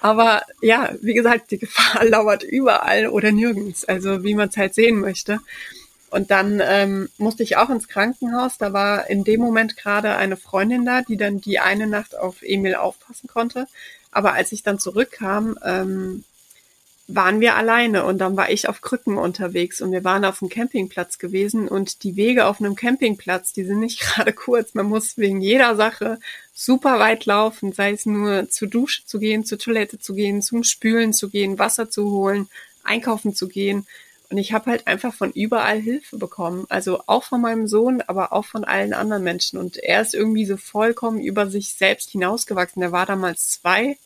Aber 0.00 0.42
ja, 0.62 0.94
wie 1.02 1.14
gesagt, 1.14 1.50
die 1.50 1.58
Gefahr 1.58 2.04
lauert 2.08 2.42
überall 2.42 3.08
oder 3.08 3.32
nirgends. 3.32 3.84
Also 3.84 4.24
wie 4.24 4.34
man 4.34 4.48
es 4.48 4.56
halt 4.56 4.74
sehen 4.74 4.98
möchte. 4.98 5.40
Und 6.12 6.30
dann 6.30 6.60
ähm, 6.62 7.08
musste 7.16 7.42
ich 7.42 7.56
auch 7.56 7.70
ins 7.70 7.88
Krankenhaus. 7.88 8.58
Da 8.58 8.74
war 8.74 9.08
in 9.08 9.24
dem 9.24 9.40
Moment 9.40 9.78
gerade 9.78 10.14
eine 10.16 10.36
Freundin 10.36 10.84
da, 10.84 11.00
die 11.00 11.16
dann 11.16 11.40
die 11.40 11.58
eine 11.58 11.86
Nacht 11.86 12.14
auf 12.14 12.42
Emil 12.42 12.74
aufpassen 12.74 13.28
konnte. 13.28 13.66
Aber 14.10 14.34
als 14.34 14.52
ich 14.52 14.62
dann 14.62 14.78
zurückkam, 14.78 15.58
ähm, 15.64 16.24
waren 17.06 17.40
wir 17.40 17.56
alleine 17.56 18.04
und 18.04 18.18
dann 18.18 18.36
war 18.36 18.50
ich 18.50 18.68
auf 18.68 18.82
Krücken 18.82 19.16
unterwegs 19.16 19.80
und 19.80 19.90
wir 19.90 20.04
waren 20.04 20.26
auf 20.26 20.42
einem 20.42 20.50
Campingplatz 20.50 21.16
gewesen 21.16 21.66
und 21.66 22.02
die 22.04 22.14
Wege 22.14 22.44
auf 22.44 22.60
einem 22.60 22.74
Campingplatz, 22.74 23.54
die 23.54 23.64
sind 23.64 23.80
nicht 23.80 24.00
gerade 24.14 24.34
kurz. 24.34 24.74
Man 24.74 24.86
muss 24.86 25.16
wegen 25.16 25.40
jeder 25.40 25.76
Sache 25.76 26.18
super 26.52 26.98
weit 26.98 27.24
laufen, 27.24 27.72
sei 27.72 27.92
es 27.92 28.04
nur 28.04 28.50
zur 28.50 28.68
Dusche 28.68 29.06
zu 29.06 29.18
gehen, 29.18 29.46
zur 29.46 29.58
Toilette 29.58 29.98
zu 29.98 30.12
gehen, 30.14 30.42
zum 30.42 30.62
Spülen 30.62 31.14
zu 31.14 31.30
gehen, 31.30 31.58
Wasser 31.58 31.88
zu 31.88 32.10
holen, 32.10 32.50
einkaufen 32.84 33.34
zu 33.34 33.48
gehen. 33.48 33.86
Und 34.32 34.38
ich 34.38 34.54
habe 34.54 34.70
halt 34.70 34.86
einfach 34.86 35.12
von 35.12 35.30
überall 35.30 35.78
Hilfe 35.78 36.16
bekommen. 36.16 36.64
Also 36.70 37.02
auch 37.06 37.22
von 37.22 37.42
meinem 37.42 37.66
Sohn, 37.66 38.00
aber 38.00 38.32
auch 38.32 38.46
von 38.46 38.64
allen 38.64 38.94
anderen 38.94 39.22
Menschen. 39.22 39.58
Und 39.58 39.76
er 39.76 40.00
ist 40.00 40.14
irgendwie 40.14 40.46
so 40.46 40.56
vollkommen 40.56 41.20
über 41.20 41.50
sich 41.50 41.74
selbst 41.74 42.12
hinausgewachsen. 42.12 42.80
Der 42.80 42.92
war 42.92 43.04
damals 43.04 43.50
zwei, 43.50 43.98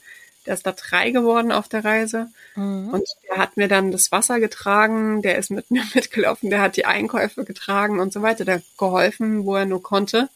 der 0.45 0.55
ist 0.55 0.67
da 0.67 0.73
drei 0.73 1.13
geworden 1.13 1.53
auf 1.53 1.69
der 1.69 1.85
Reise. 1.85 2.27
Mhm. 2.57 2.89
Und 2.89 3.09
der 3.29 3.37
hat 3.37 3.57
mir 3.57 3.69
dann 3.69 3.93
das 3.93 4.11
Wasser 4.11 4.41
getragen, 4.41 5.23
der 5.23 5.39
ist 5.39 5.51
mit 5.51 5.71
mir 5.71 5.85
mitgelaufen, 5.95 6.51
der 6.51 6.61
hat 6.61 6.77
die 6.77 6.87
Einkäufe 6.87 7.45
getragen 7.45 8.01
und 8.01 8.13
so 8.13 8.21
weiter. 8.21 8.45
Der 8.45 8.57
hat 8.57 8.65
geholfen, 8.77 9.45
wo 9.45 9.55
er 9.55 9.65
nur 9.65 9.81
konnte 9.81 10.29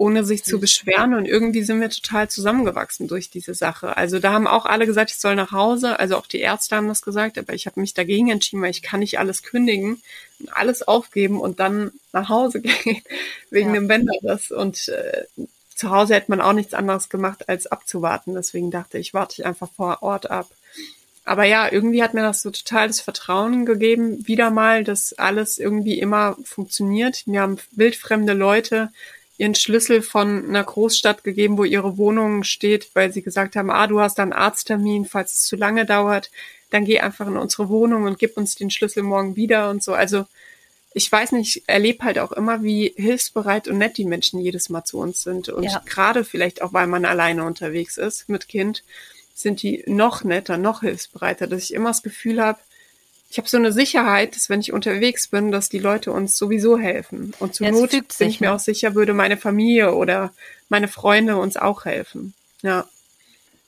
ohne 0.00 0.24
sich 0.24 0.44
zu 0.44 0.58
beschweren. 0.58 1.12
Und 1.12 1.26
irgendwie 1.26 1.62
sind 1.62 1.78
wir 1.78 1.90
total 1.90 2.26
zusammengewachsen 2.30 3.06
durch 3.06 3.28
diese 3.28 3.52
Sache. 3.52 3.98
Also 3.98 4.18
da 4.18 4.32
haben 4.32 4.46
auch 4.46 4.64
alle 4.64 4.86
gesagt, 4.86 5.10
ich 5.10 5.18
soll 5.18 5.34
nach 5.36 5.52
Hause. 5.52 6.00
Also 6.00 6.16
auch 6.16 6.26
die 6.26 6.40
Ärzte 6.40 6.74
haben 6.76 6.88
das 6.88 7.02
gesagt, 7.02 7.36
aber 7.36 7.52
ich 7.52 7.66
habe 7.66 7.78
mich 7.78 7.92
dagegen 7.92 8.30
entschieden, 8.30 8.62
weil 8.62 8.70
ich 8.70 8.80
kann 8.80 9.00
nicht 9.00 9.18
alles 9.18 9.42
kündigen 9.42 10.00
und 10.38 10.56
alles 10.56 10.80
aufgeben 10.88 11.38
und 11.38 11.60
dann 11.60 11.92
nach 12.14 12.30
Hause 12.30 12.60
gehen 12.62 13.02
wegen 13.50 13.68
ja. 13.68 13.74
dem 13.74 13.88
Bänderriss. 13.88 14.50
Und 14.50 14.88
äh, 14.88 15.24
zu 15.74 15.90
Hause 15.90 16.14
hätte 16.14 16.30
man 16.30 16.40
auch 16.40 16.54
nichts 16.54 16.72
anderes 16.72 17.10
gemacht, 17.10 17.50
als 17.50 17.66
abzuwarten. 17.66 18.34
Deswegen 18.34 18.70
dachte 18.70 18.96
ich, 18.96 19.12
warte 19.12 19.34
ich 19.42 19.44
einfach 19.44 19.68
vor 19.70 20.02
Ort 20.02 20.30
ab. 20.30 20.48
Aber 21.26 21.44
ja, 21.44 21.70
irgendwie 21.70 22.02
hat 22.02 22.14
mir 22.14 22.22
das 22.22 22.40
so 22.40 22.50
total 22.50 22.86
das 22.86 23.02
Vertrauen 23.02 23.66
gegeben, 23.66 24.26
wieder 24.26 24.50
mal, 24.50 24.82
dass 24.82 25.12
alles 25.12 25.58
irgendwie 25.58 25.98
immer 25.98 26.38
funktioniert. 26.42 27.26
Mir 27.26 27.42
haben 27.42 27.58
wildfremde 27.72 28.32
Leute 28.32 28.90
ihren 29.40 29.54
Schlüssel 29.54 30.02
von 30.02 30.44
einer 30.48 30.62
Großstadt 30.62 31.24
gegeben, 31.24 31.56
wo 31.56 31.64
ihre 31.64 31.96
Wohnung 31.96 32.44
steht, 32.44 32.90
weil 32.94 33.10
sie 33.10 33.22
gesagt 33.22 33.56
haben, 33.56 33.70
ah, 33.70 33.86
du 33.86 33.98
hast 33.98 34.20
einen 34.20 34.34
Arzttermin, 34.34 35.06
falls 35.06 35.32
es 35.32 35.44
zu 35.44 35.56
lange 35.56 35.86
dauert, 35.86 36.30
dann 36.68 36.84
geh 36.84 37.00
einfach 37.00 37.26
in 37.26 37.38
unsere 37.38 37.70
Wohnung 37.70 38.04
und 38.04 38.18
gib 38.18 38.36
uns 38.36 38.54
den 38.54 38.70
Schlüssel 38.70 39.02
morgen 39.02 39.36
wieder 39.36 39.70
und 39.70 39.82
so. 39.82 39.94
Also 39.94 40.26
ich 40.92 41.10
weiß 41.10 41.32
nicht, 41.32 41.62
erlebe 41.68 42.04
halt 42.04 42.18
auch 42.18 42.32
immer, 42.32 42.62
wie 42.62 42.92
hilfsbereit 42.94 43.66
und 43.66 43.78
nett 43.78 43.96
die 43.96 44.04
Menschen 44.04 44.40
jedes 44.40 44.68
Mal 44.68 44.84
zu 44.84 44.98
uns 44.98 45.22
sind. 45.22 45.48
Und 45.48 45.64
ja. 45.64 45.82
gerade 45.86 46.22
vielleicht 46.22 46.60
auch, 46.60 46.74
weil 46.74 46.86
man 46.86 47.06
alleine 47.06 47.44
unterwegs 47.44 47.96
ist 47.96 48.28
mit 48.28 48.46
Kind, 48.46 48.84
sind 49.32 49.62
die 49.62 49.84
noch 49.86 50.22
netter, 50.22 50.58
noch 50.58 50.82
hilfsbereiter, 50.82 51.46
dass 51.46 51.62
ich 51.62 51.72
immer 51.72 51.88
das 51.88 52.02
Gefühl 52.02 52.42
habe, 52.42 52.58
ich 53.30 53.38
habe 53.38 53.48
so 53.48 53.56
eine 53.56 53.70
Sicherheit, 53.70 54.34
dass 54.34 54.48
wenn 54.48 54.60
ich 54.60 54.72
unterwegs 54.72 55.28
bin, 55.28 55.52
dass 55.52 55.68
die 55.68 55.78
Leute 55.78 56.10
uns 56.10 56.36
sowieso 56.36 56.76
helfen. 56.76 57.32
Und 57.38 57.54
zur 57.54 57.66
ja, 57.66 57.72
Not 57.72 57.90
bin 57.90 58.04
sich, 58.08 58.28
ich 58.28 58.40
mir 58.40 58.48
ne? 58.48 58.54
auch 58.54 58.58
sicher, 58.58 58.96
würde 58.96 59.14
meine 59.14 59.36
Familie 59.36 59.94
oder 59.94 60.32
meine 60.68 60.88
Freunde 60.88 61.36
uns 61.36 61.56
auch 61.56 61.84
helfen. 61.84 62.34
Ja. 62.62 62.86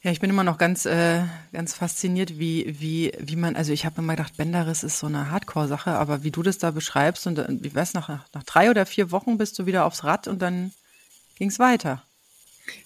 Ja, 0.03 0.11
ich 0.11 0.19
bin 0.19 0.31
immer 0.31 0.43
noch 0.43 0.59
ganz, 0.59 0.85
äh, 0.85 1.23
ganz 1.53 1.75
fasziniert, 1.75 2.41
wie, 2.41 2.75
wie, 2.81 3.13
wie 3.21 3.37
man, 3.37 3.55
also 3.55 3.73
ich 3.73 3.87
habe 3.87 4.01
immer 4.01 4.17
gedacht, 4.17 4.37
Bänderriss 4.37 4.83
ist 4.83 4.99
so 4.99 5.07
eine 5.07 5.31
Hardcore-Sache, 5.31 5.93
aber 5.93 6.25
wie 6.25 6.33
du 6.33 6.43
das 6.43 6.59
da 6.59 6.73
beschreibst 6.73 7.29
und 7.29 7.39
äh, 7.39 7.47
wie 7.49 7.73
weiß 7.73 7.95
nach, 7.95 8.09
nach 8.09 8.43
drei 8.43 8.69
oder 8.69 8.85
vier 8.85 9.13
Wochen 9.13 9.39
bist 9.39 9.57
du 9.61 9.67
wieder 9.67 9.85
aufs 9.85 10.03
Rad 10.03 10.27
und 10.27 10.43
dann 10.43 10.73
ging's 11.39 11.61
weiter. 11.61 12.03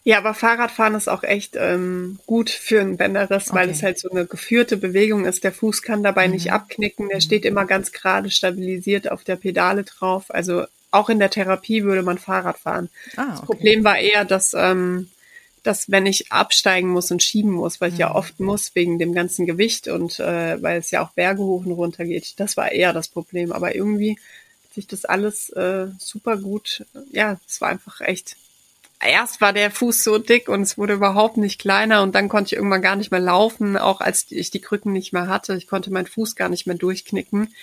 Ja, 0.04 0.18
aber 0.18 0.34
Fahrradfahren 0.34 0.94
ist 0.94 1.08
auch 1.08 1.22
echt 1.22 1.56
ähm, 1.56 2.18
gut 2.26 2.50
für 2.50 2.80
einen 2.80 2.96
Bänderriss, 2.96 3.48
okay. 3.48 3.56
weil 3.56 3.70
es 3.70 3.82
halt 3.82 3.98
so 3.98 4.08
eine 4.08 4.24
geführte 4.24 4.76
Bewegung 4.76 5.24
ist. 5.24 5.44
Der 5.44 5.52
Fuß 5.52 5.82
kann 5.82 6.02
dabei 6.02 6.28
mhm. 6.28 6.34
nicht 6.34 6.52
abknicken, 6.52 7.08
der 7.08 7.20
steht 7.20 7.44
immer 7.44 7.64
ganz 7.64 7.92
gerade 7.92 8.30
stabilisiert 8.30 9.10
auf 9.10 9.24
der 9.24 9.36
Pedale 9.36 9.84
drauf. 9.84 10.26
Also 10.28 10.64
auch 10.90 11.08
in 11.08 11.18
der 11.18 11.30
Therapie 11.30 11.84
würde 11.84 12.02
man 12.02 12.18
Fahrrad 12.18 12.58
fahren. 12.58 12.88
Ah, 13.16 13.22
okay. 13.22 13.30
Das 13.30 13.40
Problem 13.42 13.84
war 13.84 13.98
eher, 13.98 14.24
dass, 14.24 14.54
ähm, 14.54 15.10
dass 15.62 15.90
wenn 15.90 16.06
ich 16.06 16.30
absteigen 16.32 16.88
muss 16.88 17.10
und 17.10 17.22
schieben 17.22 17.50
muss, 17.50 17.80
weil 17.80 17.88
ich 17.88 17.96
mhm. 17.96 18.00
ja 18.00 18.14
oft 18.14 18.38
muss 18.40 18.74
wegen 18.74 18.98
dem 18.98 19.12
ganzen 19.12 19.44
Gewicht 19.44 19.88
und 19.88 20.20
äh, 20.20 20.62
weil 20.62 20.78
es 20.78 20.90
ja 20.90 21.04
auch 21.04 21.10
Berge 21.10 21.42
hoch 21.42 21.66
und 21.66 21.72
runter 21.72 22.04
geht, 22.04 22.38
das 22.38 22.56
war 22.56 22.72
eher 22.72 22.92
das 22.92 23.08
Problem. 23.08 23.52
Aber 23.52 23.74
irgendwie 23.74 24.12
hat 24.12 24.74
sich 24.74 24.86
das 24.86 25.04
alles 25.04 25.50
äh, 25.50 25.88
super 25.98 26.36
gut, 26.36 26.84
ja, 27.10 27.38
es 27.46 27.60
war 27.60 27.68
einfach 27.68 28.00
echt 28.00 28.36
erst 29.00 29.40
war 29.40 29.52
der 29.52 29.70
Fuß 29.70 30.02
so 30.02 30.18
dick 30.18 30.48
und 30.48 30.62
es 30.62 30.78
wurde 30.78 30.94
überhaupt 30.94 31.36
nicht 31.36 31.60
kleiner 31.60 32.02
und 32.02 32.14
dann 32.14 32.28
konnte 32.28 32.48
ich 32.48 32.56
irgendwann 32.56 32.82
gar 32.82 32.96
nicht 32.96 33.10
mehr 33.10 33.20
laufen, 33.20 33.76
auch 33.76 34.00
als 34.00 34.26
ich 34.30 34.50
die 34.50 34.60
Krücken 34.60 34.92
nicht 34.92 35.12
mehr 35.12 35.28
hatte. 35.28 35.56
Ich 35.56 35.66
konnte 35.66 35.92
meinen 35.92 36.06
Fuß 36.06 36.36
gar 36.36 36.48
nicht 36.48 36.66
mehr 36.66 36.76
durchknicken. 36.76 37.54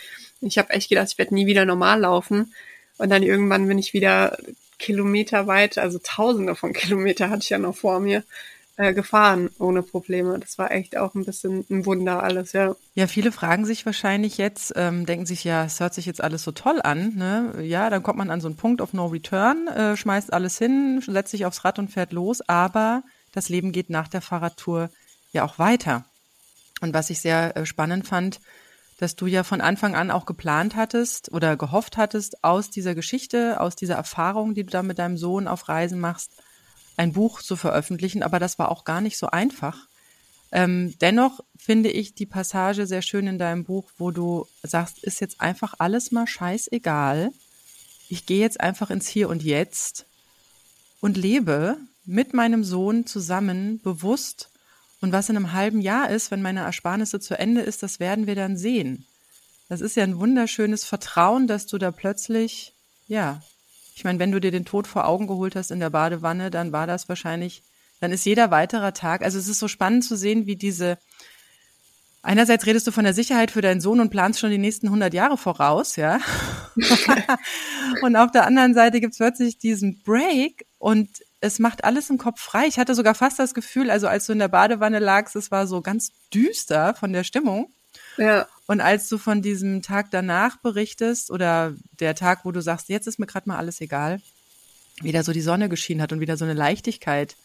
Ich 0.42 0.58
habe 0.58 0.72
echt 0.72 0.90
gedacht, 0.90 1.10
ich 1.12 1.18
werde 1.18 1.34
nie 1.34 1.46
wieder 1.46 1.66
normal 1.66 2.02
laufen. 2.02 2.54
Und 2.98 3.10
dann 3.10 3.24
irgendwann 3.24 3.68
bin 3.68 3.78
ich 3.78 3.94
wieder 3.94 4.38
Kilometer 4.80 5.48
weit, 5.48 5.78
also 5.78 6.00
tausende 6.04 6.56
von 6.56 6.74
Kilometer 6.74 7.30
hatte 7.30 7.44
ich 7.44 7.50
ja 7.50 7.58
noch 7.58 7.76
vor 7.76 8.00
mir, 8.00 8.24
äh, 8.76 8.94
gefahren 8.94 9.50
ohne 9.60 9.84
Probleme. 9.84 10.40
Das 10.40 10.58
war 10.58 10.72
echt 10.72 10.98
auch 10.98 11.14
ein 11.14 11.26
bisschen 11.26 11.66
ein 11.70 11.86
Wunder 11.86 12.24
alles, 12.24 12.54
ja. 12.54 12.76
Ja, 12.96 13.08
viele 13.08 13.32
fragen 13.32 13.66
sich 13.66 13.86
wahrscheinlich 13.86 14.38
jetzt, 14.38 14.74
ähm, 14.76 15.06
denken 15.06 15.26
sich, 15.26 15.44
ja, 15.44 15.66
es 15.66 15.80
hört 15.80 15.94
sich 15.94 16.06
jetzt 16.06 16.24
alles 16.24 16.44
so 16.44 16.52
toll 16.52 16.82
an. 16.82 17.14
Ne? 17.16 17.62
Ja, 17.62 17.90
dann 17.90 18.04
kommt 18.04 18.18
man 18.18 18.30
an 18.30 18.42
so 18.42 18.48
einen 18.48 18.58
Punkt 18.58 18.82
of 18.82 18.94
No 18.94 19.08
Return, 19.08 19.68
äh, 19.68 19.96
schmeißt 19.96 20.34
alles 20.34 20.58
hin, 20.58 21.02
setzt 21.06 21.32
sich 21.32 21.46
aufs 21.46 21.64
Rad 21.64 21.80
und 21.80 21.92
fährt 21.92 22.14
los, 22.14 22.42
aber 22.48 23.04
das 23.32 23.50
Leben 23.50 23.72
geht 23.72 23.90
nach 23.90 24.08
der 24.08 24.22
Fahrradtour 24.22 24.90
ja 25.32 25.44
auch 25.44 25.60
weiter. 25.60 26.06
Und 26.82 26.94
was 26.94 27.10
ich 27.10 27.22
sehr 27.22 27.56
äh, 27.56 27.66
spannend 27.66 28.08
fand, 28.08 28.40
dass 29.00 29.16
du 29.16 29.28
ja 29.28 29.44
von 29.44 29.62
Anfang 29.62 29.96
an 29.96 30.12
auch 30.12 30.26
geplant 30.26 30.76
hattest 30.76 31.32
oder 31.32 31.58
gehofft 31.58 31.98
hattest, 31.98 32.44
aus 32.44 32.70
dieser 32.70 32.96
Geschichte, 32.96 33.60
aus 33.60 33.76
dieser 33.76 33.96
Erfahrung, 33.96 34.54
die 34.54 34.64
du 34.64 34.72
da 34.72 34.84
mit 34.84 35.00
deinem 35.00 35.18
Sohn 35.18 35.48
auf 35.48 35.68
Reisen 35.68 36.00
machst, 36.00 36.32
ein 36.98 37.14
Buch 37.14 37.42
zu 37.42 37.56
veröffentlichen, 37.56 38.24
aber 38.24 38.40
das 38.40 38.60
war 38.60 38.70
auch 38.70 38.84
gar 38.86 39.02
nicht 39.02 39.18
so 39.18 39.28
einfach. 39.28 39.88
Ähm, 40.52 40.94
dennoch 41.02 41.40
finde 41.58 41.90
ich 41.90 42.14
die 42.14 42.28
Passage 42.28 42.86
sehr 42.86 43.02
schön 43.02 43.26
in 43.26 43.40
deinem 43.40 43.64
Buch, 43.64 43.90
wo 43.98 44.12
du 44.12 44.46
sagst, 44.62 45.04
ist 45.04 45.20
jetzt 45.20 45.42
einfach 45.42 45.74
alles 45.80 46.12
mal 46.12 46.28
scheißegal. 46.28 47.32
Ich 48.08 48.28
gehe 48.28 48.40
jetzt 48.40 48.62
einfach 48.62 48.92
ins 48.92 49.08
Hier 49.08 49.30
und 49.30 49.42
Jetzt 49.42 50.06
und 51.02 51.18
lebe 51.18 51.78
mit 52.06 52.34
meinem 52.34 52.64
Sohn 52.64 53.08
zusammen 53.08 53.82
bewusst. 53.82 54.52
Und 55.02 55.12
was 55.12 55.30
in 55.30 55.38
einem 55.38 55.54
halben 55.54 55.82
Jahr 55.82 56.12
ist, 56.12 56.30
wenn 56.30 56.44
meine 56.44 56.62
Ersparnisse 56.62 57.20
zu 57.20 57.38
Ende 57.38 57.62
ist, 57.62 57.82
das 57.82 58.00
werden 58.00 58.28
wir 58.28 58.36
dann 58.36 58.56
sehen. 58.56 59.06
Das 59.70 59.82
ist 59.82 59.96
ja 59.96 60.04
ein 60.04 60.20
wunderschönes 60.20 60.86
Vertrauen, 60.86 61.48
dass 61.48 61.66
du 61.66 61.80
da 61.80 61.92
plötzlich, 61.92 62.74
ja, 63.08 63.42
ich 63.96 64.04
meine, 64.04 64.20
wenn 64.20 64.32
du 64.32 64.40
dir 64.40 64.52
den 64.52 64.66
Tod 64.66 64.88
vor 64.88 65.06
Augen 65.08 65.28
geholt 65.28 65.56
hast 65.56 65.72
in 65.72 65.80
der 65.80 65.90
Badewanne, 65.90 66.50
dann 66.50 66.72
war 66.72 66.88
das 66.88 67.10
wahrscheinlich, 67.10 67.64
dann 68.00 68.12
ist 68.12 68.26
jeder 68.26 68.52
weiterer 68.52 68.94
Tag, 68.94 69.24
also 69.24 69.38
es 69.38 69.48
ist 69.48 69.60
so 69.60 69.68
spannend 69.68 70.04
zu 70.04 70.18
sehen, 70.18 70.46
wie 70.46 70.56
diese, 70.56 70.98
einerseits 72.22 72.66
redest 72.66 72.88
du 72.88 72.92
von 72.92 73.04
der 73.04 73.14
Sicherheit 73.14 73.52
für 73.52 73.62
deinen 73.62 73.82
Sohn 73.82 74.00
und 74.00 74.10
planst 74.10 74.40
schon 74.40 74.50
die 74.50 74.58
nächsten 74.58 74.88
100 74.88 75.14
Jahre 75.14 75.38
voraus, 75.38 75.96
ja. 75.96 76.20
und 78.02 78.16
auf 78.16 78.32
der 78.32 78.46
anderen 78.46 78.74
Seite 78.74 79.00
gibt 79.00 79.14
es 79.14 79.20
plötzlich 79.20 79.58
diesen 79.58 80.02
Break 80.04 80.66
und 80.80 81.10
es 81.40 81.60
macht 81.60 81.84
alles 81.84 82.10
im 82.10 82.18
Kopf 82.18 82.40
frei. 82.40 82.68
Ich 82.68 82.80
hatte 82.80 82.96
sogar 82.96 83.16
fast 83.16 83.38
das 83.38 83.54
Gefühl, 83.54 83.92
also 83.92 84.08
als 84.08 84.26
du 84.26 84.34
in 84.34 84.40
der 84.40 84.48
Badewanne 84.48 85.00
lagst, 85.00 85.36
es 85.36 85.52
war 85.52 85.68
so 85.68 85.82
ganz 85.82 86.12
düster 86.34 86.96
von 86.96 87.14
der 87.14 87.24
Stimmung. 87.24 87.70
Ja. 88.18 88.48
Und 88.68 88.82
als 88.82 89.10
du 89.10 89.18
von 89.18 89.42
diesem 89.42 89.82
Tag 89.82 90.12
danach 90.12 90.58
berichtest 90.58 91.32
oder 91.32 91.76
der 92.00 92.16
Tag, 92.16 92.46
wo 92.46 92.52
du 92.52 92.62
sagst, 92.62 92.90
jetzt 92.90 93.08
ist 93.08 93.20
mir 93.20 93.26
gerade 93.26 93.50
mal 93.50 93.58
alles 93.58 93.82
egal, 93.82 94.22
wieder 95.02 95.24
so 95.24 95.34
die 95.34 95.42
Sonne 95.42 95.70
geschienen 95.70 96.02
hat 96.02 96.14
und 96.14 96.20
wieder 96.20 96.38
so 96.38 96.46
eine 96.46 96.54
Leichtigkeit 96.54 97.36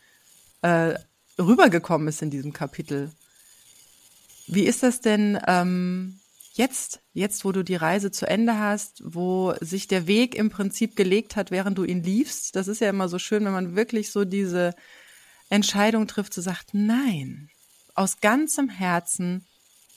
äh, 0.62 0.94
rübergekommen 1.38 2.08
ist 2.08 2.22
in 2.22 2.30
diesem 2.30 2.52
Kapitel. 2.52 3.10
Wie 4.46 4.64
ist 4.64 4.82
das 4.82 5.00
denn 5.00 5.38
ähm, 5.46 6.20
jetzt, 6.52 7.00
jetzt, 7.12 7.44
wo 7.44 7.52
du 7.52 7.62
die 7.62 7.76
Reise 7.76 8.10
zu 8.10 8.26
Ende 8.26 8.58
hast, 8.58 9.02
wo 9.04 9.54
sich 9.60 9.88
der 9.88 10.06
Weg 10.06 10.34
im 10.34 10.50
Prinzip 10.50 10.94
gelegt 10.94 11.36
hat, 11.36 11.50
während 11.50 11.78
du 11.78 11.84
ihn 11.84 12.02
liefst? 12.02 12.54
Das 12.54 12.68
ist 12.68 12.80
ja 12.80 12.90
immer 12.90 13.08
so 13.08 13.18
schön, 13.18 13.44
wenn 13.44 13.52
man 13.52 13.76
wirklich 13.76 14.10
so 14.12 14.24
diese 14.24 14.74
Entscheidung 15.50 16.06
trifft, 16.06 16.32
zu 16.32 16.42
so 16.42 16.50
sagt, 16.50 16.70
nein, 16.72 17.50
aus 17.94 18.20
ganzem 18.20 18.68
Herzen 18.68 19.46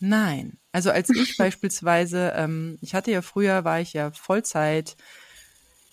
Nein. 0.01 0.57
Also 0.71 0.91
als 0.91 1.09
ich 1.09 1.35
beispielsweise, 1.37 2.33
ähm, 2.35 2.77
ich 2.81 2.93
hatte 2.95 3.11
ja 3.11 3.21
früher, 3.21 3.63
war 3.63 3.79
ich 3.79 3.93
ja 3.93 4.11
Vollzeit 4.11 4.95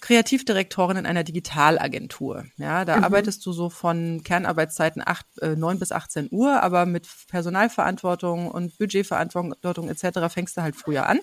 Kreativdirektorin 0.00 0.96
in 0.96 1.06
einer 1.06 1.24
Digitalagentur. 1.24 2.44
Ja, 2.56 2.84
da 2.84 2.98
mhm. 2.98 3.04
arbeitest 3.04 3.44
du 3.44 3.52
so 3.52 3.68
von 3.68 4.22
Kernarbeitszeiten 4.22 5.02
acht, 5.04 5.26
äh, 5.40 5.56
9 5.56 5.78
bis 5.80 5.90
18 5.90 6.28
Uhr, 6.30 6.62
aber 6.62 6.86
mit 6.86 7.08
Personalverantwortung 7.28 8.48
und 8.48 8.78
Budgetverantwortung 8.78 9.88
etc. 9.88 10.32
fängst 10.32 10.56
du 10.56 10.62
halt 10.62 10.76
früher 10.76 11.06
an 11.08 11.18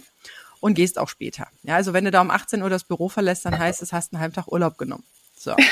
und 0.60 0.74
gehst 0.74 1.00
auch 1.00 1.08
später. 1.08 1.48
Ja, 1.64 1.76
also 1.76 1.94
wenn 1.94 2.04
du 2.04 2.12
da 2.12 2.22
um 2.22 2.32
18 2.32 2.62
Uhr 2.64 2.70
das 2.70 2.84
Büro 2.84 3.08
verlässt, 3.08 3.46
dann 3.46 3.58
heißt 3.58 3.82
es, 3.82 3.94
hast 3.94 4.14
einen 4.14 4.20
halben 4.20 4.34
Tag 4.34 4.48
Urlaub 4.48 4.78
genommen. 4.78 5.06
So. 5.38 5.56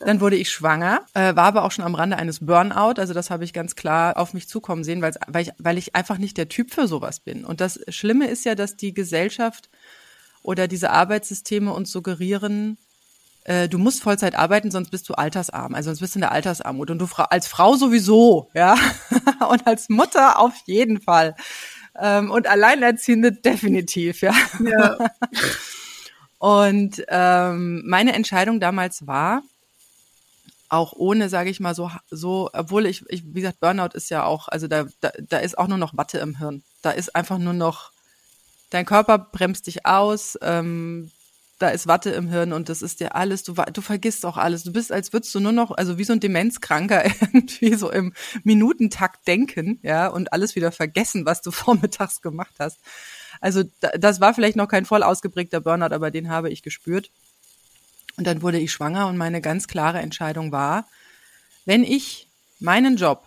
Dann 0.00 0.20
wurde 0.20 0.36
ich 0.36 0.50
schwanger, 0.50 1.00
äh, 1.14 1.34
war 1.34 1.44
aber 1.44 1.64
auch 1.64 1.72
schon 1.72 1.84
am 1.84 1.94
Rande 1.94 2.16
eines 2.16 2.44
Burnout. 2.44 2.94
Also 2.98 3.14
das 3.14 3.30
habe 3.30 3.44
ich 3.44 3.52
ganz 3.52 3.76
klar 3.76 4.16
auf 4.16 4.34
mich 4.34 4.48
zukommen 4.48 4.84
sehen, 4.84 5.02
weil 5.02 5.14
ich, 5.40 5.50
weil 5.58 5.78
ich 5.78 5.94
einfach 5.96 6.18
nicht 6.18 6.36
der 6.36 6.48
Typ 6.48 6.72
für 6.72 6.86
sowas 6.86 7.20
bin. 7.20 7.44
Und 7.44 7.60
das 7.60 7.80
Schlimme 7.88 8.28
ist 8.28 8.44
ja, 8.44 8.54
dass 8.54 8.76
die 8.76 8.92
Gesellschaft 8.92 9.70
oder 10.42 10.68
diese 10.68 10.90
Arbeitssysteme 10.90 11.72
uns 11.72 11.90
suggerieren, 11.90 12.78
äh, 13.44 13.68
du 13.68 13.78
musst 13.78 14.02
Vollzeit 14.02 14.34
arbeiten, 14.34 14.70
sonst 14.70 14.90
bist 14.90 15.08
du 15.08 15.14
altersarm. 15.14 15.74
Also 15.74 15.90
sonst 15.90 16.00
bist 16.00 16.14
du 16.14 16.18
in 16.18 16.22
der 16.22 16.32
Altersarmut. 16.32 16.90
Und 16.90 16.98
du 16.98 17.06
als 17.30 17.46
Frau 17.46 17.76
sowieso, 17.76 18.50
ja. 18.54 18.76
Und 19.48 19.66
als 19.66 19.88
Mutter 19.88 20.38
auf 20.38 20.54
jeden 20.66 21.00
Fall. 21.00 21.36
Ähm, 21.98 22.30
und 22.30 22.46
Alleinerziehende 22.46 23.32
definitiv, 23.32 24.20
ja. 24.20 24.34
ja. 24.60 24.98
Und 26.38 27.02
ähm, 27.08 27.82
meine 27.86 28.12
Entscheidung 28.12 28.60
damals 28.60 29.06
war, 29.06 29.42
auch 30.68 30.92
ohne, 30.92 31.28
sage 31.28 31.50
ich 31.50 31.60
mal, 31.60 31.74
so, 31.74 31.90
so, 32.10 32.50
obwohl 32.52 32.86
ich, 32.86 33.04
ich, 33.08 33.24
wie 33.26 33.40
gesagt, 33.40 33.60
Burnout 33.60 33.94
ist 33.94 34.10
ja 34.10 34.24
auch, 34.24 34.48
also 34.48 34.66
da, 34.68 34.86
da, 35.00 35.10
da 35.28 35.38
ist 35.38 35.58
auch 35.58 35.68
nur 35.68 35.78
noch 35.78 35.96
Watte 35.96 36.18
im 36.18 36.38
Hirn. 36.38 36.62
Da 36.82 36.90
ist 36.90 37.14
einfach 37.14 37.38
nur 37.38 37.52
noch, 37.52 37.92
dein 38.70 38.86
Körper 38.86 39.18
bremst 39.18 39.66
dich 39.66 39.86
aus, 39.86 40.38
ähm, 40.42 41.10
da 41.58 41.70
ist 41.70 41.86
Watte 41.86 42.10
im 42.10 42.28
Hirn 42.28 42.52
und 42.52 42.68
das 42.68 42.82
ist 42.82 43.00
dir 43.00 43.14
alles, 43.14 43.42
du, 43.42 43.54
du 43.54 43.80
vergisst 43.80 44.26
auch 44.26 44.36
alles. 44.36 44.64
Du 44.64 44.72
bist, 44.72 44.92
als 44.92 45.12
würdest 45.12 45.34
du 45.34 45.40
nur 45.40 45.52
noch, 45.52 45.70
also 45.70 45.96
wie 45.96 46.04
so 46.04 46.12
ein 46.12 46.20
Demenzkranker 46.20 47.04
irgendwie 47.20 47.74
so 47.74 47.90
im 47.90 48.12
Minutentakt 48.44 49.26
denken, 49.26 49.78
ja, 49.82 50.08
und 50.08 50.32
alles 50.32 50.54
wieder 50.54 50.72
vergessen, 50.72 51.24
was 51.24 51.40
du 51.40 51.50
vormittags 51.52 52.20
gemacht 52.20 52.54
hast. 52.58 52.78
Also 53.40 53.62
das 53.98 54.20
war 54.20 54.34
vielleicht 54.34 54.56
noch 54.56 54.68
kein 54.68 54.86
voll 54.86 55.02
ausgeprägter 55.02 55.60
Burnout, 55.60 55.94
aber 55.94 56.10
den 56.10 56.28
habe 56.28 56.50
ich 56.50 56.62
gespürt. 56.62 57.10
Und 58.16 58.26
dann 58.26 58.42
wurde 58.42 58.58
ich 58.58 58.72
schwanger 58.72 59.08
und 59.08 59.16
meine 59.16 59.40
ganz 59.40 59.68
klare 59.68 59.98
Entscheidung 59.98 60.52
war, 60.52 60.86
wenn 61.64 61.84
ich 61.84 62.28
meinen 62.60 62.96
Job, 62.96 63.26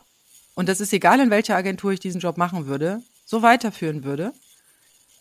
und 0.55 0.67
das 0.67 0.81
ist 0.81 0.93
egal, 0.93 1.19
in 1.19 1.29
welcher 1.29 1.55
Agentur 1.55 1.91
ich 1.91 1.99
diesen 1.99 2.21
Job 2.21 2.37
machen 2.37 2.65
würde, 2.65 3.01
so 3.25 3.41
weiterführen 3.41 4.03
würde, 4.03 4.33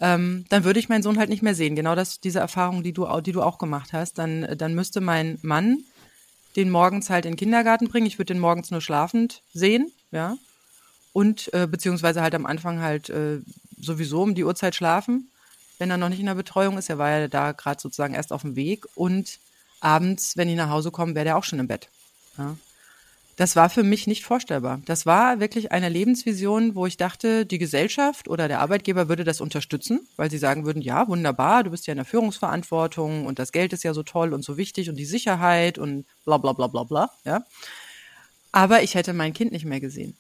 ähm, 0.01 0.47
dann 0.49 0.65
würde 0.65 0.79
ich 0.79 0.89
meinen 0.89 1.03
Sohn 1.03 1.19
halt 1.19 1.29
nicht 1.29 1.43
mehr 1.43 1.55
sehen. 1.55 1.77
Genau 1.77 1.95
das, 1.95 2.21
diese 2.21 2.39
Erfahrung, 2.39 2.83
die 2.83 2.93
du, 2.93 3.07
die 3.21 3.33
du 3.33 3.43
auch 3.43 3.59
gemacht 3.59 3.93
hast. 3.93 4.19
Dann, 4.19 4.57
dann 4.57 4.75
müsste 4.75 5.01
mein 5.01 5.39
Mann 5.43 5.85
den 6.57 6.71
morgens 6.71 7.11
halt 7.11 7.25
in 7.25 7.33
den 7.33 7.37
Kindergarten 7.37 7.89
bringen. 7.89 8.07
Ich 8.07 8.19
würde 8.19 8.33
den 8.35 8.41
morgens 8.41 8.71
nur 8.71 8.81
schlafend 8.81 9.43
sehen, 9.53 9.93
ja. 10.11 10.37
Und 11.13 11.53
äh, 11.53 11.67
beziehungsweise 11.67 12.23
halt 12.23 12.35
am 12.35 12.47
Anfang 12.47 12.81
halt 12.81 13.11
äh, 13.11 13.41
sowieso 13.81 14.23
um 14.23 14.35
die 14.35 14.45
Uhrzeit 14.45 14.75
schlafen, 14.75 15.31
wenn 15.79 15.91
er 15.91 15.97
noch 15.97 16.09
nicht 16.09 16.21
in 16.21 16.27
der 16.27 16.35
Betreuung 16.35 16.79
ist. 16.79 16.91
Er 16.91 16.99
war 16.99 17.11
ja 17.11 17.29
da 17.29 17.53
gerade 17.53 17.81
sozusagen 17.81 18.15
erst 18.15 18.33
auf 18.33 18.43
dem 18.43 18.57
Weg. 18.57 18.87
Und 18.95 19.39
abends, 19.81 20.37
wenn 20.37 20.49
ich 20.49 20.57
nach 20.57 20.71
Hause 20.71 20.91
komme, 20.91 21.15
wäre 21.15 21.25
der 21.25 21.37
auch 21.37 21.45
schon 21.45 21.59
im 21.59 21.69
Bett. 21.69 21.89
Ja. 22.37 22.57
Das 23.39 23.55
war 23.55 23.71
für 23.71 23.85
mich 23.85 24.09
nicht 24.09 24.25
vorstellbar. 24.25 24.81
Das 24.87 25.07
war 25.07 25.39
wirklich 25.39 25.71
eine 25.71 25.89
Lebensvision, 25.89 26.75
wo 26.75 26.87
ich 26.87 26.97
dachte, 26.97 27.47
die 27.47 27.59
Gesellschaft 27.59 28.27
oder 28.27 28.49
der 28.49 28.59
Arbeitgeber 28.59 29.09
würde 29.09 29.23
das 29.23 29.41
unterstützen, 29.41 30.01
weil 30.17 30.29
sie 30.29 30.39
sagen 30.39 30.67
würden, 30.67 30.83
ja, 30.83 31.07
wunderbar, 31.07 31.63
du 31.63 31.71
bist 31.71 31.87
ja 31.87 31.93
in 31.93 31.99
der 31.99 32.05
Führungsverantwortung 32.05 33.27
und 33.27 33.39
das 33.39 33.53
Geld 33.53 33.73
ist 33.73 33.85
ja 33.85 33.95
so 33.95 34.03
toll 34.03 34.35
und 34.35 34.45
so 34.45 34.57
wichtig 34.57 34.91
und 34.91 34.97
die 34.97 35.05
Sicherheit 35.05 35.79
und 35.79 36.05
bla 36.25 36.39
bla 36.39 36.53
bla 36.53 36.67
bla 36.67 36.83
bla. 36.83 37.11
Ja. 37.25 37.45
Aber 38.51 38.83
ich 38.83 38.97
hätte 38.97 39.13
mein 39.13 39.35
Kind 39.35 39.53
nicht 39.53 39.65
mehr 39.65 39.79
gesehen. 39.79 40.17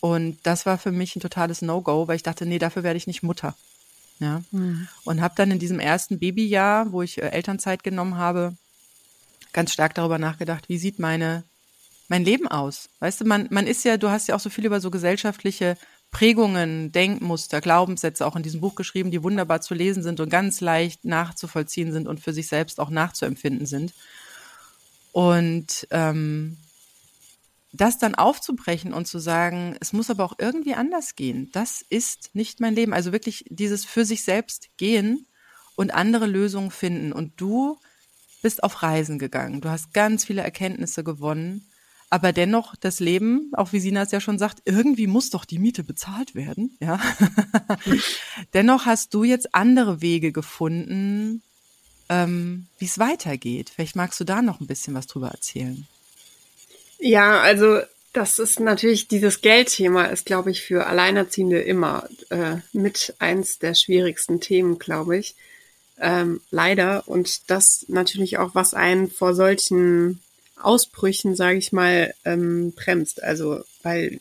Und 0.00 0.38
das 0.42 0.66
war 0.66 0.78
für 0.78 0.90
mich 0.90 1.14
ein 1.14 1.20
totales 1.20 1.62
No-Go, 1.62 2.08
weil 2.08 2.16
ich 2.16 2.24
dachte, 2.24 2.44
nee, 2.44 2.58
dafür 2.58 2.82
werde 2.82 2.96
ich 2.96 3.06
nicht 3.06 3.22
Mutter. 3.22 3.54
Ja. 4.18 4.42
Mhm. 4.50 4.88
Und 5.04 5.20
habe 5.20 5.34
dann 5.36 5.52
in 5.52 5.60
diesem 5.60 5.78
ersten 5.78 6.18
Babyjahr, 6.18 6.90
wo 6.90 7.02
ich 7.02 7.18
äh, 7.18 7.28
Elternzeit 7.28 7.84
genommen 7.84 8.16
habe, 8.16 8.56
ganz 9.52 9.72
stark 9.72 9.94
darüber 9.94 10.18
nachgedacht, 10.18 10.68
wie 10.68 10.78
sieht 10.78 10.98
meine, 10.98 11.44
mein 12.08 12.24
Leben 12.24 12.48
aus? 12.48 12.88
Weißt 13.00 13.20
du, 13.20 13.24
man, 13.24 13.48
man 13.50 13.66
ist 13.66 13.84
ja, 13.84 13.96
du 13.96 14.10
hast 14.10 14.28
ja 14.28 14.34
auch 14.34 14.40
so 14.40 14.50
viel 14.50 14.66
über 14.66 14.80
so 14.80 14.90
gesellschaftliche 14.90 15.76
Prägungen, 16.10 16.90
Denkmuster, 16.90 17.60
Glaubenssätze 17.60 18.26
auch 18.26 18.36
in 18.36 18.42
diesem 18.42 18.60
Buch 18.60 18.74
geschrieben, 18.74 19.10
die 19.10 19.22
wunderbar 19.22 19.60
zu 19.60 19.74
lesen 19.74 20.02
sind 20.02 20.20
und 20.20 20.30
ganz 20.30 20.60
leicht 20.60 21.04
nachzuvollziehen 21.04 21.92
sind 21.92 22.08
und 22.08 22.20
für 22.20 22.32
sich 22.32 22.48
selbst 22.48 22.80
auch 22.80 22.90
nachzuempfinden 22.90 23.66
sind. 23.66 23.92
Und 25.12 25.86
ähm, 25.90 26.56
das 27.72 27.98
dann 27.98 28.14
aufzubrechen 28.14 28.94
und 28.94 29.06
zu 29.06 29.18
sagen, 29.18 29.76
es 29.80 29.92
muss 29.92 30.10
aber 30.10 30.24
auch 30.24 30.36
irgendwie 30.38 30.74
anders 30.74 31.14
gehen, 31.14 31.50
das 31.52 31.82
ist 31.82 32.30
nicht 32.34 32.60
mein 32.60 32.74
Leben. 32.74 32.94
Also 32.94 33.12
wirklich 33.12 33.44
dieses 33.50 33.84
für 33.84 34.04
sich 34.04 34.24
selbst 34.24 34.68
gehen 34.78 35.26
und 35.76 35.92
andere 35.92 36.26
Lösungen 36.26 36.70
finden. 36.70 37.12
Und 37.12 37.40
du 37.40 37.78
bist 38.42 38.62
auf 38.62 38.82
Reisen 38.82 39.18
gegangen. 39.18 39.60
Du 39.60 39.68
hast 39.68 39.92
ganz 39.92 40.24
viele 40.24 40.42
Erkenntnisse 40.42 41.04
gewonnen. 41.04 41.64
Aber 42.10 42.32
dennoch, 42.32 42.74
das 42.74 43.00
Leben, 43.00 43.50
auch 43.52 43.72
wie 43.72 43.80
Sina 43.80 44.02
es 44.02 44.12
ja 44.12 44.20
schon 44.20 44.38
sagt, 44.38 44.62
irgendwie 44.64 45.06
muss 45.06 45.28
doch 45.28 45.44
die 45.44 45.58
Miete 45.58 45.84
bezahlt 45.84 46.34
werden, 46.34 46.74
ja. 46.80 46.98
dennoch 48.54 48.86
hast 48.86 49.12
du 49.12 49.24
jetzt 49.24 49.54
andere 49.54 50.00
Wege 50.00 50.32
gefunden, 50.32 51.42
ähm, 52.08 52.66
wie 52.78 52.86
es 52.86 52.98
weitergeht. 52.98 53.70
Vielleicht 53.74 53.94
magst 53.94 54.18
du 54.20 54.24
da 54.24 54.40
noch 54.40 54.60
ein 54.60 54.66
bisschen 54.66 54.94
was 54.94 55.06
drüber 55.06 55.28
erzählen. 55.28 55.86
Ja, 56.98 57.40
also 57.40 57.80
das 58.12 58.38
ist 58.38 58.58
natürlich, 58.58 59.08
dieses 59.08 59.42
Geldthema 59.42 60.06
ist, 60.06 60.24
glaube 60.24 60.50
ich, 60.50 60.62
für 60.62 60.86
Alleinerziehende 60.86 61.60
immer 61.60 62.08
äh, 62.30 62.56
mit 62.72 63.14
eins 63.18 63.58
der 63.58 63.74
schwierigsten 63.74 64.40
Themen, 64.40 64.78
glaube 64.78 65.18
ich. 65.18 65.36
Ähm, 66.00 66.40
leider. 66.50 67.06
Und 67.06 67.50
das 67.50 67.84
natürlich 67.88 68.38
auch, 68.38 68.54
was 68.54 68.74
einen 68.74 69.10
vor 69.10 69.34
solchen 69.34 70.20
Ausbrüchen, 70.56 71.36
sage 71.36 71.58
ich 71.58 71.72
mal, 71.72 72.14
ähm, 72.24 72.72
bremst. 72.72 73.22
Also, 73.22 73.62
weil 73.82 74.18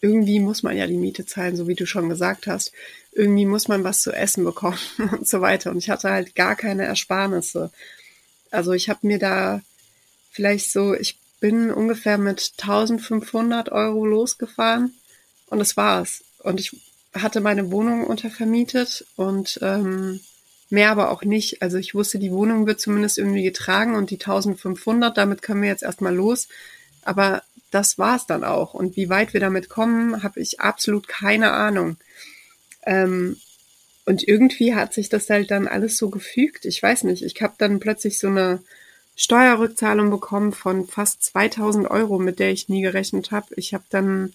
irgendwie 0.00 0.40
muss 0.40 0.62
man 0.62 0.76
ja 0.76 0.86
die 0.86 0.96
Miete 0.96 1.24
zahlen, 1.24 1.56
so 1.56 1.68
wie 1.68 1.76
du 1.76 1.86
schon 1.86 2.08
gesagt 2.08 2.46
hast. 2.46 2.72
Irgendwie 3.12 3.46
muss 3.46 3.68
man 3.68 3.84
was 3.84 4.02
zu 4.02 4.12
essen 4.12 4.44
bekommen 4.44 4.78
und 5.12 5.28
so 5.28 5.40
weiter. 5.40 5.70
Und 5.70 5.78
ich 5.78 5.90
hatte 5.90 6.10
halt 6.10 6.34
gar 6.34 6.56
keine 6.56 6.84
Ersparnisse. 6.84 7.70
Also 8.50 8.72
ich 8.72 8.88
habe 8.88 9.06
mir 9.06 9.18
da 9.18 9.62
vielleicht 10.30 10.72
so, 10.72 10.94
ich 10.94 11.18
bin 11.40 11.70
ungefähr 11.70 12.18
mit 12.18 12.52
1500 12.60 13.70
Euro 13.70 14.04
losgefahren 14.04 14.94
und 15.46 15.58
das 15.58 15.76
war's. 15.76 16.24
Und 16.40 16.60
ich 16.60 16.76
hatte 17.14 17.40
meine 17.40 17.70
Wohnung 17.70 18.04
untervermietet 18.04 19.04
und 19.16 19.58
ähm, 19.62 20.20
mehr 20.72 20.90
aber 20.90 21.10
auch 21.10 21.22
nicht. 21.22 21.62
Also 21.62 21.76
ich 21.76 21.94
wusste, 21.94 22.18
die 22.18 22.32
Wohnung 22.32 22.66
wird 22.66 22.80
zumindest 22.80 23.18
irgendwie 23.18 23.42
getragen 23.42 23.94
und 23.94 24.10
die 24.10 24.18
1500, 24.18 25.16
damit 25.16 25.42
können 25.42 25.62
wir 25.62 25.68
jetzt 25.68 25.82
erstmal 25.82 26.14
los. 26.14 26.48
Aber 27.02 27.42
das 27.70 27.98
war's 27.98 28.26
dann 28.26 28.44
auch. 28.44 28.74
Und 28.74 28.96
wie 28.96 29.08
weit 29.08 29.34
wir 29.34 29.40
damit 29.40 29.68
kommen, 29.68 30.22
habe 30.22 30.40
ich 30.40 30.60
absolut 30.60 31.08
keine 31.08 31.52
Ahnung. 31.52 31.96
Ähm, 32.84 33.36
und 34.04 34.26
irgendwie 34.26 34.74
hat 34.74 34.94
sich 34.94 35.08
das 35.08 35.30
halt 35.30 35.50
dann 35.50 35.68
alles 35.68 35.96
so 35.96 36.10
gefügt. 36.10 36.64
Ich 36.64 36.82
weiß 36.82 37.04
nicht. 37.04 37.22
Ich 37.22 37.40
habe 37.40 37.54
dann 37.58 37.78
plötzlich 37.78 38.18
so 38.18 38.28
eine 38.28 38.62
Steuerrückzahlung 39.14 40.10
bekommen 40.10 40.52
von 40.52 40.86
fast 40.86 41.22
2000 41.22 41.90
Euro, 41.90 42.18
mit 42.18 42.38
der 42.38 42.50
ich 42.50 42.68
nie 42.68 42.82
gerechnet 42.82 43.30
habe. 43.30 43.48
Ich 43.56 43.74
habe 43.74 43.84
dann 43.90 44.32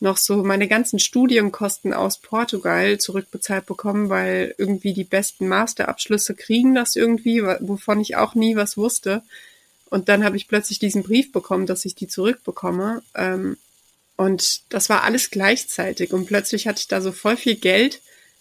noch 0.00 0.16
so 0.16 0.42
meine 0.42 0.68
ganzen 0.68 0.98
Studienkosten 0.98 1.92
aus 1.92 2.18
Portugal 2.18 2.98
zurückbezahlt 2.98 3.66
bekommen, 3.66 4.08
weil 4.08 4.54
irgendwie 4.58 4.92
die 4.92 5.04
besten 5.04 5.48
Masterabschlüsse 5.48 6.34
kriegen 6.34 6.74
das 6.74 6.96
irgendwie, 6.96 7.42
wovon 7.42 8.00
ich 8.00 8.16
auch 8.16 8.34
nie 8.34 8.56
was 8.56 8.76
wusste. 8.76 9.22
Und 9.88 10.08
dann 10.08 10.24
habe 10.24 10.36
ich 10.36 10.48
plötzlich 10.48 10.78
diesen 10.78 11.02
Brief 11.02 11.32
bekommen, 11.32 11.66
dass 11.66 11.84
ich 11.84 11.94
die 11.94 12.08
zurückbekomme. 12.08 13.02
Ähm, 13.14 13.56
und 14.16 14.72
das 14.72 14.88
war 14.88 15.04
alles 15.04 15.30
gleichzeitig. 15.30 16.12
Und 16.12 16.26
plötzlich 16.26 16.66
hatte 16.66 16.80
ich 16.80 16.88
da 16.88 17.00
so 17.00 17.12
voll 17.12 17.36
viel 17.36 17.56
Geld, 17.56 18.00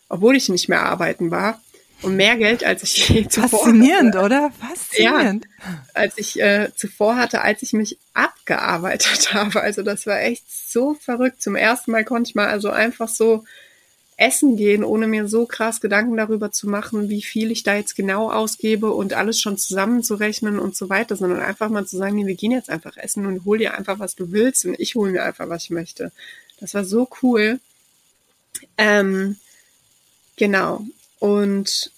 obwohl 0.09 0.35
ich 0.35 0.49
nicht 0.49 0.69
mehr 0.69 0.83
arbeiten 0.83 1.31
war. 1.31 1.61
Und 2.05 2.17
mehr 2.17 2.37
Geld, 2.37 2.63
als 2.63 2.83
ich 2.83 3.09
je 3.09 3.27
zuvor 3.29 3.49
Faszinierend, 3.49 4.15
hatte. 4.15 4.25
oder? 4.25 4.51
Faszinierend. 4.59 5.45
Ja, 5.45 5.83
als 5.93 6.17
ich 6.17 6.39
äh, 6.39 6.69
zuvor 6.75 7.17
hatte, 7.17 7.41
als 7.41 7.63
ich 7.63 7.73
mich 7.73 7.97
abgearbeitet 8.13 9.33
habe. 9.33 9.61
Also 9.61 9.81
das 9.81 10.05
war 10.05 10.21
echt 10.21 10.45
so 10.49 10.93
verrückt. 10.93 11.41
Zum 11.41 11.55
ersten 11.55 11.91
Mal 11.91 12.05
konnte 12.05 12.29
ich 12.29 12.35
mal 12.35 12.47
also 12.47 12.69
einfach 12.69 13.09
so 13.09 13.43
essen 14.17 14.55
gehen, 14.55 14.83
ohne 14.83 15.07
mir 15.07 15.27
so 15.27 15.45
krass 15.45 15.81
Gedanken 15.81 16.15
darüber 16.15 16.51
zu 16.51 16.69
machen, 16.69 17.09
wie 17.09 17.21
viel 17.21 17.51
ich 17.51 17.63
da 17.63 17.75
jetzt 17.75 17.95
genau 17.95 18.31
ausgebe 18.31 18.91
und 18.93 19.13
alles 19.13 19.41
schon 19.41 19.57
zusammenzurechnen 19.57 20.57
und 20.57 20.75
so 20.75 20.89
weiter, 20.89 21.15
sondern 21.15 21.41
einfach 21.41 21.69
mal 21.69 21.85
zu 21.85 21.97
sagen, 21.97 22.15
nee, 22.15 22.25
wir 22.25 22.35
gehen 22.35 22.51
jetzt 22.51 22.69
einfach 22.69 22.95
essen 22.97 23.25
und 23.25 23.43
hol 23.43 23.57
dir 23.57 23.77
einfach, 23.77 23.99
was 23.99 24.15
du 24.15 24.31
willst 24.31 24.65
und 24.65 24.79
ich 24.79 24.95
hole 24.95 25.11
mir 25.11 25.23
einfach, 25.23 25.49
was 25.49 25.65
ich 25.65 25.69
möchte. 25.71 26.11
Das 26.59 26.73
war 26.73 26.85
so 26.85 27.09
cool. 27.21 27.59
Ähm, 28.77 29.37
genau. 30.37 30.85
Und 31.19 31.91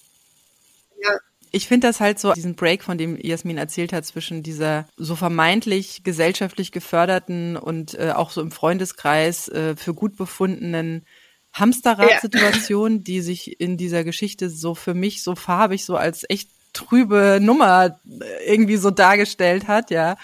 ja, 1.02 1.20
ich 1.52 1.68
finde 1.68 1.88
das 1.88 2.00
halt 2.00 2.20
so, 2.20 2.34
diesen 2.34 2.56
Break, 2.56 2.84
von 2.84 2.98
dem 2.98 3.18
Jasmin 3.20 3.58
erzählt 3.58 3.94
hat, 3.94 4.06
zwischen 4.06 4.44
dieser 4.44 4.88
so 4.98 5.16
vermeintlich 5.16 6.04
gesellschaftlich 6.04 6.72
geförderten 6.72 7.58
und 7.58 7.94
äh, 7.96 8.12
auch 8.12 8.32
so 8.32 8.42
im 8.42 8.52
Freundeskreis 8.52 9.48
äh, 9.50 9.76
für 9.76 9.94
gut 9.94 10.18
befundenen 10.18 11.06
Hamsterrad-Situation, 11.54 12.98
ja. 12.98 13.00
die 13.04 13.22
sich 13.22 13.60
in 13.60 13.78
dieser 13.78 14.04
Geschichte 14.04 14.50
so 14.50 14.76
für 14.76 14.94
mich 14.94 15.24
so 15.24 15.36
farbig, 15.36 15.86
so 15.86 15.96
als 15.96 16.26
echt 16.30 16.50
trübe 16.74 17.40
Nummer 17.42 18.00
äh, 18.06 18.52
irgendwie 18.52 18.78
so 18.78 18.92
dargestellt 18.92 19.68
hat, 19.68 19.90
ja. 19.90 20.18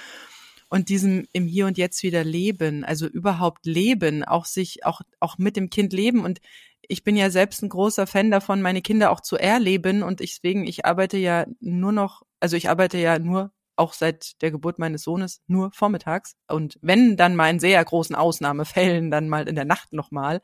Und 0.70 0.90
diesem 0.90 1.28
im 1.34 1.46
Hier 1.46 1.68
und 1.68 1.78
Jetzt 1.78 2.02
wieder 2.02 2.24
leben, 2.24 2.84
also 2.84 3.06
überhaupt 3.08 3.66
leben, 3.66 4.24
auch 4.24 4.46
sich, 4.46 4.86
auch, 4.86 5.02
auch 5.20 5.38
mit 5.38 5.56
dem 5.56 5.70
Kind 5.70 5.94
leben. 5.94 6.24
Und 6.24 6.42
ich 6.88 7.04
bin 7.04 7.16
ja 7.16 7.30
selbst 7.30 7.64
ein 7.64 7.70
großer 7.70 8.08
Fan 8.08 8.32
davon, 8.32 8.62
meine 8.62 8.82
Kinder 8.82 9.12
auch 9.12 9.22
zu 9.22 9.38
erleben. 9.38 10.04
Und 10.04 10.20
deswegen, 10.20 10.66
ich 10.66 10.86
arbeite 10.86 11.18
ja 11.18 11.46
nur 11.60 11.92
noch, 11.92 12.24
also 12.40 12.56
ich 12.58 12.70
arbeite 12.70 12.98
ja 12.98 13.20
nur 13.20 13.52
auch 13.76 13.94
seit 13.94 14.42
der 14.42 14.52
Geburt 14.52 14.80
meines 14.80 15.04
Sohnes 15.04 15.42
nur 15.48 15.72
vormittags. 15.72 16.36
Und 16.48 16.78
wenn 16.82 17.18
dann 17.18 17.36
mal 17.36 17.50
in 17.50 17.60
sehr 17.60 17.84
großen 17.84 18.16
Ausnahmefällen, 18.16 19.10
dann 19.10 19.30
mal 19.30 19.48
in 19.48 19.56
der 19.56 19.66
Nacht 19.66 19.94
nochmal. 19.94 20.42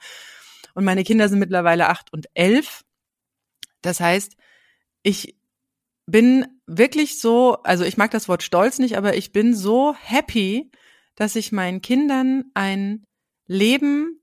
Und 0.73 0.85
meine 0.85 1.03
Kinder 1.03 1.29
sind 1.29 1.39
mittlerweile 1.39 1.89
acht 1.89 2.11
und 2.13 2.27
elf. 2.33 2.83
Das 3.81 3.99
heißt, 3.99 4.35
ich 5.03 5.37
bin 6.05 6.47
wirklich 6.65 7.19
so, 7.19 7.57
also 7.63 7.83
ich 7.83 7.97
mag 7.97 8.11
das 8.11 8.27
Wort 8.27 8.43
stolz 8.43 8.79
nicht, 8.79 8.97
aber 8.97 9.15
ich 9.15 9.31
bin 9.31 9.55
so 9.55 9.93
happy, 9.93 10.71
dass 11.15 11.35
ich 11.35 11.51
meinen 11.51 11.81
Kindern 11.81 12.45
ein 12.55 13.05
Leben 13.45 14.21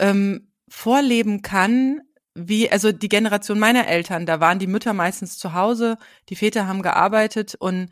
ähm, 0.00 0.53
vorleben 0.74 1.40
kann, 1.42 2.00
wie, 2.34 2.70
also 2.70 2.90
die 2.90 3.08
Generation 3.08 3.58
meiner 3.58 3.86
Eltern, 3.86 4.26
da 4.26 4.40
waren 4.40 4.58
die 4.58 4.66
Mütter 4.66 4.92
meistens 4.92 5.38
zu 5.38 5.54
Hause, 5.54 5.98
die 6.28 6.36
Väter 6.36 6.66
haben 6.66 6.82
gearbeitet 6.82 7.54
und 7.54 7.90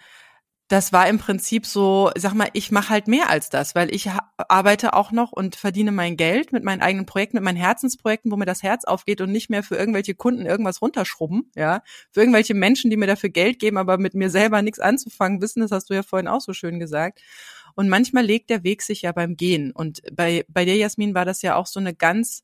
das 0.66 0.92
war 0.92 1.06
im 1.06 1.18
Prinzip 1.18 1.66
so, 1.66 2.10
sag 2.16 2.34
mal, 2.34 2.48
ich 2.54 2.72
mache 2.72 2.88
halt 2.88 3.06
mehr 3.06 3.28
als 3.28 3.50
das, 3.50 3.74
weil 3.74 3.94
ich 3.94 4.10
arbeite 4.48 4.94
auch 4.94 5.12
noch 5.12 5.30
und 5.30 5.54
verdiene 5.54 5.92
mein 5.92 6.16
Geld 6.16 6.50
mit 6.50 6.64
meinen 6.64 6.80
eigenen 6.80 7.06
Projekten, 7.06 7.36
mit 7.36 7.44
meinen 7.44 7.56
Herzensprojekten, 7.56 8.32
wo 8.32 8.36
mir 8.36 8.46
das 8.46 8.62
Herz 8.62 8.84
aufgeht 8.84 9.20
und 9.20 9.30
nicht 9.30 9.50
mehr 9.50 9.62
für 9.62 9.76
irgendwelche 9.76 10.14
Kunden 10.14 10.46
irgendwas 10.46 10.80
runterschrubben, 10.80 11.50
ja, 11.54 11.82
für 12.10 12.20
irgendwelche 12.20 12.54
Menschen, 12.54 12.90
die 12.90 12.96
mir 12.96 13.06
dafür 13.06 13.28
Geld 13.28 13.58
geben, 13.58 13.76
aber 13.76 13.98
mit 13.98 14.14
mir 14.14 14.30
selber 14.30 14.62
nichts 14.62 14.80
anzufangen 14.80 15.42
wissen, 15.42 15.60
das 15.60 15.72
hast 15.72 15.90
du 15.90 15.94
ja 15.94 16.02
vorhin 16.02 16.26
auch 16.26 16.40
so 16.40 16.54
schön 16.54 16.80
gesagt. 16.80 17.20
Und 17.74 17.88
manchmal 17.88 18.24
legt 18.24 18.50
der 18.50 18.64
Weg 18.64 18.82
sich 18.82 19.02
ja 19.02 19.12
beim 19.12 19.36
Gehen. 19.36 19.72
Und 19.72 20.00
bei, 20.12 20.44
bei 20.48 20.64
dir, 20.64 20.76
Jasmin, 20.76 21.14
war 21.14 21.24
das 21.24 21.42
ja 21.42 21.56
auch 21.56 21.66
so 21.66 21.80
eine 21.80 21.94
ganz 21.94 22.42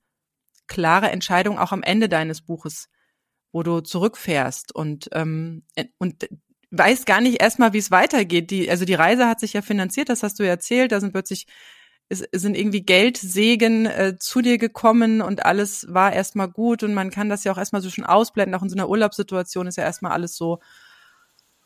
klare 0.68 1.10
Entscheidung 1.10 1.58
auch 1.58 1.72
am 1.72 1.82
Ende 1.82 2.08
deines 2.08 2.42
Buches, 2.42 2.88
wo 3.52 3.62
du 3.62 3.80
zurückfährst 3.80 4.74
und 4.74 5.08
ähm, 5.12 5.62
und 5.98 6.28
weiß 6.70 7.06
gar 7.06 7.20
nicht 7.20 7.40
erstmal, 7.40 7.72
wie 7.72 7.78
es 7.78 7.90
weitergeht. 7.90 8.50
Die, 8.50 8.70
also 8.70 8.84
die 8.84 8.94
Reise 8.94 9.26
hat 9.26 9.40
sich 9.40 9.54
ja 9.54 9.62
finanziert, 9.62 10.08
das 10.10 10.22
hast 10.22 10.38
du 10.38 10.44
ja 10.44 10.50
erzählt. 10.50 10.92
Da 10.92 11.00
sind 11.00 11.12
plötzlich 11.12 11.46
sind 12.10 12.56
irgendwie 12.56 12.82
Geldsegen 12.82 13.86
äh, 13.86 14.16
zu 14.18 14.40
dir 14.40 14.56
gekommen 14.56 15.20
und 15.20 15.44
alles 15.44 15.86
war 15.90 16.12
erstmal 16.12 16.48
gut 16.48 16.82
und 16.82 16.94
man 16.94 17.10
kann 17.10 17.28
das 17.28 17.44
ja 17.44 17.52
auch 17.52 17.58
erstmal 17.58 17.82
so 17.82 17.90
schon 17.90 18.04
ausblenden. 18.04 18.54
Auch 18.54 18.62
in 18.62 18.70
so 18.70 18.76
einer 18.76 18.88
Urlaubssituation 18.88 19.66
ist 19.66 19.76
ja 19.76 19.84
erstmal 19.84 20.12
alles 20.12 20.34
so, 20.34 20.58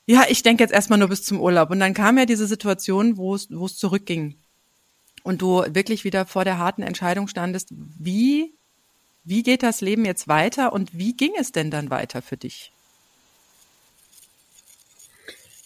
ja, 0.06 0.24
ich 0.28 0.42
denke 0.42 0.64
jetzt 0.64 0.72
erstmal 0.72 0.98
nur 0.98 1.08
bis 1.08 1.22
zum 1.22 1.40
Urlaub. 1.40 1.70
Und 1.70 1.78
dann 1.78 1.94
kam 1.94 2.18
ja 2.18 2.26
diese 2.26 2.48
Situation, 2.48 3.16
wo 3.16 3.36
es, 3.36 3.48
wo 3.50 3.66
es 3.66 3.76
zurückging. 3.76 4.36
Und 5.22 5.42
du 5.42 5.64
wirklich 5.68 6.02
wieder 6.02 6.26
vor 6.26 6.44
der 6.44 6.58
harten 6.58 6.82
Entscheidung 6.82 7.28
standest, 7.28 7.68
wie, 7.70 8.52
wie 9.24 9.42
geht 9.42 9.62
das 9.62 9.80
Leben 9.80 10.04
jetzt 10.04 10.28
weiter 10.28 10.72
und 10.72 10.96
wie 10.96 11.16
ging 11.16 11.32
es 11.38 11.52
denn 11.52 11.70
dann 11.70 11.90
weiter 11.90 12.22
für 12.22 12.36
dich? 12.36 12.72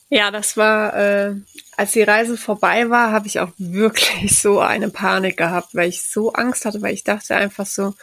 Ja, 0.08 0.30
das 0.30 0.56
war, 0.56 0.94
äh, 0.94 1.34
als 1.76 1.92
die 1.92 2.02
Reise 2.02 2.36
vorbei 2.36 2.88
war, 2.90 3.10
habe 3.10 3.26
ich 3.26 3.40
auch 3.40 3.50
wirklich 3.58 4.38
so 4.38 4.60
eine 4.60 4.88
Panik 4.88 5.36
gehabt, 5.36 5.74
weil 5.74 5.88
ich 5.88 6.08
so 6.08 6.32
Angst 6.32 6.64
hatte, 6.64 6.80
weil 6.80 6.94
ich 6.94 7.02
dachte 7.02 7.34
einfach 7.34 7.66
so, 7.66 7.94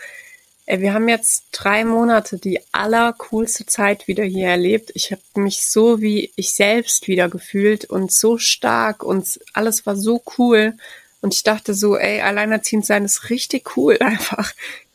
ey, 0.66 0.82
wir 0.82 0.94
haben 0.94 1.08
jetzt 1.08 1.46
drei 1.52 1.86
Monate 1.86 2.38
die 2.40 2.60
allercoolste 2.72 3.66
Zeit 3.66 4.08
wieder 4.08 4.24
hier 4.24 4.50
erlebt. 4.50 4.92
Ich 4.96 5.12
habe 5.12 5.22
mich 5.36 5.66
so 5.66 6.02
wie 6.02 6.32
ich 6.36 6.54
selbst 6.54 7.08
wieder 7.08 7.30
gefühlt 7.30 7.86
und 7.86 8.12
so 8.12 8.38
stark 8.38 9.04
und 9.04 9.40
alles 9.54 9.86
war 9.86 9.96
so 9.96 10.24
cool. 10.38 10.74
Und 11.22 11.34
ich 11.34 11.44
dachte 11.44 11.74
so, 11.74 11.98
ey, 11.98 12.22
alleinerziehend 12.22 12.86
sein 12.86 13.06
ist 13.06 13.30
richtig 13.30 13.78
cool 13.78 13.98
einfach. 14.02 14.54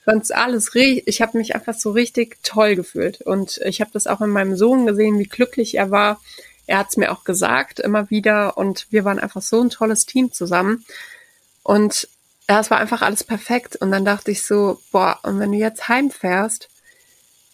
Fand's 0.09 0.31
alles 0.31 0.71
ich 0.75 1.21
habe 1.21 1.39
mich 1.39 1.55
einfach 1.55 1.75
so 1.75 1.91
richtig 1.91 2.39
toll 2.43 2.77
gefühlt. 2.77 3.21
Und 3.21 3.59
ich 3.65 3.81
habe 3.81 3.91
das 3.93 4.07
auch 4.07 4.21
in 4.21 4.31
meinem 4.31 4.57
Sohn 4.57 4.87
gesehen, 4.87 5.19
wie 5.19 5.29
glücklich 5.29 5.77
er 5.77 5.91
war 5.91 6.19
er 6.69 6.79
hat 6.79 6.91
es 6.91 6.97
mir 6.99 7.11
auch 7.11 7.25
gesagt 7.25 7.81
immer 7.81 8.11
wieder 8.11 8.59
und 8.59 8.87
wir 8.91 9.05
waren 9.05 9.19
einfach 9.19 9.43
so 9.43 9.61
ein 9.61 9.71
tolles 9.71 10.05
Team 10.05 10.33
zusammen. 10.33 10.85
Und 11.63 12.09
ja, 12.49 12.61
es 12.61 12.71
war 12.71 12.79
einfach 12.79 13.01
alles 13.01 13.25
perfekt. 13.25 13.77
Und 13.77 13.91
dann 13.91 14.05
dachte 14.05 14.31
ich 14.31 14.43
so, 14.43 14.79
boah, 14.93 15.19
und 15.23 15.41
wenn 15.41 15.51
du 15.51 15.59
jetzt 15.59 15.89
heimfährst, 15.89 16.69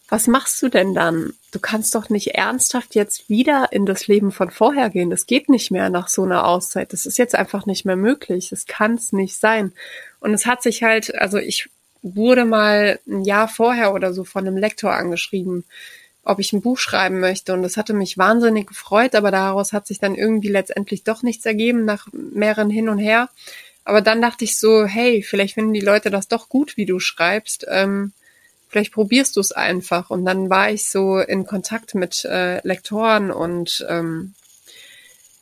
was 0.08 0.26
machst 0.26 0.60
du 0.62 0.68
denn 0.68 0.94
dann? 0.94 1.32
Du 1.52 1.60
kannst 1.60 1.94
doch 1.94 2.10
nicht 2.10 2.34
ernsthaft 2.34 2.96
jetzt 2.96 3.28
wieder 3.28 3.68
in 3.70 3.86
das 3.86 4.08
Leben 4.08 4.32
von 4.32 4.50
vorher 4.50 4.90
gehen. 4.90 5.10
Das 5.10 5.26
geht 5.26 5.48
nicht 5.48 5.70
mehr 5.70 5.90
nach 5.90 6.08
so 6.08 6.24
einer 6.24 6.46
Auszeit. 6.46 6.92
Das 6.92 7.06
ist 7.06 7.16
jetzt 7.16 7.36
einfach 7.36 7.66
nicht 7.66 7.84
mehr 7.84 7.96
möglich. 7.96 8.50
Das 8.50 8.66
kann 8.66 8.94
es 8.94 9.12
nicht 9.12 9.38
sein. 9.38 9.72
Und 10.18 10.34
es 10.34 10.44
hat 10.44 10.62
sich 10.62 10.82
halt, 10.82 11.14
also 11.14 11.38
ich 11.38 11.70
wurde 12.04 12.44
mal 12.44 13.00
ein 13.08 13.24
Jahr 13.24 13.48
vorher 13.48 13.94
oder 13.94 14.12
so 14.12 14.24
von 14.24 14.46
einem 14.46 14.58
Lektor 14.58 14.92
angeschrieben, 14.92 15.64
ob 16.22 16.38
ich 16.38 16.52
ein 16.52 16.60
Buch 16.60 16.78
schreiben 16.78 17.18
möchte. 17.18 17.54
Und 17.54 17.62
das 17.62 17.76
hatte 17.76 17.94
mich 17.94 18.18
wahnsinnig 18.18 18.68
gefreut, 18.68 19.14
aber 19.14 19.30
daraus 19.30 19.72
hat 19.72 19.86
sich 19.86 19.98
dann 19.98 20.14
irgendwie 20.14 20.48
letztendlich 20.48 21.02
doch 21.02 21.22
nichts 21.22 21.46
ergeben 21.46 21.84
nach 21.84 22.08
mehreren 22.12 22.70
hin 22.70 22.88
und 22.88 22.98
her. 22.98 23.30
Aber 23.84 24.02
dann 24.02 24.20
dachte 24.20 24.44
ich 24.44 24.58
so, 24.58 24.84
hey, 24.84 25.22
vielleicht 25.22 25.54
finden 25.54 25.72
die 25.72 25.80
Leute 25.80 26.10
das 26.10 26.28
doch 26.28 26.48
gut, 26.48 26.76
wie 26.76 26.86
du 26.86 27.00
schreibst. 27.00 27.66
Ähm, 27.68 28.12
vielleicht 28.68 28.92
probierst 28.92 29.36
du 29.36 29.40
es 29.40 29.52
einfach. 29.52 30.10
Und 30.10 30.26
dann 30.26 30.50
war 30.50 30.70
ich 30.70 30.90
so 30.90 31.18
in 31.18 31.46
Kontakt 31.46 31.94
mit 31.94 32.24
äh, 32.26 32.60
Lektoren 32.66 33.30
und 33.30 33.84
ähm, 33.88 34.34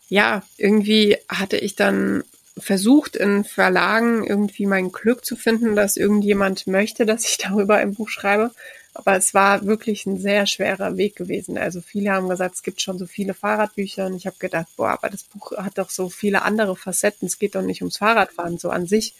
ja, 0.08 0.42
irgendwie 0.58 1.16
hatte 1.28 1.56
ich 1.56 1.74
dann 1.74 2.22
versucht, 2.59 3.16
in 3.16 3.44
Verlagen 3.44 4.24
irgendwie 4.26 4.66
mein 4.66 4.92
Glück 4.92 5.24
zu 5.24 5.36
finden, 5.36 5.74
dass 5.74 5.96
irgendjemand 5.96 6.66
möchte, 6.66 7.07
dass 7.07 7.24
ich 7.24 7.38
darüber 7.38 7.76
ein 7.76 7.94
Buch 7.94 8.09
schreibe. 8.09 8.50
Aber 8.94 9.16
es 9.16 9.32
war 9.32 9.64
wirklich 9.64 10.05
ein 10.05 10.18
sehr 10.18 10.46
schwerer 10.46 10.98
Weg 10.98 11.16
gewesen. 11.16 11.57
Also 11.57 11.80
viele 11.80 12.11
haben 12.11 12.28
gesagt, 12.28 12.57
es 12.57 12.62
gibt 12.62 12.82
schon 12.82 12.98
so 12.98 13.07
viele 13.07 13.32
Fahrradbücher 13.32 14.05
und 14.05 14.14
ich 14.14 14.26
habe 14.26 14.36
gedacht, 14.38 14.68
boah, 14.76 14.90
aber 14.90 15.09
das 15.09 15.22
Buch 15.22 15.53
hat 15.53 15.78
doch 15.78 15.88
so 15.88 16.11
viele 16.11 16.42
andere 16.42 16.76
Facetten. 16.76 17.26
Es 17.26 17.38
geht 17.38 17.55
doch 17.55 17.62
nicht 17.62 17.80
ums 17.80 17.96
Fahrradfahren 17.96 18.59
so 18.59 18.68
an 18.68 18.86
sich. 18.86 19.14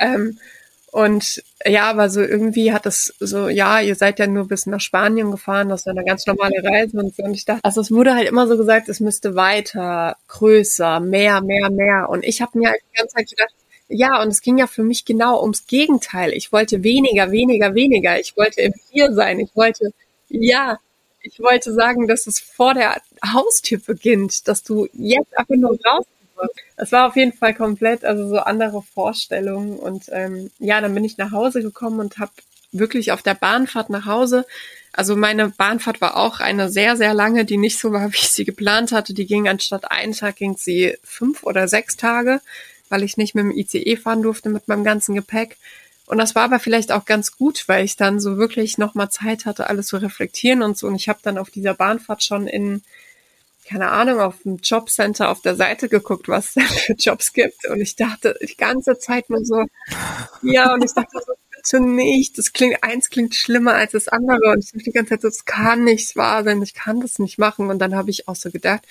Ähm, 0.00 0.40
und 0.90 1.42
ja, 1.66 1.90
aber 1.90 2.08
so 2.08 2.20
irgendwie 2.20 2.72
hat 2.72 2.86
es 2.86 3.14
so, 3.20 3.48
ja, 3.48 3.80
ihr 3.80 3.94
seid 3.94 4.18
ja 4.18 4.26
nur 4.26 4.48
bis 4.48 4.66
nach 4.66 4.80
Spanien 4.80 5.30
gefahren, 5.30 5.68
das 5.68 5.80
ist 5.80 5.88
eine 5.88 6.04
ganz 6.04 6.26
normale 6.26 6.62
Reise 6.64 6.98
und 6.98 7.14
so. 7.14 7.22
Und 7.24 7.34
ich 7.34 7.44
dachte, 7.44 7.62
also 7.62 7.80
es 7.80 7.90
wurde 7.90 8.14
halt 8.14 8.28
immer 8.28 8.46
so 8.48 8.56
gesagt, 8.56 8.88
es 8.88 9.00
müsste 9.00 9.34
weiter, 9.34 10.16
größer, 10.28 11.00
mehr, 11.00 11.42
mehr, 11.42 11.70
mehr. 11.70 12.08
Und 12.08 12.24
ich 12.24 12.40
habe 12.40 12.58
mir 12.58 12.70
halt 12.70 12.80
die 12.92 12.96
ganze 12.96 13.16
Zeit 13.16 13.28
gedacht, 13.28 13.54
ja, 13.88 14.22
und 14.22 14.28
es 14.28 14.40
ging 14.40 14.58
ja 14.58 14.66
für 14.66 14.82
mich 14.82 15.04
genau 15.04 15.42
ums 15.42 15.66
Gegenteil. 15.66 16.32
Ich 16.32 16.52
wollte 16.52 16.82
weniger, 16.82 17.30
weniger, 17.32 17.74
weniger. 17.74 18.18
Ich 18.20 18.36
wollte 18.36 18.60
im 18.62 18.74
Hier 18.90 19.12
sein. 19.12 19.40
Ich 19.40 19.50
wollte, 19.54 19.92
ja, 20.28 20.78
ich 21.22 21.40
wollte 21.40 21.72
sagen, 21.72 22.06
dass 22.06 22.26
es 22.26 22.40
vor 22.40 22.74
der 22.74 23.00
Haustür 23.24 23.78
beginnt, 23.84 24.48
dass 24.48 24.62
du 24.62 24.88
jetzt 24.92 25.36
einfach 25.36 25.56
nur 25.56 25.78
raus 25.86 26.04
es 26.76 26.92
war 26.92 27.08
auf 27.08 27.16
jeden 27.16 27.32
Fall 27.32 27.54
komplett, 27.54 28.04
also 28.04 28.28
so 28.28 28.38
andere 28.38 28.82
Vorstellungen. 28.82 29.78
Und 29.78 30.04
ähm, 30.10 30.50
ja, 30.58 30.80
dann 30.80 30.94
bin 30.94 31.04
ich 31.04 31.18
nach 31.18 31.32
Hause 31.32 31.62
gekommen 31.62 32.00
und 32.00 32.18
habe 32.18 32.32
wirklich 32.72 33.12
auf 33.12 33.22
der 33.22 33.34
Bahnfahrt 33.34 33.90
nach 33.90 34.06
Hause, 34.06 34.44
also 34.92 35.14
meine 35.14 35.50
Bahnfahrt 35.50 36.00
war 36.00 36.16
auch 36.16 36.40
eine 36.40 36.70
sehr, 36.70 36.96
sehr 36.96 37.14
lange, 37.14 37.44
die 37.44 37.56
nicht 37.56 37.78
so 37.78 37.92
war, 37.92 38.08
wie 38.12 38.16
ich 38.16 38.30
sie 38.30 38.44
geplant 38.44 38.92
hatte. 38.92 39.14
Die 39.14 39.26
ging 39.26 39.48
anstatt 39.48 39.90
einen 39.90 40.12
Tag, 40.12 40.36
ging 40.36 40.56
sie 40.56 40.96
fünf 41.04 41.44
oder 41.44 41.68
sechs 41.68 41.96
Tage 41.96 42.40
weil 42.88 43.02
ich 43.02 43.16
nicht 43.16 43.34
mit 43.34 43.44
dem 43.44 43.50
ICE 43.50 43.96
fahren 43.96 44.22
durfte 44.22 44.48
mit 44.48 44.68
meinem 44.68 44.84
ganzen 44.84 45.14
Gepäck. 45.14 45.56
Und 46.06 46.18
das 46.18 46.34
war 46.34 46.44
aber 46.44 46.58
vielleicht 46.58 46.90
auch 46.90 47.04
ganz 47.04 47.36
gut, 47.36 47.64
weil 47.66 47.84
ich 47.84 47.96
dann 47.96 48.18
so 48.18 48.38
wirklich 48.38 48.78
nochmal 48.78 49.10
Zeit 49.10 49.44
hatte, 49.44 49.68
alles 49.68 49.88
zu 49.88 49.98
reflektieren 49.98 50.62
und 50.62 50.78
so. 50.78 50.86
Und 50.86 50.94
ich 50.94 51.08
habe 51.08 51.18
dann 51.22 51.36
auf 51.36 51.50
dieser 51.50 51.74
Bahnfahrt 51.74 52.22
schon 52.22 52.46
in, 52.46 52.82
keine 53.68 53.90
Ahnung, 53.90 54.20
auf 54.20 54.42
dem 54.42 54.56
Jobcenter 54.56 55.28
auf 55.28 55.42
der 55.42 55.54
Seite 55.54 55.88
geguckt, 55.88 56.28
was 56.28 56.56
es 56.56 56.80
für 56.80 56.94
Jobs 56.94 57.32
gibt. 57.32 57.68
Und 57.68 57.80
ich 57.80 57.96
dachte 57.96 58.36
die 58.40 58.56
ganze 58.56 58.98
Zeit 58.98 59.28
nur 59.28 59.44
so, 59.44 59.64
ja, 60.42 60.72
und 60.72 60.84
ich 60.84 60.92
dachte 60.92 61.18
so, 61.24 61.34
bitte 61.50 61.80
nicht. 61.80 62.38
Das 62.38 62.52
klingt, 62.52 62.82
eins 62.82 63.10
klingt 63.10 63.34
schlimmer 63.34 63.74
als 63.74 63.92
das 63.92 64.08
andere. 64.08 64.52
Und 64.52 64.64
ich 64.64 64.72
dachte 64.72 64.84
die 64.84 64.92
ganze 64.92 65.10
Zeit, 65.10 65.24
das 65.24 65.44
kann 65.44 65.84
nicht 65.84 66.16
wahr 66.16 66.44
sein, 66.44 66.62
ich 66.62 66.74
kann 66.74 67.00
das 67.00 67.18
nicht 67.18 67.38
machen. 67.38 67.68
Und 67.68 67.78
dann 67.78 67.94
habe 67.94 68.10
ich 68.10 68.26
auch 68.28 68.36
so 68.36 68.50
gedacht, 68.50 68.82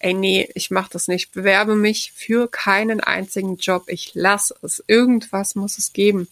ey 0.00 0.14
nee, 0.14 0.48
ich 0.54 0.70
mach 0.70 0.88
das 0.88 1.08
nicht, 1.08 1.32
bewerbe 1.32 1.76
mich 1.76 2.12
für 2.14 2.48
keinen 2.48 3.00
einzigen 3.00 3.56
Job, 3.56 3.84
ich 3.86 4.10
lasse 4.14 4.54
es, 4.62 4.84
irgendwas 4.86 5.54
muss 5.54 5.78
es 5.78 5.92
geben. 5.92 6.28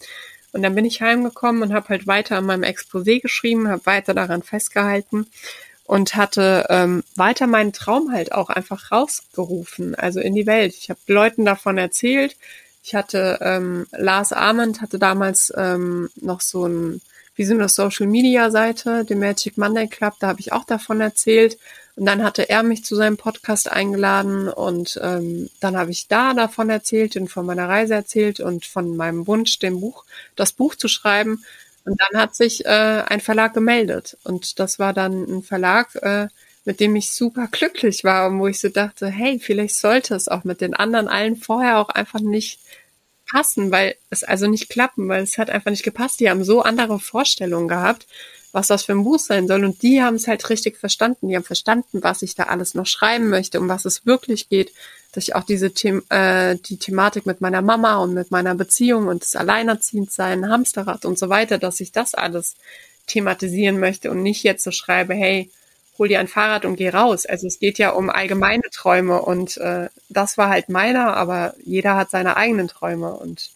Und 0.53 0.63
dann 0.63 0.75
bin 0.75 0.85
ich 0.85 1.01
heimgekommen 1.01 1.63
und 1.63 1.73
habe 1.73 1.89
halt 1.89 2.07
weiter 2.07 2.37
an 2.37 2.45
meinem 2.45 2.65
Exposé 2.65 3.23
geschrieben, 3.23 3.69
habe 3.69 3.87
weiter 3.87 4.13
daran 4.13 4.43
festgehalten 4.43 5.27
und 5.85 6.15
hatte 6.15 6.67
ähm, 6.71 7.03
weiter 7.17 7.47
meinen 7.47 7.73
Traum 7.73 8.13
halt 8.13 8.33
auch 8.33 8.49
einfach 8.49 8.93
rausgerufen, 8.93 9.95
also 9.95 10.21
in 10.21 10.35
die 10.35 10.47
Welt. 10.47 10.75
Ich 10.75 10.91
habe 10.91 11.01
Leuten 11.07 11.45
davon 11.45 11.79
erzählt. 11.79 12.37
Ich 12.83 12.95
hatte 12.95 13.39
ähm, 13.41 13.87
Lars 13.93 14.33
Arment 14.33 14.81
hatte 14.81 14.99
damals 14.99 15.53
ähm, 15.57 16.11
noch 16.17 16.41
so 16.41 16.67
ein 16.67 17.01
wie 17.35 17.45
so 17.45 17.55
eine 17.55 17.69
Social 17.69 18.07
Media 18.07 18.51
Seite, 18.51 19.05
den 19.05 19.19
Magic 19.19 19.57
Monday 19.57 19.89
Club, 19.89 20.15
da 20.21 20.29
habe 20.29 20.41
ich 20.41 20.53
auch 20.53 20.65
davon 20.65 21.01
erzählt 21.01 21.59
und 21.97 22.07
dann 22.07 22.23
hatte 22.23 22.49
er 22.49 22.63
mich 22.63 22.85
zu 22.85 22.95
seinem 22.95 23.17
Podcast 23.17 23.71
eingeladen 23.71 24.49
und 24.49 24.99
ähm, 25.03 25.49
dann 25.61 25.77
habe 25.77 25.91
ich 25.91 26.09
da 26.09 26.35
davon 26.35 26.71
erzählt 26.71 27.17
und 27.17 27.29
von 27.29 27.47
meiner 27.47 27.69
Reise 27.69 27.95
erzählt 27.95 28.41
und 28.41 28.67
von 28.67 28.97
meinem 28.97 29.27
Wunsch, 29.27 29.59
dem 29.59 29.81
Buch, 29.81 30.05
das 30.37 30.53
Buch 30.53 30.75
zu 30.75 30.89
schreiben. 30.89 31.45
Und 31.85 32.01
dann 32.01 32.21
hat 32.21 32.35
sich 32.35 32.65
äh, 32.65 32.69
ein 32.69 33.21
Verlag 33.21 33.55
gemeldet 33.55 34.17
und 34.25 34.59
das 34.59 34.79
war 34.79 34.93
dann 34.93 35.25
ein 35.25 35.43
Verlag, 35.43 35.95
äh, 35.97 36.29
mit 36.65 36.79
dem 36.81 36.95
ich 36.95 37.11
super 37.11 37.49
glücklich 37.51 38.05
war 38.05 38.29
und 38.29 38.39
wo 38.39 38.47
ich 38.47 38.61
so 38.61 38.69
dachte, 38.69 39.09
hey, 39.09 39.41
vielleicht 39.41 39.77
sollte 39.77 40.15
es 40.15 40.29
auch 40.29 40.45
mit 40.45 40.61
den 40.61 40.75
anderen 40.75 41.09
allen 41.09 41.37
vorher 41.37 41.79
auch 41.79 41.89
einfach 41.89 42.21
nicht 42.21 42.61
passen, 43.29 43.73
weil 43.73 43.97
es 44.11 44.23
also 44.23 44.47
nicht 44.47 44.69
klappen, 44.69 45.09
weil 45.09 45.23
es 45.23 45.39
hat 45.39 45.51
einfach 45.51 45.71
nicht 45.71 45.83
gepasst. 45.83 46.21
Die 46.21 46.31
haben 46.31 46.45
so 46.45 46.63
andere 46.63 47.01
Vorstellungen 47.01 47.69
gehabt 47.69 48.07
was 48.53 48.67
das 48.67 48.85
für 48.85 48.93
ein 48.93 49.05
Buch 49.05 49.19
sein 49.19 49.49
soll. 49.49 49.65
Und 49.65 49.83
die 49.83 50.03
haben 50.03 50.17
es 50.17 50.29
halt 50.29 50.49
richtig 50.51 50.77
verstanden. 50.77 51.29
Die 51.29 51.37
haben 51.37 51.45
verstanden, 51.45 52.03
was 52.03 52.23
ich 52.23 52.35
da 52.35 52.45
alles 52.45 52.75
noch 52.75 52.87
schreiben 52.87 53.29
möchte, 53.29 53.59
um 53.59 53.69
was 53.69 53.85
es 53.85 54.07
wirklich 54.07 54.49
geht. 54.49 54.73
Dass 55.13 55.25
ich 55.25 55.35
auch 55.35 55.45
diese 55.45 55.73
The 55.75 56.01
äh, 56.11 56.57
die 56.57 56.79
Thematik 56.79 57.27
mit 57.27 57.41
meiner 57.41 57.63
Mama 57.63 57.97
und 57.97 58.15
mit 58.15 58.31
meiner 58.31 58.55
Beziehung 58.55 59.09
und 59.09 59.23
das 59.23 59.37
Alleinerziehendsein, 59.37 60.49
Hamsterrad 60.49 61.05
und 61.05 61.19
so 61.19 61.29
weiter, 61.29 61.59
dass 61.59 61.81
ich 61.81 61.93
das 61.93 62.15
alles 62.15 62.55
thematisieren 63.07 63.79
möchte 63.79 64.11
und 64.11 64.23
nicht 64.23 64.43
jetzt 64.43 64.65
so 64.65 64.71
schreibe, 64.71 65.15
hey, 65.15 65.51
hol 65.99 66.09
dir 66.09 66.21
ein 66.21 66.29
Fahrrad 66.29 66.65
und 66.65 66.77
geh 66.77 66.89
raus. 66.89 67.27
Also 67.27 67.47
es 67.47 67.59
geht 67.59 67.79
ja 67.79 67.91
um 67.91 68.11
allgemeine 68.11 68.63
Träume 68.73 69.21
und 69.23 69.57
äh, 69.59 69.89
das 70.09 70.39
war 70.39 70.49
halt 70.49 70.69
meiner, 70.69 71.17
aber 71.17 71.55
jeder 71.65 71.97
hat 71.97 72.11
seine 72.11 72.37
eigenen 72.37 72.69
Träume 72.69 73.13
und 73.13 73.51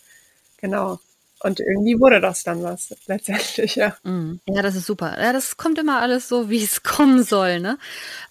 genau. 0.61 0.99
Und 1.47 1.61
irgendwie 1.61 2.01
wurde 2.01 2.21
das 2.21 2.43
dann 2.43 2.65
was 2.65 2.93
letztendlich, 3.07 3.77
ja. 3.77 3.97
Mhm. 4.03 4.41
Ja, 4.49 4.63
das 4.63 4.75
ist 4.75 4.87
super. 4.87 5.17
Ja, 5.17 5.33
das 5.33 5.57
kommt 5.57 5.79
immer 5.79 6.01
alles 6.01 6.29
so, 6.29 6.51
wie 6.51 6.61
es 6.61 6.83
kommen 6.83 7.23
soll. 7.23 7.61
Ne? 7.61 7.79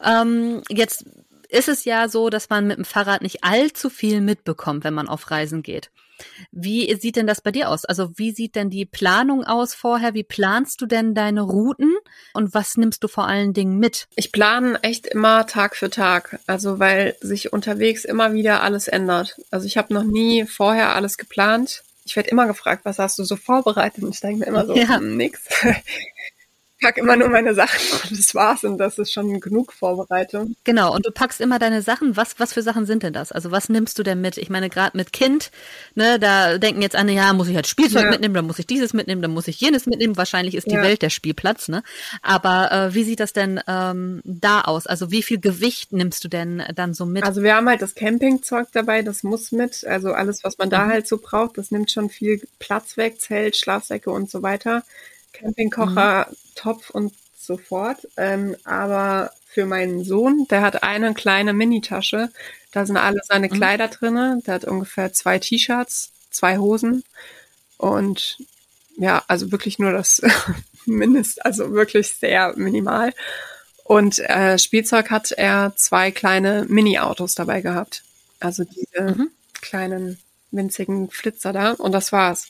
Ähm, 0.04 0.64
jetzt 0.68 1.06
ist 1.48 1.70
es 1.70 1.86
ja 1.86 2.10
so, 2.10 2.30
dass 2.30 2.50
man 2.50 2.68
mit 2.68 2.76
dem 2.76 2.84
Fahrrad 2.84 3.22
nicht 3.22 3.46
allzu 3.46 3.90
viel 3.90 4.20
mitbekommt, 4.20 4.84
wenn 4.84 4.94
man 4.94 5.08
auf 5.08 5.32
Reisen 5.32 5.64
geht. 5.64 5.92
Wie 6.52 6.94
sieht 6.96 7.16
denn 7.16 7.26
das 7.26 7.40
bei 7.40 7.52
dir 7.52 7.70
aus? 7.70 7.86
Also 7.86 8.12
wie 8.18 8.32
sieht 8.32 8.56
denn 8.56 8.70
die 8.70 8.86
Planung 8.86 9.46
aus 9.46 9.74
vorher? 9.74 10.14
Wie 10.14 10.24
planst 10.24 10.82
du 10.82 10.86
denn 10.86 11.16
deine 11.16 11.42
Routen 11.42 11.94
und 12.34 12.54
was 12.54 12.76
nimmst 12.76 13.02
du 13.02 13.08
vor 13.08 13.28
allen 13.28 13.54
Dingen 13.54 13.80
mit? 13.80 14.08
Ich 14.18 14.34
plane 14.34 14.78
echt 14.84 15.08
immer 15.08 15.48
Tag 15.48 15.78
für 15.78 15.90
Tag, 15.90 16.40
also 16.48 16.80
weil 16.80 17.16
sich 17.22 17.54
unterwegs 17.54 18.04
immer 18.04 18.34
wieder 18.34 18.62
alles 18.62 18.90
ändert. 18.90 19.38
Also 19.52 19.68
ich 19.68 19.78
habe 19.78 19.94
noch 19.94 20.04
nie 20.04 20.46
vorher 20.46 20.96
alles 20.96 21.18
geplant 21.18 21.82
ich 22.06 22.16
werde 22.16 22.30
immer 22.30 22.46
gefragt, 22.46 22.86
was 22.86 23.00
hast 23.00 23.18
du 23.18 23.24
so 23.24 23.36
vorbereitet? 23.36 24.04
Und 24.04 24.14
ich 24.14 24.22
denke 24.22 24.40
mir 24.40 24.46
immer 24.46 24.66
so, 24.66 24.76
ja. 24.76 25.00
Nix. 25.00 25.50
Pack 26.86 26.98
immer 26.98 27.16
nur 27.16 27.30
meine 27.30 27.54
Sachen 27.54 27.80
und 28.10 28.20
das 28.20 28.36
war's 28.36 28.64
und 28.64 28.78
das 28.78 28.98
ist 28.98 29.12
schon 29.12 29.40
genug 29.40 29.74
Vorbereitung. 29.74 30.56
Genau, 30.64 30.94
und 30.94 31.06
du 31.06 31.12
packst 31.12 31.42
immer 31.42 31.60
deine 31.60 31.82
Sachen. 31.82 32.16
Was, 32.16 32.40
was 32.40 32.54
für 32.54 32.62
Sachen 32.62 32.86
sind 32.86 33.04
denn 33.04 33.14
das? 33.14 33.32
Also 33.32 33.52
was 33.52 33.70
nimmst 33.70 33.98
du 34.00 34.04
denn 34.04 34.22
mit? 34.22 34.38
Ich 34.38 34.50
meine, 34.50 34.70
gerade 34.70 34.96
mit 34.96 35.14
Kind, 35.14 35.52
ne, 35.96 36.20
da 36.20 36.58
denken 36.58 36.82
jetzt 36.82 36.96
alle, 36.96 37.12
ja, 37.12 37.34
muss 37.34 37.48
ich 37.48 37.56
halt 37.56 37.68
Spielzeug 37.68 38.04
ja. 38.04 38.10
mitnehmen, 38.12 38.34
dann 38.34 38.46
muss 38.46 38.60
ich 38.60 38.68
dieses 38.68 38.94
mitnehmen, 38.94 39.22
dann 39.22 39.32
muss 39.32 39.48
ich 39.48 39.60
jenes 39.60 39.86
mitnehmen. 39.86 40.18
Wahrscheinlich 40.18 40.56
ist 40.56 40.68
die 40.68 40.76
ja. 40.76 40.84
Welt 40.84 41.02
der 41.02 41.10
Spielplatz, 41.10 41.68
ne? 41.68 41.84
Aber 42.22 42.72
äh, 42.72 42.94
wie 42.94 43.04
sieht 43.04 43.20
das 43.20 43.34
denn 43.34 43.60
ähm, 43.68 44.22
da 44.24 44.62
aus? 44.62 44.88
Also 44.88 45.12
wie 45.12 45.24
viel 45.24 45.40
Gewicht 45.40 45.92
nimmst 45.92 46.24
du 46.24 46.28
denn 46.28 46.64
dann 46.76 46.94
so 46.94 47.06
mit? 47.06 47.24
Also 47.24 47.44
wir 47.44 47.56
haben 47.56 47.68
halt 47.68 47.82
das 47.82 47.96
Campingzeug 47.96 48.68
dabei, 48.72 49.02
das 49.02 49.24
muss 49.24 49.52
mit. 49.52 49.86
Also 49.86 50.14
alles, 50.14 50.44
was 50.44 50.58
man 50.58 50.70
da 50.70 50.86
mhm. 50.86 50.90
halt 50.92 51.08
so 51.08 51.18
braucht, 51.18 51.58
das 51.58 51.72
nimmt 51.72 51.92
schon 51.92 52.10
viel 52.10 52.42
Platz 52.60 52.98
weg, 52.98 53.20
Zelt, 53.20 53.58
Schlafsäcke 53.58 54.10
und 54.10 54.30
so 54.30 54.44
weiter. 54.44 54.84
Campingkocher, 55.40 56.28
mhm. 56.30 56.36
Topf 56.56 56.90
und 56.90 57.14
so 57.38 57.58
fort. 57.58 58.08
Ähm, 58.18 58.56
aber 58.64 59.32
für 59.48 59.66
meinen 59.66 60.04
Sohn, 60.04 60.48
der 60.50 60.62
hat 60.62 60.84
eine 60.84 61.14
kleine 61.14 61.54
Mini-Tasche. 61.54 62.30
Da 62.72 62.86
sind 62.86 62.98
alle 62.98 63.22
seine 63.24 63.48
mhm. 63.48 63.52
Kleider 63.52 63.88
drinne. 63.88 64.42
Der 64.46 64.56
hat 64.56 64.66
ungefähr 64.66 65.14
zwei 65.14 65.40
T-Shirts, 65.40 66.12
zwei 66.32 66.58
Hosen 66.58 67.04
und 67.78 68.38
ja, 68.98 69.24
also 69.28 69.52
wirklich 69.52 69.80
nur 69.80 69.92
das 69.92 70.22
Mindest, 70.86 71.46
also 71.46 71.72
wirklich 71.72 72.14
sehr 72.14 72.54
minimal. 72.56 73.14
Und 73.84 74.20
äh, 74.20 74.58
Spielzeug 74.58 75.12
hat 75.12 75.32
er 75.32 75.74
zwei 75.76 76.12
kleine 76.12 76.66
Mini-Autos 76.68 77.36
dabei 77.36 77.62
gehabt. 77.62 78.04
Also 78.40 78.64
diese 78.64 79.02
mhm. 79.02 79.32
kleinen 79.62 80.20
winzigen 80.52 81.10
Flitzer 81.10 81.54
da. 81.54 81.72
Und 81.74 81.92
das 81.92 82.12
war's. 82.12 82.48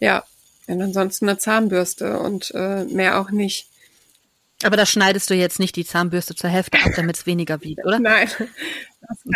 Ja, 0.00 0.24
und 0.66 0.80
ansonsten 0.80 1.28
eine 1.28 1.38
Zahnbürste 1.38 2.18
und 2.18 2.52
äh, 2.54 2.84
mehr 2.84 3.20
auch 3.20 3.30
nicht. 3.30 3.68
Aber 4.62 4.76
da 4.76 4.86
schneidest 4.86 5.28
du 5.28 5.34
jetzt 5.34 5.58
nicht 5.58 5.76
die 5.76 5.84
Zahnbürste 5.84 6.34
zur 6.34 6.48
Hälfte 6.48 6.78
ab, 6.78 6.92
damit 6.96 7.16
es 7.16 7.26
weniger 7.26 7.62
wiegt, 7.62 7.84
oder? 7.84 7.98
Nein, 7.98 8.28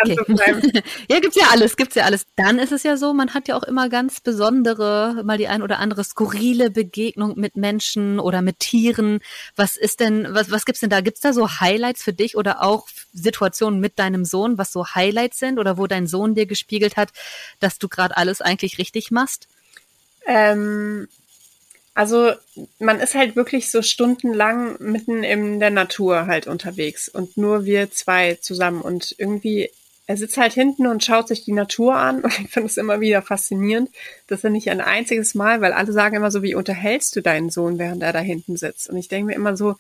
Okay. 0.01 0.17
ja, 1.11 1.21
gibt's 1.21 1.37
ja 1.37 1.49
alles, 1.51 1.77
gibt's 1.77 1.95
ja 1.95 2.05
alles. 2.05 2.27
Dann 2.37 2.59
ist 2.59 2.73
es 2.73 2.83
ja 2.83 2.97
so, 2.97 3.13
man 3.13 3.35
hat 3.35 3.49
ja 3.49 3.57
auch 3.57 3.63
immer 3.63 3.89
ganz 3.89 4.21
besondere, 4.21 5.23
mal 5.25 5.39
die 5.39 5.49
ein 5.49 5.63
oder 5.63 5.79
andere 5.79 6.05
skurrile 6.05 6.71
Begegnung 6.71 7.39
mit 7.39 7.57
Menschen 7.57 8.19
oder 8.19 8.43
mit 8.43 8.61
Tieren. 8.61 9.21
Was 9.57 9.77
ist 9.77 10.01
denn, 10.01 10.27
was, 10.31 10.51
was 10.51 10.65
gibt's 10.65 10.81
denn 10.81 10.91
da? 10.91 11.01
Gibt's 11.01 11.21
da 11.21 11.33
so 11.33 11.49
Highlights 11.61 12.03
für 12.03 12.13
dich 12.13 12.37
oder 12.37 12.63
auch 12.63 12.89
Situationen 13.13 13.81
mit 13.81 13.99
deinem 13.99 14.25
Sohn, 14.25 14.59
was 14.59 14.73
so 14.73 14.87
Highlights 14.87 15.39
sind 15.39 15.59
oder 15.59 15.79
wo 15.79 15.87
dein 15.87 16.07
Sohn 16.07 16.35
dir 16.35 16.47
gespiegelt 16.47 16.97
hat, 16.97 17.11
dass 17.61 17.79
du 17.79 17.89
gerade 17.89 18.17
alles 18.17 18.41
eigentlich 18.41 18.79
richtig 18.79 19.11
machst? 19.11 19.49
Ähm, 20.29 21.09
also 21.95 22.33
man 22.79 23.01
ist 23.01 23.17
halt 23.17 23.35
wirklich 23.35 23.73
so 23.73 23.83
stundenlang 23.83 24.77
mitten 24.79 25.25
in 25.25 25.59
der 25.59 25.71
Natur 25.71 26.27
halt 26.27 26.47
unterwegs 26.47 27.09
und 27.09 27.37
nur 27.37 27.65
wir 27.65 27.91
zwei 27.91 28.35
zusammen 28.35 28.83
und 28.83 29.17
irgendwie 29.19 29.71
er 30.07 30.17
sitzt 30.17 30.39
halt 30.39 30.55
hinten 30.55 30.87
und 30.87 31.05
schaut 31.05 31.29
sich 31.29 31.45
die 31.45 31.53
Natur 31.53 31.97
an 31.97 32.21
und 32.23 32.39
ich 32.39 32.51
finde 32.51 32.67
es 32.67 32.77
immer 32.77 33.01
wieder 33.01 33.23
faszinierend, 33.23 33.91
dass 34.27 34.45
er 34.45 34.51
nicht 34.51 34.71
ein 34.71 34.81
einziges 34.81 35.35
Mal, 35.35 35.61
weil 35.61 35.73
alle 35.73 35.93
sagen 35.93 36.17
immer 36.17 36.31
so, 36.31 36.43
wie 36.43 36.55
unterhältst 36.55 37.17
du 37.17 37.21
deinen 37.21 37.51
Sohn, 37.51 37.79
während 37.79 38.03
er 38.03 38.13
da 38.13 38.21
hinten 38.21 38.57
sitzt? 38.57 38.89
Und 38.89 38.97
ich 38.97 39.09
denke 39.09 39.27
mir 39.27 39.35
immer 39.35 39.57
so, 39.57 39.77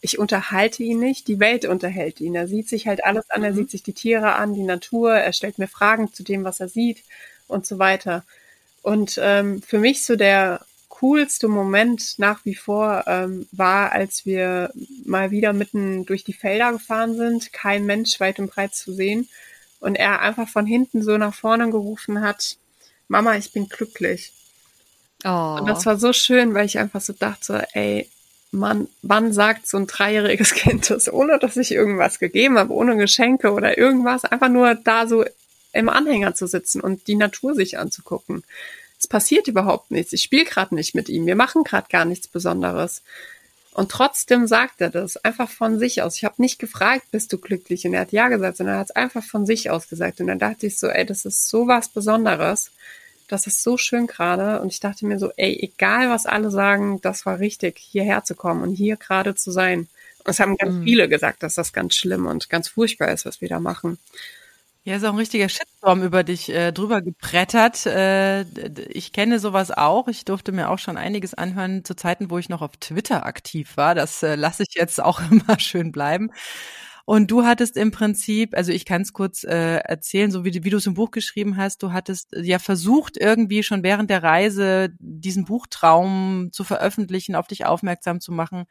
ich 0.00 0.18
unterhalte 0.18 0.82
ihn 0.82 0.98
nicht, 0.98 1.26
die 1.26 1.40
Welt 1.40 1.64
unterhält 1.64 2.20
ihn. 2.20 2.34
Er 2.34 2.48
sieht 2.48 2.68
sich 2.68 2.86
halt 2.86 3.04
alles 3.04 3.30
an, 3.30 3.44
er 3.44 3.52
mhm. 3.52 3.56
sieht 3.56 3.70
sich 3.70 3.82
die 3.82 3.92
Tiere 3.92 4.34
an, 4.34 4.54
die 4.54 4.62
Natur, 4.62 5.14
er 5.14 5.32
stellt 5.32 5.58
mir 5.58 5.68
Fragen 5.68 6.12
zu 6.12 6.22
dem, 6.22 6.44
was 6.44 6.60
er 6.60 6.68
sieht 6.68 7.02
und 7.48 7.66
so 7.66 7.78
weiter. 7.78 8.24
Und 8.82 9.18
ähm, 9.22 9.62
für 9.62 9.78
mich 9.78 10.04
so 10.04 10.16
der 10.16 10.60
coolste 10.88 11.48
Moment 11.48 12.18
nach 12.18 12.44
wie 12.44 12.54
vor 12.54 13.04
ähm, 13.06 13.48
war, 13.50 13.92
als 13.92 14.24
wir 14.24 14.70
mal 15.04 15.30
wieder 15.30 15.52
mitten 15.52 16.06
durch 16.06 16.22
die 16.22 16.32
Felder 16.32 16.72
gefahren 16.72 17.16
sind, 17.16 17.52
kein 17.52 17.86
Mensch 17.86 18.20
weit 18.20 18.38
und 18.38 18.52
breit 18.52 18.74
zu 18.74 18.92
sehen 18.92 19.28
und 19.80 19.96
er 19.96 20.20
einfach 20.20 20.48
von 20.48 20.64
hinten 20.64 21.02
so 21.02 21.18
nach 21.18 21.34
vorne 21.34 21.70
gerufen 21.70 22.20
hat, 22.20 22.56
Mama, 23.08 23.36
ich 23.36 23.52
bin 23.52 23.68
glücklich. 23.68 24.32
Oh. 25.24 25.56
Und 25.58 25.66
das 25.66 25.86
war 25.86 25.98
so 25.98 26.12
schön, 26.12 26.54
weil 26.54 26.66
ich 26.66 26.78
einfach 26.78 27.00
so 27.00 27.12
dachte, 27.12 27.66
ey, 27.72 28.08
Mann, 28.52 28.86
wann 29.02 29.32
sagt 29.32 29.66
so 29.66 29.78
ein 29.78 29.86
dreijähriges 29.86 30.54
Kind 30.54 30.88
das, 30.90 31.12
ohne 31.12 31.38
dass 31.38 31.56
ich 31.56 31.72
irgendwas 31.72 32.18
gegeben 32.18 32.58
habe, 32.58 32.72
ohne 32.72 32.96
Geschenke 32.96 33.52
oder 33.52 33.76
irgendwas, 33.76 34.24
einfach 34.24 34.48
nur 34.48 34.74
da 34.76 35.08
so 35.08 35.24
im 35.72 35.88
Anhänger 35.88 36.34
zu 36.34 36.46
sitzen 36.46 36.80
und 36.80 37.06
die 37.06 37.16
Natur 37.16 37.54
sich 37.54 37.78
anzugucken 37.78 38.42
es 39.02 39.08
passiert 39.08 39.48
überhaupt 39.48 39.90
nichts. 39.90 40.12
Ich 40.12 40.22
spiele 40.22 40.44
gerade 40.44 40.76
nicht 40.76 40.94
mit 40.94 41.08
ihm. 41.08 41.26
Wir 41.26 41.34
machen 41.34 41.64
gerade 41.64 41.88
gar 41.90 42.04
nichts 42.04 42.28
Besonderes. 42.28 43.02
Und 43.72 43.90
trotzdem 43.90 44.46
sagt 44.46 44.80
er 44.80 44.90
das 44.90 45.16
einfach 45.16 45.50
von 45.50 45.80
sich 45.80 46.02
aus. 46.02 46.16
Ich 46.16 46.24
habe 46.24 46.40
nicht 46.40 46.60
gefragt, 46.60 47.10
bist 47.10 47.32
du 47.32 47.38
glücklich? 47.38 47.84
Und 47.84 47.94
er 47.94 48.02
hat 48.02 48.12
ja 48.12 48.28
gesagt, 48.28 48.58
sondern 48.58 48.76
er 48.76 48.78
hat 48.78 48.90
es 48.90 48.96
einfach 48.96 49.24
von 49.24 49.44
sich 49.44 49.70
aus 49.70 49.88
gesagt. 49.88 50.20
Und 50.20 50.28
dann 50.28 50.38
dachte 50.38 50.68
ich 50.68 50.78
so, 50.78 50.86
ey, 50.86 51.04
das 51.04 51.24
ist 51.24 51.48
so 51.48 51.66
was 51.66 51.88
Besonderes. 51.88 52.70
Das 53.26 53.48
ist 53.48 53.64
so 53.64 53.76
schön 53.76 54.06
gerade. 54.06 54.60
Und 54.60 54.68
ich 54.68 54.78
dachte 54.78 55.04
mir 55.04 55.18
so, 55.18 55.32
ey, 55.36 55.58
egal 55.60 56.08
was 56.08 56.26
alle 56.26 56.52
sagen, 56.52 57.00
das 57.00 57.26
war 57.26 57.40
richtig, 57.40 57.78
hierher 57.78 58.22
zu 58.22 58.36
kommen 58.36 58.62
und 58.62 58.74
hier 58.74 58.96
gerade 58.96 59.34
zu 59.34 59.50
sein. 59.50 59.88
Und 60.18 60.28
es 60.28 60.38
haben 60.38 60.56
ganz 60.56 60.74
mhm. 60.74 60.84
viele 60.84 61.08
gesagt, 61.08 61.42
dass 61.42 61.54
das 61.54 61.72
ganz 61.72 61.96
schlimm 61.96 62.26
und 62.26 62.48
ganz 62.48 62.68
furchtbar 62.68 63.10
ist, 63.10 63.26
was 63.26 63.40
wir 63.40 63.48
da 63.48 63.58
machen. 63.58 63.98
Ja, 64.84 64.96
ist 64.96 65.04
auch 65.04 65.10
ein 65.12 65.16
richtiger 65.18 65.48
Shitstorm 65.48 66.02
über 66.02 66.24
dich 66.24 66.48
äh, 66.48 66.72
drüber 66.72 67.02
gebrettert. 67.02 67.86
Äh, 67.86 68.42
ich 68.88 69.12
kenne 69.12 69.38
sowas 69.38 69.70
auch. 69.70 70.08
Ich 70.08 70.24
durfte 70.24 70.50
mir 70.50 70.70
auch 70.70 70.78
schon 70.80 70.96
einiges 70.96 71.34
anhören 71.34 71.84
zu 71.84 71.94
Zeiten, 71.94 72.30
wo 72.30 72.38
ich 72.38 72.48
noch 72.48 72.62
auf 72.62 72.76
Twitter 72.78 73.24
aktiv 73.24 73.76
war. 73.76 73.94
Das 73.94 74.24
äh, 74.24 74.34
lasse 74.34 74.64
ich 74.64 74.74
jetzt 74.74 75.00
auch 75.00 75.20
immer 75.30 75.60
schön 75.60 75.92
bleiben. 75.92 76.30
Und 77.04 77.30
du 77.30 77.44
hattest 77.44 77.76
im 77.76 77.92
Prinzip, 77.92 78.56
also 78.56 78.72
ich 78.72 78.84
kann 78.84 79.02
es 79.02 79.12
kurz 79.12 79.44
äh, 79.44 79.76
erzählen, 79.78 80.30
so 80.32 80.44
wie, 80.44 80.64
wie 80.64 80.70
du 80.70 80.76
es 80.78 80.86
im 80.86 80.94
Buch 80.94 81.10
geschrieben 81.12 81.56
hast, 81.56 81.82
du 81.82 81.92
hattest 81.92 82.30
ja 82.36 82.58
versucht, 82.58 83.16
irgendwie 83.16 83.62
schon 83.64 83.82
während 83.84 84.10
der 84.10 84.22
Reise 84.22 84.90
diesen 85.00 85.44
Buchtraum 85.44 86.50
zu 86.52 86.64
veröffentlichen, 86.64 87.34
auf 87.36 87.46
dich 87.48 87.66
aufmerksam 87.66 88.20
zu 88.20 88.32
machen 88.32 88.64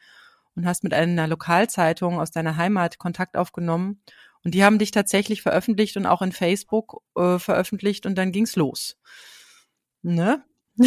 und 0.55 0.65
hast 0.65 0.83
mit 0.83 0.93
einer 0.93 1.27
Lokalzeitung 1.27 2.19
aus 2.19 2.31
deiner 2.31 2.57
Heimat 2.57 2.97
Kontakt 2.97 3.37
aufgenommen 3.37 4.01
und 4.43 4.53
die 4.53 4.63
haben 4.63 4.79
dich 4.79 4.91
tatsächlich 4.91 5.41
veröffentlicht 5.41 5.97
und 5.97 6.05
auch 6.05 6.21
in 6.21 6.31
Facebook 6.31 7.01
äh, 7.15 7.37
veröffentlicht 7.39 8.05
und 8.05 8.15
dann 8.17 8.31
ging's 8.31 8.55
los. 8.55 8.97
Ne? 10.01 10.43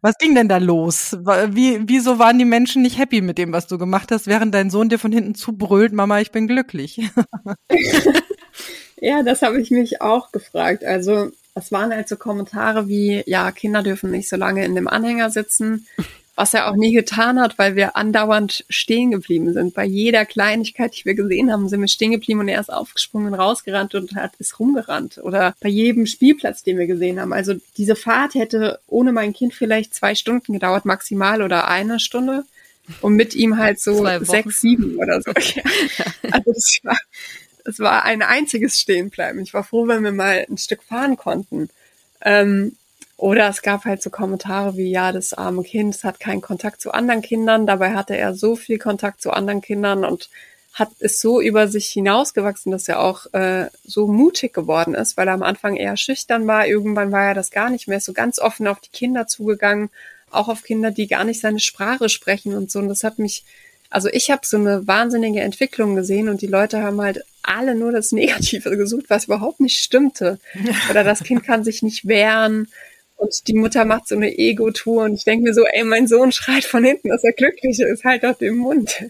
Was 0.00 0.16
ging 0.18 0.34
denn 0.34 0.48
da 0.48 0.56
los? 0.56 1.12
Wie, 1.20 1.80
wieso 1.86 2.18
waren 2.18 2.38
die 2.38 2.44
Menschen 2.44 2.82
nicht 2.82 2.98
happy 2.98 3.20
mit 3.20 3.36
dem, 3.38 3.52
was 3.52 3.66
du 3.66 3.76
gemacht 3.76 4.10
hast, 4.10 4.26
während 4.26 4.54
dein 4.54 4.70
Sohn 4.70 4.88
dir 4.88 4.98
von 4.98 5.12
hinten 5.12 5.34
zubrüllt, 5.34 5.92
Mama, 5.92 6.20
ich 6.20 6.32
bin 6.32 6.46
glücklich? 6.46 6.98
ja, 8.96 9.22
das 9.22 9.42
habe 9.42 9.60
ich 9.60 9.70
mich 9.70 10.00
auch 10.00 10.32
gefragt. 10.32 10.82
Also 10.82 11.30
es 11.54 11.70
waren 11.72 11.92
halt 11.92 12.08
so 12.08 12.16
Kommentare 12.16 12.88
wie, 12.88 13.22
ja, 13.26 13.52
Kinder 13.52 13.82
dürfen 13.82 14.10
nicht 14.10 14.30
so 14.30 14.36
lange 14.36 14.64
in 14.64 14.74
dem 14.74 14.88
Anhänger 14.88 15.28
sitzen 15.28 15.86
was 16.36 16.54
er 16.54 16.70
auch 16.70 16.76
nie 16.76 16.92
getan 16.92 17.38
hat, 17.38 17.58
weil 17.58 17.76
wir 17.76 17.96
andauernd 17.96 18.64
stehen 18.68 19.10
geblieben 19.10 19.52
sind. 19.52 19.74
Bei 19.74 19.84
jeder 19.84 20.24
Kleinigkeit, 20.24 20.94
die 20.96 21.04
wir 21.04 21.14
gesehen 21.14 21.52
haben, 21.52 21.68
sind 21.68 21.80
wir 21.80 21.88
stehen 21.88 22.12
geblieben 22.12 22.40
und 22.40 22.48
er 22.48 22.60
ist 22.60 22.72
aufgesprungen, 22.72 23.34
rausgerannt 23.34 23.94
und 23.94 24.14
hat 24.14 24.32
ist 24.38 24.58
rumgerannt. 24.58 25.18
Oder 25.18 25.54
bei 25.60 25.68
jedem 25.68 26.06
Spielplatz, 26.06 26.62
den 26.62 26.78
wir 26.78 26.86
gesehen 26.86 27.20
haben. 27.20 27.32
Also 27.32 27.54
diese 27.76 27.96
Fahrt 27.96 28.34
hätte 28.34 28.80
ohne 28.86 29.12
mein 29.12 29.32
Kind 29.32 29.54
vielleicht 29.54 29.94
zwei 29.94 30.14
Stunden 30.14 30.52
gedauert, 30.52 30.84
maximal 30.84 31.42
oder 31.42 31.68
eine 31.68 32.00
Stunde. 32.00 32.44
Und 33.02 33.14
mit 33.14 33.34
ihm 33.34 33.58
halt 33.58 33.78
so 33.80 34.04
sechs, 34.20 34.60
sieben 34.60 34.96
oder 34.96 35.20
so. 35.20 35.32
Also 36.32 36.52
das 36.52 36.78
war, 36.82 36.98
das 37.64 37.78
war 37.80 38.04
ein 38.04 38.22
einziges 38.22 38.80
Stehenbleiben. 38.80 39.42
Ich 39.42 39.54
war 39.54 39.64
froh, 39.64 39.86
wenn 39.88 40.02
wir 40.04 40.12
mal 40.12 40.46
ein 40.48 40.58
Stück 40.58 40.82
fahren 40.82 41.16
konnten. 41.16 41.68
Ähm, 42.22 42.76
oder 43.20 43.50
es 43.50 43.60
gab 43.60 43.84
halt 43.84 44.02
so 44.02 44.08
Kommentare 44.08 44.78
wie, 44.78 44.90
ja, 44.90 45.12
das 45.12 45.34
arme 45.34 45.62
Kind 45.62 45.94
das 45.94 46.04
hat 46.04 46.20
keinen 46.20 46.40
Kontakt 46.40 46.80
zu 46.80 46.92
anderen 46.92 47.20
Kindern. 47.20 47.66
Dabei 47.66 47.92
hatte 47.92 48.16
er 48.16 48.34
so 48.34 48.56
viel 48.56 48.78
Kontakt 48.78 49.20
zu 49.20 49.30
anderen 49.30 49.60
Kindern 49.60 50.06
und 50.06 50.30
hat 50.72 50.88
ist 51.00 51.20
so 51.20 51.38
über 51.38 51.68
sich 51.68 51.88
hinausgewachsen, 51.88 52.72
dass 52.72 52.88
er 52.88 53.00
auch 53.00 53.26
äh, 53.34 53.66
so 53.84 54.06
mutig 54.06 54.54
geworden 54.54 54.94
ist, 54.94 55.18
weil 55.18 55.28
er 55.28 55.34
am 55.34 55.42
Anfang 55.42 55.76
eher 55.76 55.98
schüchtern 55.98 56.46
war. 56.46 56.66
Irgendwann 56.66 57.12
war 57.12 57.26
er 57.26 57.34
das 57.34 57.50
gar 57.50 57.68
nicht 57.68 57.88
mehr, 57.88 58.00
so 58.00 58.14
ganz 58.14 58.38
offen 58.38 58.66
auf 58.66 58.80
die 58.80 58.90
Kinder 58.90 59.26
zugegangen, 59.26 59.90
auch 60.30 60.48
auf 60.48 60.62
Kinder, 60.62 60.90
die 60.90 61.06
gar 61.06 61.24
nicht 61.24 61.40
seine 61.40 61.60
Sprache 61.60 62.08
sprechen 62.08 62.54
und 62.54 62.70
so. 62.70 62.78
Und 62.78 62.88
das 62.88 63.04
hat 63.04 63.18
mich, 63.18 63.44
also 63.90 64.08
ich 64.08 64.30
habe 64.30 64.46
so 64.46 64.56
eine 64.56 64.86
wahnsinnige 64.86 65.40
Entwicklung 65.40 65.94
gesehen 65.94 66.30
und 66.30 66.40
die 66.40 66.46
Leute 66.46 66.82
haben 66.82 67.02
halt 67.02 67.22
alle 67.42 67.74
nur 67.74 67.92
das 67.92 68.12
Negative 68.12 68.78
gesucht, 68.78 69.06
was 69.08 69.24
überhaupt 69.24 69.60
nicht 69.60 69.76
stimmte. 69.76 70.38
Oder 70.90 71.04
das 71.04 71.22
Kind 71.22 71.44
kann 71.44 71.64
sich 71.64 71.82
nicht 71.82 72.08
wehren 72.08 72.68
und 73.20 73.48
die 73.48 73.54
Mutter 73.54 73.84
macht 73.84 74.08
so 74.08 74.16
eine 74.16 74.38
Ego-Tour 74.38 75.04
und 75.04 75.12
ich 75.12 75.24
denke 75.24 75.44
mir 75.44 75.52
so, 75.52 75.62
ey, 75.66 75.84
mein 75.84 76.06
Sohn 76.06 76.32
schreit 76.32 76.64
von 76.64 76.82
hinten, 76.82 77.10
dass 77.10 77.22
er 77.22 77.32
glücklich 77.32 77.78
ist, 77.78 78.02
halt 78.02 78.24
auf 78.24 78.38
dem 78.38 78.56
Mund. 78.56 79.04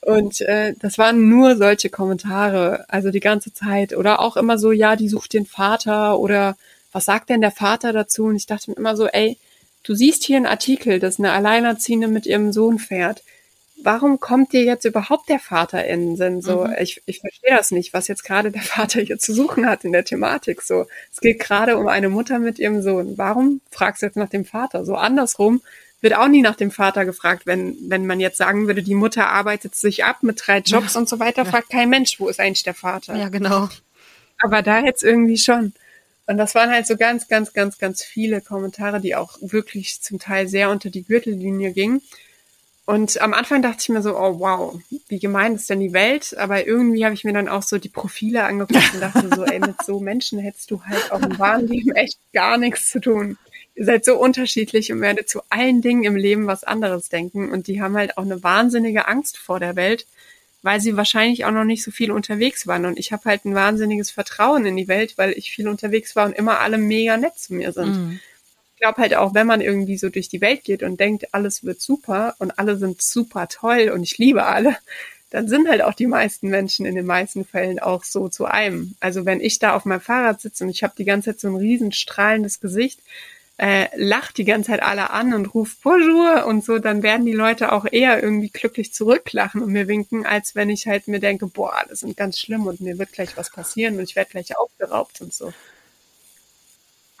Und 0.00 0.40
äh, 0.40 0.74
das 0.80 0.98
waren 0.98 1.28
nur 1.28 1.56
solche 1.56 1.88
Kommentare, 1.88 2.84
also 2.88 3.12
die 3.12 3.20
ganze 3.20 3.54
Zeit. 3.54 3.96
Oder 3.96 4.18
auch 4.18 4.36
immer 4.36 4.58
so, 4.58 4.72
ja, 4.72 4.96
die 4.96 5.08
sucht 5.08 5.34
den 5.34 5.46
Vater 5.46 6.18
oder 6.18 6.56
was 6.90 7.04
sagt 7.04 7.30
denn 7.30 7.40
der 7.40 7.52
Vater 7.52 7.92
dazu? 7.92 8.24
Und 8.24 8.34
ich 8.34 8.46
dachte 8.46 8.72
mir 8.72 8.76
immer 8.76 8.96
so, 8.96 9.06
ey, 9.06 9.38
du 9.84 9.94
siehst 9.94 10.24
hier 10.24 10.36
einen 10.36 10.46
Artikel, 10.46 10.98
dass 10.98 11.20
eine 11.20 11.30
Alleinerziehende 11.30 12.08
mit 12.08 12.26
ihrem 12.26 12.52
Sohn 12.52 12.80
fährt 12.80 13.22
warum 13.84 14.20
kommt 14.20 14.52
dir 14.52 14.62
jetzt 14.64 14.84
überhaupt 14.84 15.28
der 15.28 15.38
Vater 15.38 15.84
in 15.84 16.00
den 16.00 16.16
Sinn? 16.16 16.42
So, 16.42 16.64
mhm. 16.64 16.74
ich, 16.80 17.02
ich 17.06 17.20
verstehe 17.20 17.56
das 17.56 17.70
nicht, 17.70 17.92
was 17.92 18.08
jetzt 18.08 18.24
gerade 18.24 18.50
der 18.50 18.62
Vater 18.62 19.00
hier 19.00 19.18
zu 19.18 19.34
suchen 19.34 19.66
hat 19.66 19.84
in 19.84 19.92
der 19.92 20.04
Thematik. 20.04 20.62
So, 20.62 20.86
es 21.10 21.20
geht 21.20 21.40
gerade 21.40 21.76
um 21.76 21.88
eine 21.88 22.08
Mutter 22.08 22.38
mit 22.38 22.58
ihrem 22.58 22.82
Sohn. 22.82 23.18
Warum 23.18 23.60
fragst 23.70 24.02
du 24.02 24.06
jetzt 24.06 24.16
nach 24.16 24.28
dem 24.28 24.44
Vater? 24.44 24.84
So 24.84 24.94
andersrum 24.94 25.60
wird 26.00 26.16
auch 26.16 26.28
nie 26.28 26.42
nach 26.42 26.56
dem 26.56 26.70
Vater 26.70 27.04
gefragt, 27.04 27.46
wenn, 27.46 27.76
wenn 27.88 28.06
man 28.06 28.18
jetzt 28.18 28.36
sagen 28.36 28.66
würde, 28.66 28.82
die 28.82 28.96
Mutter 28.96 29.28
arbeitet 29.28 29.76
sich 29.76 30.04
ab 30.04 30.22
mit 30.22 30.42
drei 30.44 30.58
Jobs 30.58 30.94
ja. 30.94 31.00
und 31.00 31.08
so 31.08 31.20
weiter, 31.20 31.46
fragt 31.46 31.70
kein 31.70 31.88
Mensch, 31.88 32.18
wo 32.18 32.28
ist 32.28 32.40
eigentlich 32.40 32.64
der 32.64 32.74
Vater? 32.74 33.16
Ja, 33.16 33.28
genau. 33.28 33.68
Aber 34.40 34.62
da 34.62 34.80
jetzt 34.80 35.04
irgendwie 35.04 35.38
schon. 35.38 35.72
Und 36.26 36.38
das 36.38 36.54
waren 36.54 36.70
halt 36.70 36.86
so 36.86 36.96
ganz, 36.96 37.28
ganz, 37.28 37.52
ganz, 37.52 37.78
ganz 37.78 38.02
viele 38.02 38.40
Kommentare, 38.40 39.00
die 39.00 39.14
auch 39.14 39.38
wirklich 39.40 40.02
zum 40.02 40.18
Teil 40.18 40.48
sehr 40.48 40.70
unter 40.70 40.90
die 40.90 41.04
Gürtellinie 41.04 41.72
gingen. 41.72 42.02
Und 42.84 43.20
am 43.20 43.32
Anfang 43.32 43.62
dachte 43.62 43.78
ich 43.80 43.88
mir 43.90 44.02
so, 44.02 44.18
oh 44.18 44.40
wow, 44.40 44.80
wie 45.08 45.20
gemein 45.20 45.54
ist 45.54 45.70
denn 45.70 45.78
die 45.78 45.92
Welt? 45.92 46.36
Aber 46.36 46.66
irgendwie 46.66 47.04
habe 47.04 47.14
ich 47.14 47.22
mir 47.22 47.32
dann 47.32 47.48
auch 47.48 47.62
so 47.62 47.78
die 47.78 47.88
Profile 47.88 48.44
angeguckt 48.44 48.94
und 48.94 49.00
dachte 49.00 49.28
so, 49.34 49.44
ey, 49.44 49.60
mit 49.60 49.82
so 49.84 50.00
Menschen 50.00 50.40
hättest 50.40 50.70
du 50.70 50.82
halt 50.82 51.12
auch 51.12 51.22
im 51.22 51.38
wahren 51.38 51.68
Leben 51.68 51.92
echt 51.92 52.18
gar 52.32 52.58
nichts 52.58 52.90
zu 52.90 53.00
tun. 53.00 53.38
Ihr 53.76 53.84
seid 53.84 54.04
so 54.04 54.18
unterschiedlich 54.18 54.90
und 54.90 55.00
werdet 55.00 55.28
zu 55.28 55.42
allen 55.48 55.80
Dingen 55.80 56.02
im 56.02 56.16
Leben 56.16 56.48
was 56.48 56.64
anderes 56.64 57.08
denken. 57.08 57.52
Und 57.52 57.68
die 57.68 57.80
haben 57.80 57.96
halt 57.96 58.18
auch 58.18 58.24
eine 58.24 58.42
wahnsinnige 58.42 59.06
Angst 59.06 59.38
vor 59.38 59.60
der 59.60 59.76
Welt, 59.76 60.06
weil 60.62 60.80
sie 60.80 60.96
wahrscheinlich 60.96 61.44
auch 61.44 61.52
noch 61.52 61.64
nicht 61.64 61.84
so 61.84 61.92
viel 61.92 62.10
unterwegs 62.10 62.66
waren. 62.66 62.84
Und 62.84 62.98
ich 62.98 63.12
habe 63.12 63.24
halt 63.26 63.44
ein 63.44 63.54
wahnsinniges 63.54 64.10
Vertrauen 64.10 64.66
in 64.66 64.76
die 64.76 64.88
Welt, 64.88 65.16
weil 65.18 65.32
ich 65.32 65.52
viel 65.52 65.68
unterwegs 65.68 66.16
war 66.16 66.26
und 66.26 66.32
immer 66.32 66.58
alle 66.58 66.78
mega 66.78 67.16
nett 67.16 67.38
zu 67.38 67.54
mir 67.54 67.72
sind. 67.72 67.96
Mhm 67.96 68.20
glaube 68.82 69.00
halt 69.02 69.14
auch, 69.14 69.34
wenn 69.34 69.46
man 69.46 69.62
irgendwie 69.62 69.96
so 69.96 70.10
durch 70.10 70.28
die 70.28 70.42
Welt 70.42 70.64
geht 70.64 70.82
und 70.82 71.00
denkt, 71.00 71.32
alles 71.34 71.64
wird 71.64 71.80
super 71.80 72.34
und 72.38 72.58
alle 72.58 72.76
sind 72.76 73.00
super 73.00 73.48
toll 73.48 73.90
und 73.94 74.02
ich 74.02 74.18
liebe 74.18 74.44
alle, 74.44 74.76
dann 75.30 75.48
sind 75.48 75.68
halt 75.68 75.82
auch 75.82 75.94
die 75.94 76.06
meisten 76.08 76.48
Menschen 76.48 76.84
in 76.84 76.94
den 76.96 77.06
meisten 77.06 77.44
Fällen 77.46 77.78
auch 77.78 78.04
so 78.04 78.28
zu 78.28 78.44
einem. 78.46 78.96
Also 79.00 79.24
wenn 79.24 79.40
ich 79.40 79.58
da 79.58 79.74
auf 79.74 79.84
meinem 79.86 80.00
Fahrrad 80.02 80.40
sitze 80.42 80.64
und 80.64 80.70
ich 80.70 80.82
habe 80.82 80.94
die 80.98 81.04
ganze 81.06 81.30
Zeit 81.30 81.40
so 81.40 81.48
ein 81.48 81.56
riesen 81.56 81.92
strahlendes 81.92 82.60
Gesicht, 82.60 83.00
äh, 83.58 83.86
lacht 83.96 84.38
die 84.38 84.44
ganze 84.44 84.72
Zeit 84.72 84.82
alle 84.82 85.10
an 85.10 85.32
und 85.34 85.54
ruft 85.54 85.82
Bonjour 85.82 86.46
und 86.46 86.64
so, 86.64 86.78
dann 86.78 87.02
werden 87.02 87.24
die 87.26 87.32
Leute 87.32 87.72
auch 87.72 87.86
eher 87.90 88.22
irgendwie 88.22 88.50
glücklich 88.50 88.92
zurücklachen 88.92 89.62
und 89.62 89.72
mir 89.72 89.88
winken, 89.88 90.26
als 90.26 90.54
wenn 90.56 90.70
ich 90.70 90.86
halt 90.88 91.06
mir 91.08 91.20
denke, 91.20 91.46
boah, 91.46 91.74
das 91.88 92.02
ist 92.02 92.16
ganz 92.16 92.38
schlimm 92.38 92.66
und 92.66 92.80
mir 92.80 92.98
wird 92.98 93.12
gleich 93.12 93.36
was 93.36 93.50
passieren 93.50 93.96
und 93.98 94.04
ich 94.04 94.16
werde 94.16 94.30
gleich 94.30 94.56
aufgeraubt 94.58 95.20
und 95.20 95.32
so. 95.32 95.52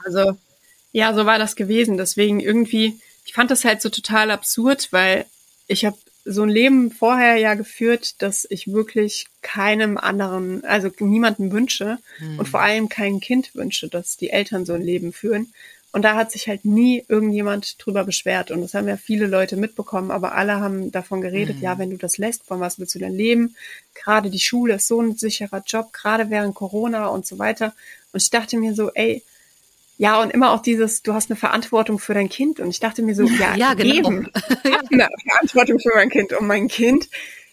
Also 0.04 0.36
ja, 0.92 1.14
so 1.14 1.26
war 1.26 1.38
das 1.38 1.56
gewesen. 1.56 1.96
Deswegen 1.96 2.40
irgendwie, 2.40 3.00
ich 3.24 3.32
fand 3.32 3.50
das 3.50 3.64
halt 3.64 3.82
so 3.82 3.88
total 3.88 4.30
absurd, 4.30 4.88
weil 4.92 5.26
ich 5.66 5.84
habe 5.84 5.96
so 6.24 6.42
ein 6.42 6.48
Leben 6.48 6.90
vorher 6.90 7.36
ja 7.36 7.54
geführt, 7.54 8.22
dass 8.22 8.46
ich 8.48 8.72
wirklich 8.72 9.26
keinem 9.40 9.98
anderen, 9.98 10.64
also 10.64 10.88
niemanden 11.00 11.50
wünsche 11.50 11.98
hm. 12.18 12.38
und 12.38 12.48
vor 12.48 12.60
allem 12.60 12.88
kein 12.88 13.18
Kind 13.18 13.54
wünsche, 13.54 13.88
dass 13.88 14.16
die 14.16 14.30
Eltern 14.30 14.64
so 14.64 14.72
ein 14.74 14.82
Leben 14.82 15.12
führen. 15.12 15.52
Und 15.94 16.02
da 16.02 16.14
hat 16.14 16.32
sich 16.32 16.48
halt 16.48 16.64
nie 16.64 17.04
irgendjemand 17.08 17.76
drüber 17.84 18.04
beschwert. 18.04 18.50
Und 18.50 18.62
das 18.62 18.72
haben 18.72 18.88
ja 18.88 18.96
viele 18.96 19.26
Leute 19.26 19.56
mitbekommen, 19.56 20.10
aber 20.10 20.34
alle 20.34 20.58
haben 20.58 20.90
davon 20.90 21.20
geredet, 21.20 21.56
mhm. 21.56 21.62
ja, 21.62 21.78
wenn 21.78 21.90
du 21.90 21.98
das 21.98 22.16
lässt, 22.16 22.44
von 22.44 22.60
was 22.60 22.78
willst 22.78 22.94
du 22.94 22.98
denn 22.98 23.14
leben? 23.14 23.56
Gerade 23.94 24.30
die 24.30 24.40
Schule 24.40 24.76
ist 24.76 24.88
so 24.88 25.02
ein 25.02 25.16
sicherer 25.16 25.62
Job, 25.66 25.92
gerade 25.92 26.30
während 26.30 26.54
Corona 26.54 27.08
und 27.08 27.26
so 27.26 27.38
weiter. 27.38 27.74
Und 28.12 28.22
ich 28.22 28.30
dachte 28.30 28.56
mir 28.56 28.74
so, 28.74 28.90
ey, 28.94 29.22
ja, 30.02 30.20
und 30.20 30.30
immer 30.30 30.50
auch 30.50 30.62
dieses, 30.62 31.02
du 31.02 31.14
hast 31.14 31.30
eine 31.30 31.38
Verantwortung 31.38 32.00
für 32.00 32.12
dein 32.12 32.28
Kind. 32.28 32.58
Und 32.58 32.70
ich 32.70 32.80
dachte 32.80 33.02
mir 33.02 33.14
so, 33.14 33.22
ja, 33.22 33.54
ja 33.54 33.74
genau. 33.74 33.94
eben, 33.94 34.30
ich 34.64 34.72
habe 34.72 34.88
eine 34.90 35.08
Verantwortung 35.30 35.78
für 35.78 35.92
mein 35.94 36.10
Kind. 36.10 36.32
Und 36.32 36.48
mein 36.48 36.66
Kind 36.66 37.08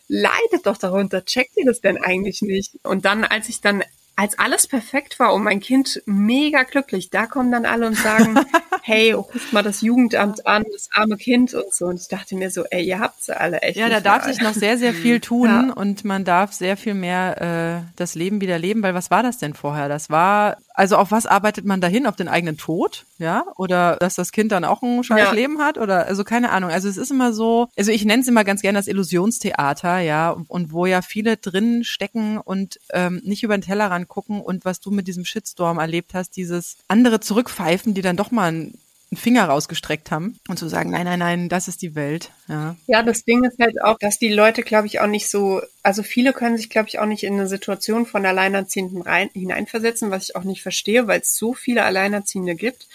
leidet 0.08 0.66
doch 0.66 0.78
darunter. 0.78 1.24
Checkt 1.24 1.56
ihr 1.58 1.66
das 1.66 1.80
denn 1.80 2.00
eigentlich 2.04 2.42
nicht? 2.42 2.74
Und 2.82 3.06
dann, 3.06 3.24
als 3.24 3.50
ich 3.50 3.62
dann 3.62 3.84
als 4.16 4.40
alles 4.40 4.66
perfekt 4.66 5.20
war 5.20 5.36
und 5.36 5.44
mein 5.44 5.60
Kind 5.60 6.02
mega 6.08 6.64
glücklich, 6.64 7.12
da 7.12 7.28
kommen 7.28 7.52
dann 7.52 7.68
alle 7.68 7.86
und 7.86 7.96
sagen, 7.96 8.34
hey, 8.82 9.12
ruft 9.12 9.54
mal 9.54 9.64
das 9.64 9.82
Jugendamt 9.82 10.46
an, 10.46 10.66
das 10.72 10.90
arme 10.94 11.18
Kind 11.18 11.54
und 11.54 11.74
so. 11.74 11.86
Und 11.86 12.00
ich 12.00 12.08
dachte 12.08 12.36
mir 12.36 12.50
so, 12.50 12.64
ey, 12.66 12.84
ihr 12.84 13.00
habt 13.00 13.24
sie 13.24 13.38
alle 13.38 13.60
echt. 13.60 13.78
Ja, 13.78 13.90
da 13.90 14.00
darf 14.00 14.26
sich 14.26 14.42
noch 14.42 14.54
sehr, 14.54 14.78
sehr 14.78 14.94
viel 14.94 15.20
tun 15.20 15.48
ja. 15.48 15.74
und 15.74 16.06
man 16.06 16.26
darf 16.26 16.54
sehr 16.54 16.78
viel 16.78 16.94
mehr 16.94 17.84
äh, 17.86 17.92
das 17.96 18.16
Leben 18.16 18.42
wieder 18.42 18.60
leben, 18.60 18.84
weil 18.84 18.94
was 18.94 19.12
war 19.12 19.24
das 19.24 19.38
denn 19.38 19.54
vorher? 19.54 19.90
Das 19.90 20.10
war, 20.10 20.58
also 20.74 20.98
auf 20.98 21.12
was 21.12 21.26
arbeitet 21.26 21.66
man 21.66 21.82
dahin? 21.82 22.08
Auf 22.08 22.16
den 22.16 22.28
eigenen 22.28 22.58
Tod? 22.58 23.06
Ja? 23.18 23.46
Oder 23.58 23.98
dass 23.98 24.16
das 24.16 24.32
Kind 24.32 24.52
dann 24.52 24.66
auch 24.66 24.82
ein 24.82 25.04
scheiß 25.04 25.30
ja. 25.30 25.32
Leben 25.32 25.60
hat? 25.60 25.78
Oder 25.78 26.08
also 26.08 26.24
keine 26.24 26.52
Ahnung. 26.52 26.72
Also 26.72 26.88
es 26.88 26.98
ist 26.98 27.12
immer 27.12 27.34
so, 27.34 27.68
also 27.78 27.92
ich 27.92 28.06
nenne 28.06 28.22
es 28.22 28.28
immer 28.28 28.44
ganz 28.44 28.62
gerne 28.62 28.80
das 28.80 28.88
Illusionstheater, 28.88 30.00
ja, 30.00 30.32
und 30.48 30.72
wo 30.72 30.86
ja 30.86 31.02
viele 31.02 31.38
drin 31.38 31.84
stecken 31.84 32.38
und 32.38 32.80
ähm, 32.94 33.22
nicht 33.24 33.44
über 33.44 33.58
den 33.58 33.62
Tellerrand 33.62 34.08
gucken 34.08 34.42
und 34.42 34.66
was 34.66 34.80
du 34.80 34.92
mit 34.92 35.08
diesem 35.08 35.26
Shitstorm 35.26 35.80
erlebt 35.80 36.14
hast, 36.14 36.36
dieses 36.36 36.78
andere 36.88 37.20
zurückpfeifen, 37.20 37.94
die 37.94 38.02
dann 38.02 38.18
doch 38.18 38.32
mal 38.32 38.72
einen 39.12 39.18
Finger 39.18 39.46
rausgestreckt 39.46 40.12
haben 40.12 40.40
und 40.48 40.60
zu 40.60 40.68
sagen, 40.68 40.92
nein, 40.92 41.06
nein, 41.06 41.20
nein, 41.20 41.50
das 41.50 41.68
ist 41.68 41.82
die 41.82 41.96
Welt. 41.96 42.32
Ja, 42.48 42.76
ja 42.86 43.02
das 43.02 43.24
Ding 43.24 43.44
ist 43.44 43.58
halt 43.60 43.82
auch, 43.82 43.98
dass 43.98 44.20
die 44.20 44.32
Leute, 44.32 44.62
glaube 44.62 44.88
ich, 44.88 45.00
auch 45.00 45.08
nicht 45.08 45.30
so, 45.30 45.62
also 45.82 46.04
viele 46.04 46.32
können 46.32 46.58
sich, 46.58 46.70
glaube 46.70 46.90
ich, 46.90 47.00
auch 47.00 47.08
nicht 47.08 47.24
in 47.24 47.34
eine 47.34 47.48
Situation 47.48 48.06
von 48.06 48.26
Alleinerziehenden 48.26 49.02
rein, 49.02 49.30
hineinversetzen, 49.34 50.12
was 50.12 50.30
ich 50.30 50.36
auch 50.36 50.44
nicht 50.44 50.62
verstehe, 50.62 51.08
weil 51.08 51.22
es 51.22 51.36
so 51.36 51.54
viele 51.54 51.84
Alleinerziehende 51.84 52.56
gibt. 52.56 52.88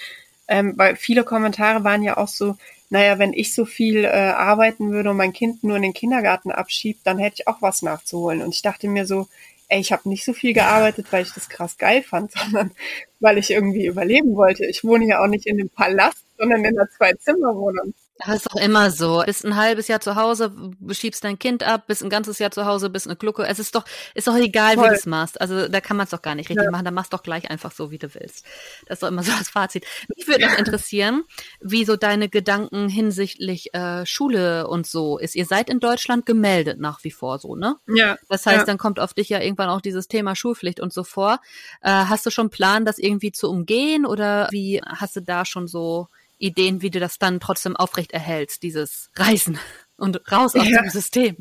Ähm, 0.47 0.75
weil 0.77 0.95
viele 0.97 1.25
Kommentare 1.25 1.85
waren 1.85 2.03
ja 2.03 2.17
auch 2.17 2.29
so, 2.29 2.57
naja, 2.91 3.19
wenn 3.19 3.33
ich 3.33 3.55
so 3.55 3.65
viel 3.65 4.05
äh, 4.05 4.09
arbeiten 4.09 4.93
würde 4.93 5.11
und 5.11 5.17
mein 5.17 5.33
Kind 5.33 5.65
nur 5.65 5.77
in 5.77 5.83
den 5.83 5.95
Kindergarten 5.95 6.53
abschiebt, 6.53 7.01
dann 7.05 7.19
hätte 7.19 7.37
ich 7.41 7.49
auch 7.49 7.61
was 7.61 7.83
nachzuholen. 7.83 8.43
Und 8.43 8.55
ich 8.55 8.63
dachte 8.63 8.87
mir 8.89 9.07
so, 9.07 9.27
ey, 9.69 9.81
ich 9.81 9.93
habe 9.93 10.09
nicht 10.09 10.25
so 10.25 10.33
viel 10.33 10.53
gearbeitet, 10.53 11.07
weil 11.11 11.23
ich 11.23 11.33
das 11.33 11.49
krass 11.49 11.79
geil 11.79 12.03
fand, 12.03 12.33
sondern 12.39 12.73
weil 13.21 13.39
ich 13.39 13.51
irgendwie 13.51 13.87
überleben 13.87 14.37
wollte. 14.37 14.67
Ich 14.67 14.85
wohne 14.85 15.07
ja 15.07 15.23
auch 15.23 15.29
nicht 15.29 15.47
in 15.47 15.59
einem 15.59 15.71
Palast, 15.71 16.25
sondern 16.39 16.65
in 16.65 16.79
einer 16.79 16.89
Zwei-Zimmer-Wohnung. 16.91 17.95
Das 18.19 18.37
ist 18.37 18.47
doch 18.47 18.61
immer 18.61 18.91
so. 18.91 19.23
Bist 19.27 19.45
ein 19.45 19.57
halbes 19.57 19.89
Jahr 19.89 20.01
zu 20.01 20.15
Hause, 20.15 20.53
schiebst 20.91 21.25
dein 21.25 21.39
Kind 21.39 21.65
ab, 21.65 21.89
bist 21.89 22.03
ein 22.03 22.11
ganzes 22.11 22.39
Jahr 22.39 22.53
zu 22.53 22.65
Hause, 22.65 22.89
bist 22.89 23.07
eine 23.07 23.17
Glucke. 23.17 23.45
Es 23.45 23.59
ist 23.59 23.75
doch, 23.75 23.85
ist 24.15 24.29
doch 24.29 24.37
egal, 24.37 24.75
Voll. 24.75 24.85
wie 24.85 24.89
du 24.91 24.95
es 24.95 25.07
machst. 25.07 25.41
Also 25.41 25.67
da 25.69 25.81
kann 25.81 25.97
man 25.97 26.05
es 26.05 26.11
doch 26.11 26.23
gar 26.23 26.37
nicht 26.37 26.49
richtig 26.49 26.67
ja. 26.67 26.71
machen. 26.71 26.85
Da 26.85 26.91
machst 26.93 27.13
du 27.13 27.17
doch 27.17 27.25
gleich 27.25 27.51
einfach 27.51 27.73
so, 27.73 27.91
wie 27.91 27.99
du 27.99 28.15
willst. 28.15 28.47
Das 28.87 28.97
ist 28.97 29.03
doch 29.03 29.09
immer 29.09 29.25
so 29.25 29.33
das 29.37 29.51
Fazit. 29.51 29.85
Mich 30.15 30.29
würde 30.29 30.47
noch 30.47 30.59
interessieren, 30.59 31.25
wie 31.61 31.85
so 31.85 31.97
deine 31.97 32.29
Gedanken 32.29 32.89
hinsichtlich 32.89 33.75
äh, 33.75 34.07
Schule 34.07 34.69
und 34.69 34.87
so 34.87 35.19
ist. 35.19 35.35
Ihr 35.35 35.47
seid 35.47 35.69
in 35.69 35.81
Deutschland 35.81 36.25
gemeldet 36.25 36.79
nach 36.79 37.03
wie 37.03 37.11
vor 37.11 37.41
so, 37.41 37.57
ne? 37.57 37.77
Ja. 37.89 38.17
Das 38.29 38.47
heißt, 38.47 38.59
ja. 38.59 38.65
dann 38.65 38.79
kommt 38.79 39.01
auf 39.01 39.15
dich 39.15 39.29
ja 39.29 39.41
irgendwann 39.41 39.71
auch 39.71 39.81
dieses 39.81 40.07
Thema 40.07 40.37
Schulpflicht 40.37 40.79
und 40.79 40.93
so 40.93 41.03
vor. 41.03 41.41
Äh, 41.83 41.91
hast 41.91 42.25
du 42.25 42.31
schon 42.31 42.45
einen 42.45 42.51
Plan, 42.51 42.85
das 42.85 42.99
irgendwie 42.99 43.33
zu 43.33 43.51
umgehen 43.51 44.07
oder 44.07 44.49
wie 44.53 44.81
hast 44.85 45.17
du 45.17 45.21
da 45.21 45.45
schon 45.45 45.67
so 45.67 46.09
Ideen, 46.39 46.83
wie 46.83 46.91
du 46.91 47.01
das 47.01 47.19
dann 47.19 47.41
trotzdem 47.41 47.77
aufrecht 47.77 48.13
erhältst, 48.13 48.63
dieses 48.63 49.11
Reisen 49.17 49.59
und 49.97 50.21
raus 50.31 50.55
aus 50.55 50.69
ja. 50.69 50.83
dem 50.83 50.91
System? 50.91 51.37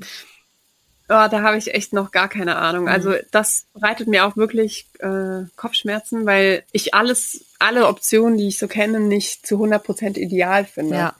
Oh, 1.09 1.27
da 1.29 1.41
habe 1.41 1.57
ich 1.57 1.73
echt 1.73 1.93
noch 1.93 2.11
gar 2.11 2.29
keine 2.29 2.55
Ahnung. 2.55 2.87
Also 2.87 3.09
mhm. 3.09 3.17
das 3.31 3.65
bereitet 3.73 4.07
mir 4.07 4.25
auch 4.25 4.37
wirklich 4.37 4.87
äh, 4.99 5.43
Kopfschmerzen, 5.55 6.25
weil 6.25 6.63
ich 6.71 6.93
alles, 6.93 7.45
alle 7.59 7.87
Optionen, 7.87 8.37
die 8.37 8.47
ich 8.47 8.57
so 8.57 8.67
kenne, 8.67 8.99
nicht 8.99 9.45
zu 9.45 9.55
100 9.55 9.83
Prozent 9.83 10.17
ideal 10.17 10.65
finde. 10.65 10.95
Ja 10.95 11.15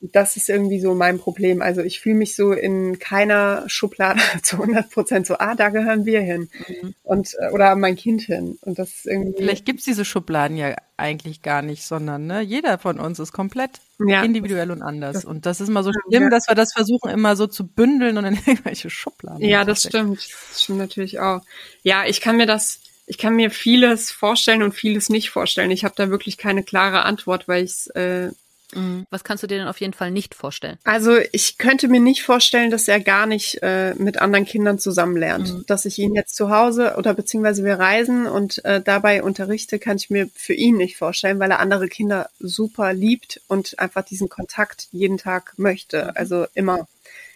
das 0.00 0.36
ist 0.36 0.48
irgendwie 0.48 0.80
so 0.80 0.94
mein 0.94 1.18
Problem. 1.18 1.60
Also 1.60 1.82
ich 1.82 2.00
fühle 2.00 2.14
mich 2.14 2.34
so 2.34 2.52
in 2.52 2.98
keiner 2.98 3.64
Schublade 3.66 4.20
zu 4.42 4.56
100 4.56 4.90
Prozent 4.90 5.26
so, 5.26 5.36
ah, 5.38 5.54
da 5.54 5.68
gehören 5.68 6.06
wir 6.06 6.20
hin. 6.20 6.48
Mhm. 6.68 6.94
Und, 7.02 7.34
äh, 7.38 7.50
oder 7.50 7.76
mein 7.76 7.96
Kind 7.96 8.22
hin. 8.22 8.58
Und 8.62 8.78
das 8.78 8.90
ist 8.90 9.06
irgendwie. 9.06 9.42
Vielleicht 9.42 9.66
gibt's 9.66 9.84
diese 9.84 10.04
Schubladen 10.04 10.56
ja 10.56 10.74
eigentlich 10.96 11.42
gar 11.42 11.62
nicht, 11.62 11.84
sondern 11.84 12.26
ne, 12.26 12.40
jeder 12.40 12.78
von 12.78 12.98
uns 12.98 13.18
ist 13.18 13.32
komplett 13.32 13.80
ja. 13.98 14.22
individuell 14.22 14.70
und 14.70 14.82
anders. 14.82 15.14
Das, 15.14 15.24
und 15.24 15.44
das 15.46 15.60
ist 15.60 15.68
immer 15.68 15.82
so 15.82 15.90
schlimm, 15.92 16.24
ja. 16.24 16.30
dass 16.30 16.48
wir 16.48 16.54
das 16.54 16.72
versuchen, 16.72 17.10
immer 17.10 17.36
so 17.36 17.46
zu 17.46 17.66
bündeln 17.66 18.16
und 18.16 18.24
in 18.26 18.34
irgendwelche 18.34 18.88
Schubladen. 18.88 19.44
Ja, 19.44 19.64
das 19.64 19.82
stimmt. 19.82 20.18
Das 20.50 20.62
stimmt 20.62 20.78
natürlich 20.78 21.20
auch. 21.20 21.42
Ja, 21.82 22.04
ich 22.06 22.22
kann 22.22 22.36
mir 22.36 22.46
das, 22.46 22.80
ich 23.06 23.18
kann 23.18 23.36
mir 23.36 23.50
vieles 23.50 24.10
vorstellen 24.10 24.62
und 24.62 24.72
vieles 24.72 25.10
nicht 25.10 25.28
vorstellen. 25.28 25.70
Ich 25.70 25.84
habe 25.84 25.94
da 25.96 26.08
wirklich 26.08 26.38
keine 26.38 26.62
klare 26.62 27.02
Antwort, 27.02 27.48
weil 27.48 27.64
ich 27.64 27.72
es 27.72 27.86
äh. 27.88 28.30
Was 29.10 29.24
kannst 29.24 29.42
du 29.42 29.46
dir 29.46 29.58
denn 29.58 29.68
auf 29.68 29.80
jeden 29.80 29.92
Fall 29.92 30.10
nicht 30.10 30.34
vorstellen? 30.34 30.78
Also 30.84 31.18
ich 31.32 31.58
könnte 31.58 31.88
mir 31.88 32.00
nicht 32.00 32.22
vorstellen, 32.22 32.70
dass 32.70 32.88
er 32.88 33.00
gar 33.00 33.26
nicht 33.26 33.62
äh, 33.62 33.94
mit 33.94 34.20
anderen 34.20 34.44
Kindern 34.44 34.78
zusammenlernt. 34.78 35.52
Mhm. 35.52 35.64
Dass 35.66 35.84
ich 35.84 35.98
ihn 35.98 36.14
jetzt 36.14 36.36
zu 36.36 36.50
Hause 36.50 36.94
oder 36.96 37.14
beziehungsweise 37.14 37.64
wir 37.64 37.78
reisen 37.78 38.26
und 38.26 38.64
äh, 38.64 38.80
dabei 38.80 39.22
unterrichte, 39.22 39.78
kann 39.78 39.96
ich 39.96 40.10
mir 40.10 40.28
für 40.34 40.54
ihn 40.54 40.76
nicht 40.76 40.96
vorstellen, 40.96 41.38
weil 41.38 41.50
er 41.50 41.60
andere 41.60 41.88
Kinder 41.88 42.28
super 42.38 42.92
liebt 42.92 43.40
und 43.48 43.78
einfach 43.78 44.04
diesen 44.04 44.28
Kontakt 44.28 44.88
jeden 44.92 45.18
Tag 45.18 45.54
möchte. 45.56 46.04
Mhm. 46.04 46.10
Also 46.14 46.46
immer 46.54 46.88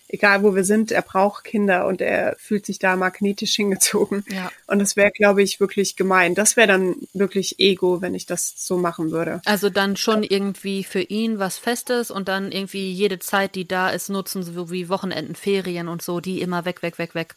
egal 0.08 0.42
wo 0.42 0.54
wir 0.54 0.64
sind, 0.64 0.92
er 0.92 1.02
braucht 1.02 1.44
Kinder 1.44 1.86
und 1.86 2.00
er 2.00 2.36
fühlt 2.38 2.66
sich 2.66 2.78
da 2.78 2.96
magnetisch 2.96 3.54
hingezogen. 3.56 4.24
Ja. 4.28 4.50
Und 4.66 4.78
das 4.78 4.96
wäre, 4.96 5.10
glaube 5.10 5.42
ich, 5.42 5.60
wirklich 5.60 5.96
gemein. 5.96 6.34
Das 6.34 6.56
wäre 6.56 6.68
dann 6.68 6.96
wirklich 7.12 7.58
Ego, 7.58 8.00
wenn 8.00 8.14
ich 8.14 8.26
das 8.26 8.54
so 8.56 8.76
machen 8.76 9.10
würde. 9.10 9.40
Also 9.44 9.70
dann 9.70 9.96
schon 9.96 10.22
irgendwie 10.22 10.84
für 10.84 11.00
ihn 11.00 11.38
was 11.38 11.58
Festes 11.58 12.10
und 12.10 12.28
dann 12.28 12.52
irgendwie 12.52 12.92
jede 12.92 13.18
Zeit, 13.18 13.54
die 13.54 13.66
da 13.66 13.90
ist, 13.90 14.08
nutzen, 14.08 14.42
so 14.42 14.70
wie 14.70 14.88
Wochenenden, 14.88 15.34
Ferien 15.34 15.88
und 15.88 16.02
so, 16.02 16.20
die 16.20 16.40
immer 16.40 16.64
weg, 16.64 16.82
weg, 16.82 16.98
weg, 16.98 17.14
weg. 17.14 17.34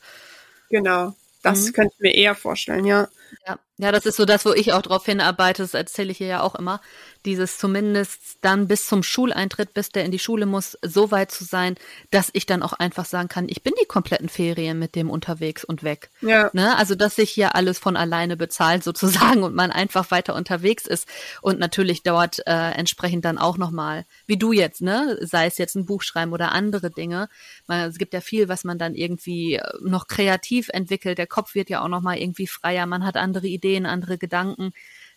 Genau. 0.70 1.14
Das 1.44 1.68
mhm. 1.68 1.74
könnte 1.74 1.94
ich 1.96 2.02
mir 2.02 2.16
eher 2.16 2.36
vorstellen, 2.36 2.86
ja. 2.86 3.08
Ja, 3.46 3.60
ja, 3.80 3.92
das 3.92 4.08
ist 4.08 4.16
so 4.16 4.26
das, 4.26 4.44
wo 4.44 4.54
ich 4.54 4.74
auch 4.74 4.82
drauf 4.82 5.06
hinarbeite, 5.06 5.62
das 5.62 5.76
erzähle 5.76 6.12
ich 6.12 6.18
hier 6.18 6.28
ja 6.28 6.42
auch 6.42 6.56
immer, 6.56 6.82
dieses 7.26 7.60
zumindest 7.60 8.38
dann 8.42 8.68
bis 8.68 8.88
zum 8.88 9.04
Schuleintritt, 9.04 9.76
bis 9.76 9.90
der 9.90 10.04
in 10.04 10.12
die 10.12 10.18
Schule 10.18 10.48
muss, 10.48 10.78
so 10.82 11.12
weit 11.12 11.30
zu 11.30 11.44
sein, 11.44 11.76
dass 12.10 12.30
ich 12.34 12.48
dann 12.48 12.64
auch 12.64 12.74
einfach 12.74 13.06
sagen 13.06 13.28
kann, 13.28 13.48
ich 13.50 13.62
bin 13.62 13.74
die 13.80 13.86
kompletten 13.86 14.30
Ferien 14.30 14.80
mit 14.80 14.96
dem 14.96 15.12
unterwegs 15.12 15.64
und 15.64 15.84
weg. 15.84 16.10
Ja. 16.22 16.50
Ne? 16.54 16.76
Also, 16.76 16.96
dass 16.96 17.18
sich 17.18 17.30
hier 17.30 17.54
alles 17.54 17.78
von 17.78 17.96
alleine 17.96 18.36
bezahlt 18.36 18.84
sozusagen 18.84 19.44
und 19.44 19.54
man 19.54 19.72
einfach 19.72 20.10
weiter 20.10 20.34
unterwegs 20.34 20.88
ist 20.88 21.08
und 21.42 21.60
natürlich 21.60 22.02
dort 22.02 22.40
äh, 22.48 22.72
entsprechend 22.72 23.26
dann 23.26 23.38
auch 23.38 23.58
nochmal, 23.58 24.06
wie 24.26 24.38
du 24.38 24.54
jetzt, 24.54 24.82
ne, 24.82 25.20
sei 25.22 25.46
es 25.46 25.60
jetzt 25.60 25.76
ein 25.76 25.86
Buch 25.86 26.02
schreiben 26.02 26.34
oder 26.34 26.52
andere 26.52 26.90
Dinge. 26.90 27.30
Man, 27.68 27.90
es 27.90 28.00
gibt 28.00 28.14
ja 28.16 28.22
viel, 28.22 28.50
was 28.50 28.64
man 28.64 28.80
dann 28.80 28.96
irgendwie 28.96 29.62
noch 29.82 30.08
kreativ 30.08 30.70
entwickelt. 30.70 31.20
Der 31.20 31.28
Kopf 31.28 31.54
wird 31.54 31.70
ja 31.70 31.84
auch 31.84 31.90
nochmal 31.90 32.18
irgendwie 32.18 32.48
freier. 32.48 32.88
Man 32.88 33.06
hat 33.06 33.18
andere 33.18 33.46
Ideen 33.46 33.67
Ideen, 33.68 33.86
andere 33.86 34.18
Gedanken, 34.18 34.72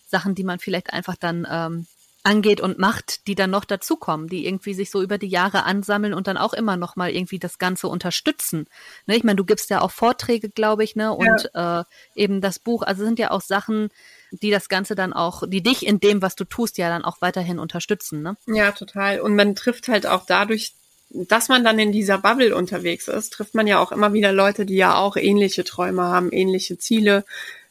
Sachen, 0.07 0.35
die 0.35 0.45
man 0.45 0.59
vielleicht 0.59 0.93
einfach 0.93 1.17
dann 1.17 1.47
ähm, 1.49 1.87
angeht 2.23 2.61
und 2.61 2.79
macht, 2.79 3.27
die 3.29 3.35
dann 3.35 3.51
noch 3.51 3.65
dazukommen, 3.65 4.29
die 4.29 4.47
irgendwie 4.47 4.75
sich 4.75 4.91
so 4.91 5.01
über 5.01 5.17
die 5.17 5.29
Jahre 5.29 5.65
ansammeln 5.65 6.13
und 6.13 6.27
dann 6.27 6.37
auch 6.37 6.53
immer 6.53 6.77
noch 6.77 6.97
mal 6.97 7.11
irgendwie 7.11 7.39
das 7.39 7.59
Ganze 7.59 7.89
unterstützen. 7.89 8.67
Ne? 9.07 9.17
Ich 9.17 9.25
meine, 9.25 9.37
du 9.37 9.45
gibst 9.45 9.71
ja 9.71 9.81
auch 9.81 9.91
Vorträge, 9.91 10.51
glaube 10.51 10.85
ich, 10.85 10.97
ne? 10.97 11.15
Und 11.15 11.51
ja. 11.55 11.81
äh, 11.81 11.85
eben 12.15 12.41
das 12.41 12.59
Buch, 12.59 12.83
also 12.83 13.05
sind 13.05 13.19
ja 13.19 13.31
auch 13.31 13.41
Sachen, 13.41 13.89
die 14.33 14.51
das 14.51 14.69
Ganze 14.69 14.95
dann 14.95 15.13
auch, 15.15 15.45
die 15.47 15.63
dich 15.63 15.87
in 15.87 15.99
dem, 15.99 16.21
was 16.21 16.35
du 16.35 16.45
tust, 16.45 16.77
ja 16.77 16.91
dann 16.91 17.05
auch 17.05 17.23
weiterhin 17.23 17.59
unterstützen, 17.59 18.21
ne? 18.21 18.37
Ja, 18.47 18.73
total. 18.73 19.21
Und 19.21 19.35
man 19.35 19.55
trifft 19.55 19.89
halt 19.89 20.07
auch 20.07 20.27
dadurch 20.27 20.75
dass 21.13 21.49
man 21.49 21.65
dann 21.65 21.79
in 21.79 21.91
dieser 21.91 22.19
Bubble 22.19 22.55
unterwegs 22.55 23.09
ist, 23.09 23.33
trifft 23.33 23.55
man 23.55 23.67
ja 23.67 23.81
auch 23.81 23.91
immer 23.91 24.13
wieder 24.13 24.33
Leute, 24.33 24.65
die 24.65 24.77
ja 24.77 24.95
auch 24.95 25.17
ähnliche 25.17 25.65
Träume 25.65 26.03
haben, 26.03 26.31
ähnliche 26.31 26.79
Ziele, 26.79 27.25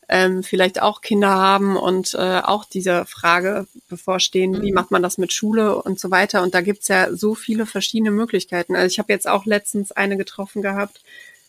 ähm, 0.09 0.41
vielleicht 0.41 0.81
auch 0.81 1.01
Kinder 1.01 1.29
haben 1.29 1.77
und 1.77 2.15
äh, 2.15 2.41
auch 2.43 2.65
diese 2.65 3.05
Frage 3.05 3.67
bevorstehen, 3.87 4.61
wie 4.61 4.71
mhm. 4.71 4.75
macht 4.75 4.91
man 4.91 5.03
das 5.03 5.19
mit 5.19 5.31
Schule 5.31 5.81
und 5.81 5.99
so 5.99 6.09
weiter. 6.09 6.41
Und 6.41 6.55
da 6.55 6.61
gibt's 6.61 6.87
ja 6.87 7.15
so 7.15 7.35
viele 7.35 7.67
verschiedene 7.67 8.09
Möglichkeiten. 8.11 8.75
Also 8.75 8.87
ich 8.87 8.97
habe 8.97 9.13
jetzt 9.13 9.27
auch 9.27 9.45
letztens 9.45 9.91
eine 9.91 10.17
getroffen 10.17 10.63
gehabt 10.63 11.01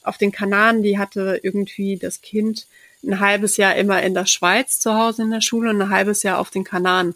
auf 0.02 0.18
den 0.18 0.30
Kanaren, 0.30 0.82
die 0.82 0.98
hatte 0.98 1.40
irgendwie 1.42 1.96
das 1.96 2.20
Kind 2.20 2.66
ein 3.02 3.20
halbes 3.20 3.56
Jahr 3.56 3.76
immer 3.76 4.02
in 4.02 4.12
der 4.12 4.26
Schweiz 4.26 4.78
zu 4.78 4.94
Hause 4.94 5.22
in 5.22 5.30
der 5.30 5.40
Schule 5.40 5.70
und 5.70 5.80
ein 5.80 5.90
halbes 5.90 6.22
Jahr 6.22 6.38
auf 6.38 6.50
den 6.50 6.64
Kanaren. 6.64 7.14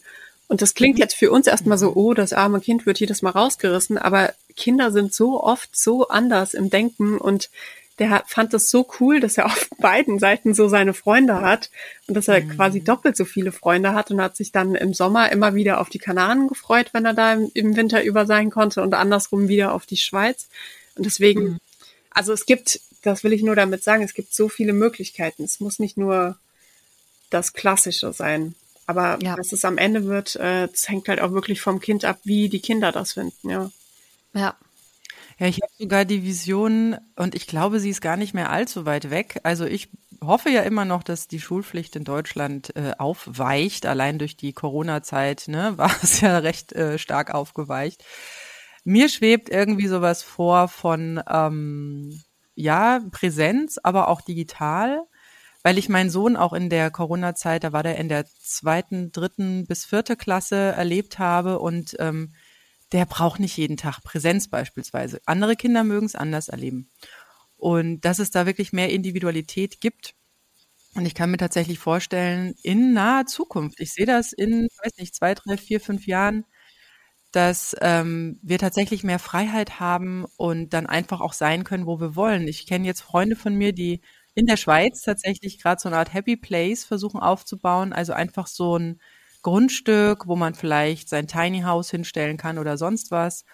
Und 0.49 0.63
das 0.63 0.75
klingt 0.75 0.97
mhm. 0.97 1.03
jetzt 1.03 1.15
für 1.15 1.31
uns 1.31 1.47
erstmal 1.47 1.79
so, 1.79 1.93
oh, 1.95 2.15
das 2.15 2.33
arme 2.33 2.61
Kind 2.61 2.87
wird 2.87 3.01
jedes 3.01 3.21
Mal 3.21 3.31
rausgerissen, 3.31 3.99
aber 3.99 4.33
Kinder 4.57 4.93
sind 4.93 5.13
so 5.13 5.43
oft 5.43 5.77
so 5.77 6.09
anders 6.09 6.55
im 6.55 6.71
Denken 6.71 7.19
und 7.19 7.51
der 7.99 8.25
fand 8.27 8.53
es 8.55 8.71
so 8.71 8.89
cool, 9.01 9.21
dass 9.21 9.39
er 9.39 9.47
auf 9.47 9.69
beiden 9.79 10.19
Seiten 10.19 10.55
so 10.55 10.69
seine 10.69 10.95
Freunde 10.95 11.41
hat 11.41 11.71
und 12.07 12.15
dass 12.15 12.29
er 12.29 12.43
mhm. 12.43 12.51
quasi 12.51 12.83
doppelt 12.83 13.17
so 13.17 13.25
viele 13.25 13.53
Freunde 13.53 13.95
hat 13.95 14.11
und 14.11 14.21
hat 14.21 14.37
sich 14.37 14.53
dann 14.53 14.75
im 14.75 14.95
Sommer 14.95 15.31
immer 15.33 15.55
wieder 15.55 15.81
auf 15.81 15.89
die 15.89 15.99
Kanaren 15.99 16.49
gefreut, 16.49 16.91
wenn 16.93 17.05
er 17.05 17.15
da 17.15 17.33
im, 17.33 17.77
Winter 17.77 18.03
über 18.03 18.27
sein 18.27 18.51
konnte 18.51 18.83
und 18.83 18.95
andersrum 18.95 19.49
wieder 19.49 19.73
auf 19.73 19.87
die 19.87 19.97
Schweiz. 19.97 20.49
Und 20.97 21.07
deswegen, 21.07 21.43
mhm. 21.43 21.59
also 22.11 22.33
es 22.33 22.47
gibt, 22.47 22.81
das 23.03 23.25
will 23.25 23.33
ich 23.33 23.43
nur 23.43 23.57
damit 23.57 23.83
sagen, 23.83 24.03
es 24.03 24.15
gibt 24.15 24.35
so 24.35 24.49
viele 24.49 24.73
Möglichkeiten. 24.73 25.45
Es 25.45 25.61
muss 25.61 25.79
nicht 25.79 25.97
nur 25.97 26.39
das 27.31 27.53
Klassische 27.53 28.13
sein. 28.13 28.55
Aber 28.87 29.19
ja. 29.23 29.37
was 29.39 29.53
es 29.53 29.65
am 29.65 29.79
Ende 29.79 30.05
wird, 30.05 30.37
äh, 30.37 30.69
das 30.69 30.89
hängt 30.89 31.09
halt 31.09 31.21
auch 31.21 31.33
wirklich 31.33 31.61
vom 31.61 31.81
Kind 31.81 32.05
ab, 32.05 32.19
wie 32.25 32.49
die 32.49 32.61
Kinder 32.61 32.93
das 32.93 33.15
finden, 33.15 33.49
ja. 33.49 33.71
Ja, 34.35 34.57
ja, 35.39 35.47
ich 35.47 35.61
habe 35.63 35.73
sogar 35.79 36.05
die 36.05 36.23
Vision 36.23 36.97
und 37.17 37.35
ich 37.35 37.47
glaube, 37.47 37.81
sie 37.81 37.91
ist 37.91 38.01
gar 38.01 38.17
nicht 38.17 38.35
mehr 38.35 38.51
allzu 38.51 38.87
weit 38.87 39.11
weg. 39.11 39.41
Also 39.43 39.65
ich 39.65 39.91
hoffe 40.23 40.51
ja 40.51 40.63
immer 40.63 40.85
noch, 40.85 41.03
dass 41.03 41.29
die 41.29 41.41
Schulpflicht 41.41 41.97
in 41.97 42.05
Deutschland 42.05 42.75
äh, 42.77 42.93
aufweicht. 42.99 43.87
Allein 43.87 44.19
durch 44.19 44.37
die 44.37 44.53
Corona-Zeit 44.53 45.49
ne, 45.49 45.75
war 45.77 45.91
es 46.03 46.21
ja 46.21 46.39
recht 46.39 46.73
äh, 46.73 46.99
stark 46.99 47.35
aufgeweicht. 47.35 48.05
Mir 48.85 49.09
schwebt 49.09 49.49
irgendwie 49.49 49.87
sowas 49.87 50.23
vor 50.23 50.69
von 50.69 51.21
ähm, 51.29 52.21
ja 52.55 53.01
Präsenz, 53.11 53.79
aber 53.83 54.09
auch 54.09 54.21
digital, 54.21 55.03
weil 55.63 55.79
ich 55.79 55.89
meinen 55.89 56.11
Sohn 56.11 56.37
auch 56.37 56.53
in 56.53 56.69
der 56.69 56.91
Corona-Zeit, 56.91 57.65
da 57.65 57.73
war 57.73 57.83
der 57.83 57.97
in 57.97 58.09
der 58.09 58.27
zweiten, 58.27 59.11
dritten 59.11 59.67
bis 59.67 59.87
vierte 59.87 60.17
Klasse 60.17 60.57
erlebt 60.57 61.19
habe 61.19 61.59
und 61.59 61.97
ähm, 61.99 62.35
der 62.95 63.07
braucht 63.07 63.41
nicht 63.41 63.57
jeden 63.57 63.77
Tag 63.77 64.03
Präsenz 64.05 64.47
beispielsweise. 64.49 65.21
Andere 65.27 65.57
Kinder 65.57 65.83
mögen 65.83 66.07
es 66.07 66.15
anders 66.15 66.49
erleben. 66.49 66.91
Und 67.57 68.03
dass 68.03 68.21
es 68.21 68.31
da 68.31 68.47
wirklich 68.47 68.73
mehr 68.73 68.91
Individualität 68.91 69.81
gibt. 69.81 70.15
Und 70.95 71.05
ich 71.05 71.15
kann 71.17 71.33
mir 71.33 71.39
tatsächlich 71.39 71.81
vorstellen, 71.81 72.55
in 72.63 72.93
naher 72.93 73.27
Zukunft, 73.27 73.81
ich 73.81 73.93
sehe 73.93 74.07
das 74.07 74.33
in, 74.33 74.69
weiß 74.85 74.97
nicht, 74.99 75.13
zwei, 75.13 75.35
drei, 75.35 75.57
vier, 75.57 75.81
fünf 75.81 76.07
Jahren, 76.07 76.45
dass 77.33 77.75
ähm, 77.81 78.39
wir 78.43 78.61
tatsächlich 78.61 79.03
mehr 79.03 79.19
Freiheit 79.19 79.81
haben 79.81 80.25
und 80.37 80.73
dann 80.73 80.87
einfach 80.87 81.21
auch 81.21 81.33
sein 81.33 81.65
können, 81.65 81.87
wo 81.87 81.99
wir 82.01 82.15
wollen. 82.15 82.47
Ich 82.47 82.65
kenne 82.65 82.87
jetzt 82.87 83.01
Freunde 83.01 83.35
von 83.35 83.57
mir, 83.57 83.73
die 83.73 84.03
in 84.37 84.47
der 84.47 84.57
Schweiz 84.57 85.03
tatsächlich 85.03 85.61
gerade 85.61 85.81
so 85.81 85.89
eine 85.89 85.99
Art 85.99 86.15
Happy 86.15 86.37
Place 86.37 86.85
versuchen 86.85 87.19
aufzubauen, 87.19 87.93
also 87.93 88.13
einfach 88.13 88.47
so 88.47 88.79
ein 88.79 89.01
Grundstück, 89.45 90.27
wo 90.27 90.35
man 90.35 90.55
vielleicht 90.55 91.09
sein 91.09 91.29
Tiny 91.29 91.61
House 91.61 91.91
hinstellen 91.91 92.37
kann 92.37 92.59
oder 92.59 92.77
sonst 92.77 93.13
was, 93.13 93.45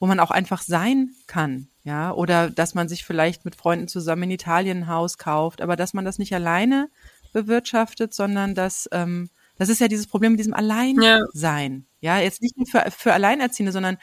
wo 0.00 0.06
man 0.06 0.18
auch 0.18 0.32
einfach 0.32 0.62
sein 0.62 1.10
kann, 1.28 1.68
ja, 1.84 2.12
oder 2.12 2.50
dass 2.50 2.74
man 2.74 2.88
sich 2.88 3.04
vielleicht 3.04 3.44
mit 3.44 3.54
Freunden 3.54 3.86
zusammen 3.86 4.24
in 4.24 4.32
Italien 4.32 4.78
ein 4.78 4.88
Haus 4.88 5.18
kauft, 5.18 5.60
aber 5.60 5.76
dass 5.76 5.94
man 5.94 6.04
das 6.04 6.18
nicht 6.18 6.34
alleine 6.34 6.90
bewirtschaftet, 7.32 8.12
sondern 8.12 8.54
dass 8.54 8.88
ähm, 8.90 9.30
das 9.56 9.68
ist 9.68 9.80
ja 9.80 9.86
dieses 9.86 10.08
Problem 10.08 10.32
mit 10.32 10.40
diesem 10.40 10.54
Alleinsein, 10.54 11.86
ja, 12.00 12.16
ja 12.16 12.22
jetzt 12.22 12.42
nicht 12.42 12.56
nur 12.56 12.66
für, 12.66 12.90
für 12.90 13.12
Alleinerziehende, 13.12 13.70
sondern 13.70 13.98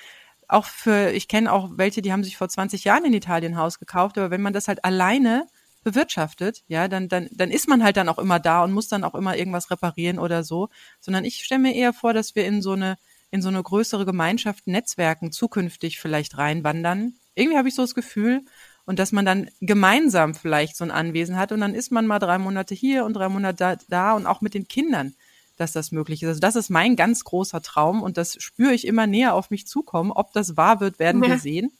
auch 0.47 0.65
für, 0.65 1.11
ich 1.11 1.27
kenne 1.27 1.51
auch 1.51 1.71
welche, 1.75 2.01
die 2.01 2.13
haben 2.13 2.23
sich 2.23 2.37
vor 2.37 2.49
20 2.49 2.83
Jahren 2.83 3.05
in 3.05 3.13
Italien 3.13 3.53
ein 3.53 3.59
Haus 3.59 3.79
gekauft, 3.79 4.17
aber 4.17 4.31
wenn 4.31 4.41
man 4.41 4.53
das 4.53 4.67
halt 4.67 4.85
alleine 4.85 5.47
bewirtschaftet, 5.83 6.63
ja, 6.67 6.87
dann, 6.87 7.09
dann, 7.09 7.27
dann 7.31 7.51
ist 7.51 7.67
man 7.67 7.83
halt 7.83 7.97
dann 7.97 8.09
auch 8.09 8.19
immer 8.19 8.39
da 8.39 8.63
und 8.63 8.71
muss 8.71 8.87
dann 8.87 9.03
auch 9.03 9.15
immer 9.15 9.37
irgendwas 9.37 9.71
reparieren 9.71 10.19
oder 10.19 10.43
so. 10.43 10.69
Sondern 10.99 11.25
ich 11.25 11.43
stelle 11.43 11.61
mir 11.61 11.75
eher 11.75 11.93
vor, 11.93 12.13
dass 12.13 12.35
wir 12.35 12.45
in 12.45 12.61
so 12.61 12.73
eine, 12.73 12.97
in 13.31 13.41
so 13.41 13.49
eine 13.49 13.61
größere 13.61 14.05
Gemeinschaft, 14.05 14.67
Netzwerken 14.67 15.31
zukünftig 15.31 15.99
vielleicht 15.99 16.37
reinwandern. 16.37 17.15
Irgendwie 17.35 17.57
habe 17.57 17.67
ich 17.67 17.75
so 17.75 17.81
das 17.81 17.95
Gefühl. 17.95 18.43
Und 18.85 18.97
dass 18.97 19.11
man 19.11 19.25
dann 19.25 19.49
gemeinsam 19.61 20.33
vielleicht 20.33 20.75
so 20.75 20.83
ein 20.83 20.91
Anwesen 20.91 21.37
hat 21.37 21.51
und 21.51 21.61
dann 21.61 21.75
ist 21.75 21.91
man 21.91 22.07
mal 22.07 22.17
drei 22.17 22.39
Monate 22.39 22.73
hier 22.73 23.05
und 23.05 23.13
drei 23.13 23.29
Monate 23.29 23.55
da, 23.55 23.75
da 23.87 24.13
und 24.13 24.25
auch 24.25 24.41
mit 24.41 24.55
den 24.55 24.67
Kindern, 24.67 25.13
dass 25.55 25.71
das 25.71 25.91
möglich 25.91 26.23
ist. 26.23 26.29
Also 26.29 26.39
das 26.39 26.55
ist 26.55 26.69
mein 26.69 26.95
ganz 26.95 27.23
großer 27.23 27.61
Traum 27.61 28.01
und 28.01 28.17
das 28.17 28.41
spüre 28.41 28.73
ich 28.73 28.87
immer 28.87 29.05
näher 29.05 29.35
auf 29.35 29.51
mich 29.51 29.67
zukommen. 29.67 30.11
Ob 30.11 30.33
das 30.33 30.57
wahr 30.57 30.79
wird, 30.79 30.97
werden 30.97 31.23
ja. 31.23 31.29
wir 31.29 31.37
sehen. 31.37 31.71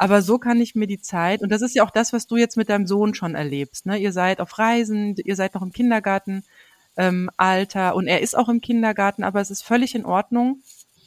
Aber 0.00 0.22
so 0.22 0.38
kann 0.38 0.62
ich 0.62 0.74
mir 0.74 0.86
die 0.86 1.02
Zeit, 1.02 1.42
und 1.42 1.50
das 1.50 1.60
ist 1.60 1.74
ja 1.74 1.84
auch 1.84 1.90
das, 1.90 2.14
was 2.14 2.26
du 2.26 2.38
jetzt 2.38 2.56
mit 2.56 2.70
deinem 2.70 2.86
Sohn 2.86 3.12
schon 3.12 3.34
erlebst. 3.34 3.84
Ne? 3.84 3.98
Ihr 3.98 4.12
seid 4.12 4.40
auf 4.40 4.58
Reisen, 4.58 5.14
ihr 5.14 5.36
seid 5.36 5.52
noch 5.52 5.60
im 5.60 5.74
Kindergarten 5.74 6.42
ähm, 6.96 7.28
Alter 7.36 7.94
und 7.94 8.06
er 8.06 8.22
ist 8.22 8.34
auch 8.34 8.48
im 8.48 8.62
Kindergarten, 8.62 9.24
aber 9.24 9.42
es 9.42 9.50
ist 9.50 9.62
völlig 9.62 9.94
in 9.94 10.06
Ordnung, 10.06 10.62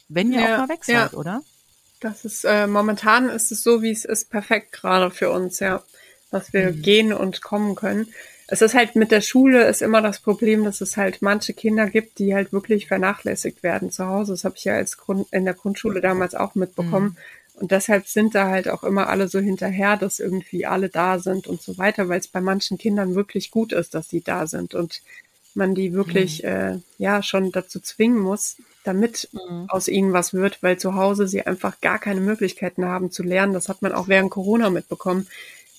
wenn 0.08 0.32
ihr 0.32 0.42
ja, 0.42 0.54
auch 0.54 0.58
mal 0.58 0.68
weg 0.68 0.84
seid, 0.84 0.94
ja. 0.94 1.18
oder? 1.18 1.42
Das 1.98 2.24
ist 2.24 2.44
äh, 2.44 2.68
momentan 2.68 3.28
ist 3.30 3.50
es 3.50 3.64
so, 3.64 3.82
wie 3.82 3.90
es 3.90 4.04
ist, 4.04 4.30
perfekt 4.30 4.70
gerade 4.70 5.10
für 5.10 5.32
uns, 5.32 5.58
ja, 5.58 5.82
dass 6.30 6.52
wir 6.52 6.70
mhm. 6.70 6.82
gehen 6.82 7.12
und 7.12 7.42
kommen 7.42 7.74
können. 7.74 8.06
Es 8.46 8.62
ist 8.62 8.74
halt 8.74 8.94
mit 8.94 9.10
der 9.10 9.22
Schule 9.22 9.66
ist 9.66 9.82
immer 9.82 10.02
das 10.02 10.20
Problem, 10.20 10.62
dass 10.62 10.80
es 10.80 10.96
halt 10.96 11.20
manche 11.20 11.52
Kinder 11.52 11.90
gibt, 11.90 12.20
die 12.20 12.32
halt 12.32 12.52
wirklich 12.52 12.86
vernachlässigt 12.86 13.64
werden 13.64 13.90
zu 13.90 14.06
Hause. 14.06 14.34
Das 14.34 14.44
habe 14.44 14.54
ich 14.56 14.64
ja 14.64 14.74
als 14.74 14.98
Grund 14.98 15.26
in 15.32 15.46
der 15.46 15.54
Grundschule 15.54 16.00
damals 16.00 16.36
auch 16.36 16.54
mitbekommen. 16.54 17.06
Mhm 17.06 17.43
und 17.54 17.70
deshalb 17.70 18.08
sind 18.08 18.34
da 18.34 18.48
halt 18.48 18.68
auch 18.68 18.82
immer 18.82 19.08
alle 19.08 19.28
so 19.28 19.38
hinterher, 19.38 19.96
dass 19.96 20.18
irgendwie 20.18 20.66
alle 20.66 20.88
da 20.88 21.18
sind 21.18 21.46
und 21.46 21.62
so 21.62 21.78
weiter, 21.78 22.08
weil 22.08 22.18
es 22.18 22.28
bei 22.28 22.40
manchen 22.40 22.78
Kindern 22.78 23.14
wirklich 23.14 23.50
gut 23.50 23.72
ist, 23.72 23.94
dass 23.94 24.08
sie 24.08 24.22
da 24.22 24.46
sind 24.46 24.74
und 24.74 25.02
man 25.54 25.74
die 25.74 25.92
wirklich 25.92 26.42
mhm. 26.42 26.48
äh, 26.48 26.78
ja 26.98 27.22
schon 27.22 27.52
dazu 27.52 27.78
zwingen 27.78 28.18
muss, 28.18 28.56
damit 28.82 29.28
mhm. 29.32 29.66
aus 29.68 29.86
ihnen 29.86 30.12
was 30.12 30.34
wird, 30.34 30.62
weil 30.64 30.78
zu 30.78 30.96
Hause 30.96 31.28
sie 31.28 31.46
einfach 31.46 31.80
gar 31.80 32.00
keine 32.00 32.20
Möglichkeiten 32.20 32.84
haben 32.84 33.12
zu 33.12 33.22
lernen. 33.22 33.54
Das 33.54 33.68
hat 33.68 33.82
man 33.82 33.92
auch 33.92 34.08
während 34.08 34.30
Corona 34.30 34.68
mitbekommen, 34.70 35.28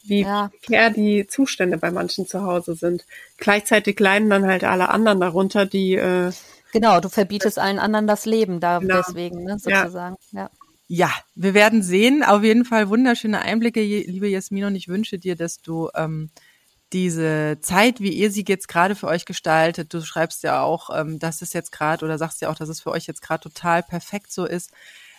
wie 0.03 0.21
ja. 0.21 0.49
prekär 0.61 0.91
die 0.91 1.27
Zustände 1.27 1.77
bei 1.77 1.91
manchen 1.91 2.25
zu 2.25 2.43
Hause 2.43 2.75
sind. 2.75 3.05
Gleichzeitig 3.37 3.99
leiden 3.99 4.29
dann 4.29 4.45
halt 4.45 4.63
alle 4.63 4.89
anderen 4.89 5.19
darunter, 5.19 5.65
die 5.65 5.95
äh, 5.95 6.31
Genau, 6.71 6.99
du 6.99 7.09
verbietest 7.09 7.57
allen 7.57 7.79
anderen 7.79 8.05
das 8.07 8.25
Leben 8.25 8.59
da 8.59 8.79
genau. 8.79 8.97
deswegen, 8.97 9.43
ne, 9.43 9.57
sozusagen. 9.59 10.17
Ja. 10.31 10.49
Ja. 10.87 11.11
Wir 11.35 11.53
werden 11.53 11.81
sehen. 11.83 12.23
Auf 12.23 12.43
jeden 12.43 12.65
Fall 12.65 12.89
wunderschöne 12.89 13.41
Einblicke, 13.41 13.81
liebe 13.81 14.27
Jasmin, 14.27 14.65
und 14.65 14.75
ich 14.75 14.87
wünsche 14.87 15.17
dir, 15.17 15.35
dass 15.35 15.61
du 15.61 15.89
ähm, 15.95 16.29
diese 16.93 17.57
Zeit, 17.61 17.99
wie 17.99 18.13
ihr 18.13 18.31
sie 18.31 18.45
jetzt 18.47 18.67
gerade 18.67 18.95
für 18.95 19.07
euch 19.07 19.25
gestaltet, 19.25 19.93
du 19.93 20.01
schreibst 20.01 20.43
ja 20.43 20.61
auch, 20.61 20.89
ähm, 20.95 21.19
dass 21.19 21.41
es 21.41 21.53
jetzt 21.53 21.71
gerade 21.71 22.05
oder 22.05 22.17
sagst 22.17 22.41
ja 22.41 22.49
auch, 22.49 22.55
dass 22.55 22.69
es 22.69 22.81
für 22.81 22.91
euch 22.91 23.07
jetzt 23.07 23.21
gerade 23.21 23.41
total 23.41 23.83
perfekt 23.83 24.31
so 24.31 24.45
ist. 24.45 24.71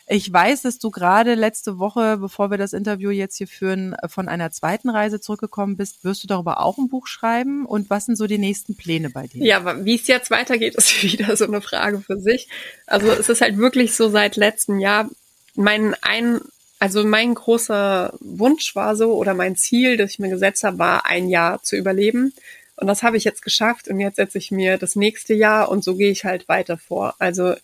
Ich 0.09 0.33
weiß, 0.33 0.63
dass 0.63 0.79
du 0.79 0.93
gerade 0.93 1.35
letzte 1.35 1.79
Woche, 1.79 2.19
bevor 2.19 2.53
wir 2.53 2.59
das 2.59 2.73
Interview 2.73 3.11
jetzt 3.11 3.37
hier 3.39 3.49
führen, 3.49 3.97
von 4.07 4.29
einer 4.29 4.53
zweiten 4.53 4.89
Reise 4.89 5.21
zurückgekommen 5.21 5.77
bist. 5.77 6.05
Wirst 6.05 6.23
du 6.23 6.29
darüber 6.29 6.61
auch 6.61 6.79
ein 6.79 6.89
Buch 6.89 7.09
schreiben? 7.09 7.67
Und 7.67 7.91
was 7.91 8.07
sind 8.07 8.15
so 8.17 8.29
die 8.29 8.39
nächsten 8.39 8.77
Pläne 8.77 9.11
bei 9.11 9.27
dir? 9.27 9.45
Ja, 9.45 9.85
wie 9.85 9.97
es 9.97 10.07
jetzt 10.07 10.31
weitergeht, 10.31 10.75
ist 10.77 11.03
wieder 11.03 11.37
so 11.37 11.45
eine 11.45 11.61
Frage 11.61 12.01
für 12.01 12.21
sich. 12.21 12.49
Also 12.87 13.11
es 13.11 13.29
ist 13.29 13.41
halt 13.41 13.59
wirklich 13.59 13.97
so 13.97 14.09
seit 14.09 14.37
letztem 14.37 14.79
Jahr 14.79 15.11
mein 15.57 15.95
ein, 16.03 16.41
also 16.79 17.05
mein 17.05 17.35
großer 17.35 18.15
Wunsch 18.21 18.75
war 18.77 18.97
so 18.97 19.15
oder 19.15 19.35
mein 19.35 19.57
Ziel, 19.57 19.97
das 19.97 20.13
ich 20.13 20.19
mir 20.19 20.31
gesetzt 20.31 20.65
habe, 20.65 20.79
war 20.79 21.07
ein 21.07 21.29
Jahr 21.29 21.63
zu 21.63 21.77
überleben. 21.77 22.33
Und 22.77 22.87
das 22.87 23.03
habe 23.03 23.17
ich 23.17 23.25
jetzt 23.25 23.43
geschafft 23.43 23.89
und 23.89 24.01
jetzt 24.01 24.17
setze 24.17 24.39
ich 24.39 24.51
mir 24.51 24.77
das 24.77 24.97
nächste 24.97 25.33
Jahr 25.33 25.71
und 25.71 25.83
so 25.83 25.97
gehe 25.97 26.11
ich 26.11 26.25
halt 26.25 26.47
weiter 26.49 26.77
vor. 26.77 27.15
Also 27.19 27.55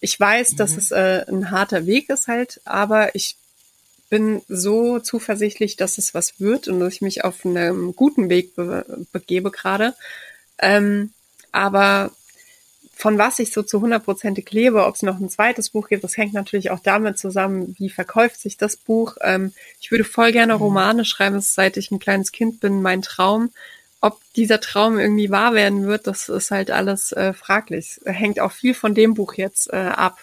ich 0.00 0.18
weiß, 0.18 0.52
mhm. 0.52 0.56
dass 0.56 0.76
es 0.76 0.90
äh, 0.90 1.24
ein 1.28 1.50
harter 1.50 1.86
Weg 1.86 2.08
ist 2.08 2.28
halt, 2.28 2.60
aber 2.64 3.14
ich 3.14 3.36
bin 4.08 4.42
so 4.48 5.00
zuversichtlich, 5.00 5.76
dass 5.76 5.98
es 5.98 6.14
was 6.14 6.40
wird 6.40 6.68
und 6.68 6.80
dass 6.80 6.94
ich 6.94 7.00
mich 7.02 7.24
auf 7.24 7.44
einem 7.44 7.94
guten 7.96 8.28
Weg 8.30 8.54
be 8.54 8.84
begebe 9.12 9.50
gerade. 9.50 9.94
Ähm, 10.58 11.12
aber 11.52 12.12
von 12.96 13.18
was 13.18 13.38
ich 13.38 13.52
so 13.52 13.62
zu 13.62 13.80
hundertprozentig 13.80 14.50
lebe, 14.50 14.84
ob 14.84 14.94
es 14.94 15.02
noch 15.02 15.18
ein 15.18 15.28
zweites 15.28 15.70
Buch 15.70 15.88
gibt, 15.88 16.04
das 16.04 16.16
hängt 16.16 16.32
natürlich 16.32 16.70
auch 16.70 16.80
damit 16.80 17.18
zusammen, 17.18 17.74
wie 17.78 17.90
verkauft 17.90 18.40
sich 18.40 18.56
das 18.56 18.76
Buch. 18.76 19.16
Ähm, 19.20 19.52
ich 19.80 19.90
würde 19.90 20.04
voll 20.04 20.32
gerne 20.32 20.54
mhm. 20.54 20.62
Romane 20.62 21.04
schreiben, 21.04 21.34
das 21.34 21.46
ist, 21.46 21.54
seit 21.54 21.76
ich 21.76 21.90
ein 21.90 21.98
kleines 21.98 22.32
Kind 22.32 22.60
bin, 22.60 22.82
mein 22.82 23.02
Traum. 23.02 23.50
Ob 24.00 24.20
dieser 24.36 24.60
Traum 24.60 24.98
irgendwie 24.98 25.30
wahr 25.30 25.54
werden 25.54 25.86
wird, 25.86 26.06
das 26.06 26.28
ist 26.28 26.50
halt 26.50 26.70
alles 26.70 27.12
äh, 27.12 27.32
fraglich. 27.32 28.00
Hängt 28.04 28.38
auch 28.38 28.52
viel 28.52 28.74
von 28.74 28.94
dem 28.94 29.14
Buch 29.14 29.34
jetzt 29.34 29.72
äh, 29.72 29.76
ab. 29.76 30.18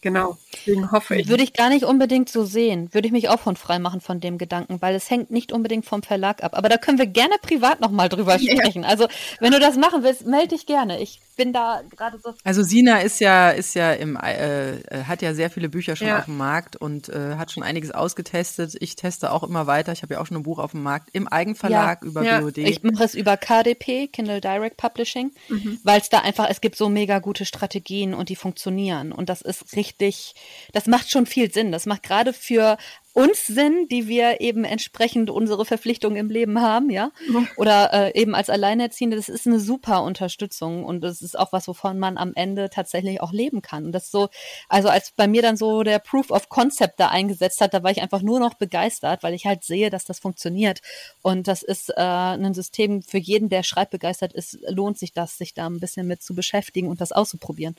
Genau. 0.00 0.38
Deswegen 0.54 0.90
hoffe 0.90 1.16
ich. 1.16 1.28
Würde 1.28 1.42
ich 1.42 1.52
gar 1.52 1.68
nicht 1.68 1.84
unbedingt 1.84 2.28
so 2.28 2.44
sehen. 2.44 2.92
Würde 2.92 3.06
ich 3.06 3.12
mich 3.12 3.28
auch 3.28 3.40
von 3.40 3.56
frei 3.56 3.78
machen 3.78 4.00
von 4.00 4.20
dem 4.20 4.38
Gedanken, 4.38 4.80
weil 4.80 4.94
es 4.94 5.10
hängt 5.10 5.30
nicht 5.30 5.52
unbedingt 5.52 5.84
vom 5.84 6.02
Verlag 6.02 6.42
ab. 6.42 6.56
Aber 6.56 6.68
da 6.68 6.76
können 6.76 6.98
wir 6.98 7.06
gerne 7.06 7.34
privat 7.40 7.80
nochmal 7.80 8.08
drüber 8.08 8.38
sprechen. 8.38 8.82
Ja. 8.82 8.88
Also, 8.88 9.08
wenn 9.40 9.52
du 9.52 9.60
das 9.60 9.76
machen 9.76 10.02
willst, 10.02 10.26
melde 10.26 10.48
dich 10.48 10.66
gerne. 10.66 11.00
Ich 11.00 11.20
bin 11.36 11.52
da 11.52 11.82
gerade 11.96 12.18
so. 12.18 12.34
Also 12.44 12.62
Sina 12.62 12.98
ist 13.00 13.20
ja, 13.20 13.50
ist 13.50 13.74
ja 13.74 13.92
im, 13.92 14.16
äh, 14.16 14.78
äh, 14.78 15.04
hat 15.04 15.22
ja 15.22 15.34
sehr 15.34 15.50
viele 15.50 15.68
Bücher 15.68 15.96
schon 15.96 16.08
ja. 16.08 16.18
auf 16.18 16.26
dem 16.26 16.36
Markt 16.36 16.76
und 16.76 17.08
äh, 17.08 17.36
hat 17.36 17.52
schon 17.52 17.62
einiges 17.62 17.90
ausgetestet. 17.90 18.76
Ich 18.80 18.96
teste 18.96 19.32
auch 19.32 19.42
immer 19.42 19.66
weiter. 19.66 19.92
Ich 19.92 20.02
habe 20.02 20.14
ja 20.14 20.20
auch 20.20 20.26
schon 20.26 20.38
ein 20.38 20.42
Buch 20.42 20.58
auf 20.58 20.72
dem 20.72 20.82
Markt 20.82 21.10
im 21.12 21.28
Eigenverlag 21.28 22.02
ja. 22.02 22.08
über 22.08 22.22
ja. 22.22 22.40
BOD. 22.40 22.58
Ich 22.58 22.82
mache 22.82 23.04
es 23.04 23.14
über 23.14 23.36
KDP, 23.36 24.08
Kindle 24.08 24.40
Direct 24.40 24.76
Publishing, 24.76 25.32
mhm. 25.48 25.78
weil 25.82 26.00
es 26.00 26.08
da 26.08 26.20
einfach, 26.20 26.48
es 26.48 26.60
gibt 26.60 26.76
so 26.76 26.88
mega 26.88 27.18
gute 27.18 27.44
Strategien 27.44 28.14
und 28.14 28.28
die 28.28 28.36
funktionieren. 28.36 29.12
Und 29.12 29.28
das 29.28 29.42
ist 29.42 29.76
richtig, 29.76 30.34
das 30.72 30.86
macht 30.86 31.10
schon 31.10 31.26
viel 31.26 31.52
Sinn. 31.52 31.72
Das 31.72 31.86
macht 31.86 32.02
gerade 32.02 32.32
für 32.32 32.76
uns 33.14 33.46
Sinn, 33.46 33.86
die 33.88 34.08
wir 34.08 34.40
eben 34.40 34.64
entsprechend 34.64 35.30
unsere 35.30 35.64
Verpflichtungen 35.64 36.16
im 36.16 36.30
Leben 36.30 36.60
haben, 36.60 36.90
ja, 36.90 37.12
oder 37.56 37.92
äh, 37.92 38.20
eben 38.20 38.34
als 38.34 38.50
Alleinerziehende, 38.50 39.16
das 39.16 39.28
ist 39.28 39.46
eine 39.46 39.60
super 39.60 40.02
Unterstützung 40.02 40.84
und 40.84 41.00
das 41.00 41.22
ist 41.22 41.38
auch 41.38 41.52
was, 41.52 41.68
wovon 41.68 42.00
man 42.00 42.18
am 42.18 42.32
Ende 42.34 42.70
tatsächlich 42.70 43.20
auch 43.20 43.32
leben 43.32 43.62
kann. 43.62 43.86
Und 43.86 43.92
das 43.92 44.10
so, 44.10 44.28
also 44.68 44.88
als 44.88 45.12
bei 45.12 45.28
mir 45.28 45.42
dann 45.42 45.56
so 45.56 45.84
der 45.84 46.00
Proof 46.00 46.32
of 46.32 46.48
Concept 46.48 46.98
da 46.98 47.08
eingesetzt 47.08 47.60
hat, 47.60 47.72
da 47.72 47.84
war 47.84 47.92
ich 47.92 48.02
einfach 48.02 48.20
nur 48.20 48.40
noch 48.40 48.54
begeistert, 48.54 49.22
weil 49.22 49.34
ich 49.34 49.46
halt 49.46 49.62
sehe, 49.62 49.90
dass 49.90 50.04
das 50.04 50.18
funktioniert. 50.18 50.80
Und 51.22 51.46
das 51.46 51.62
ist 51.62 51.90
äh, 51.90 52.00
ein 52.00 52.52
System 52.52 53.02
für 53.02 53.18
jeden, 53.18 53.48
der 53.48 53.62
schreibbegeistert 53.62 54.32
ist, 54.32 54.58
lohnt 54.68 54.98
sich 54.98 55.12
das, 55.12 55.38
sich 55.38 55.54
da 55.54 55.66
ein 55.66 55.78
bisschen 55.78 56.08
mit 56.08 56.20
zu 56.20 56.34
beschäftigen 56.34 56.88
und 56.88 57.00
das 57.00 57.12
auszuprobieren. 57.12 57.76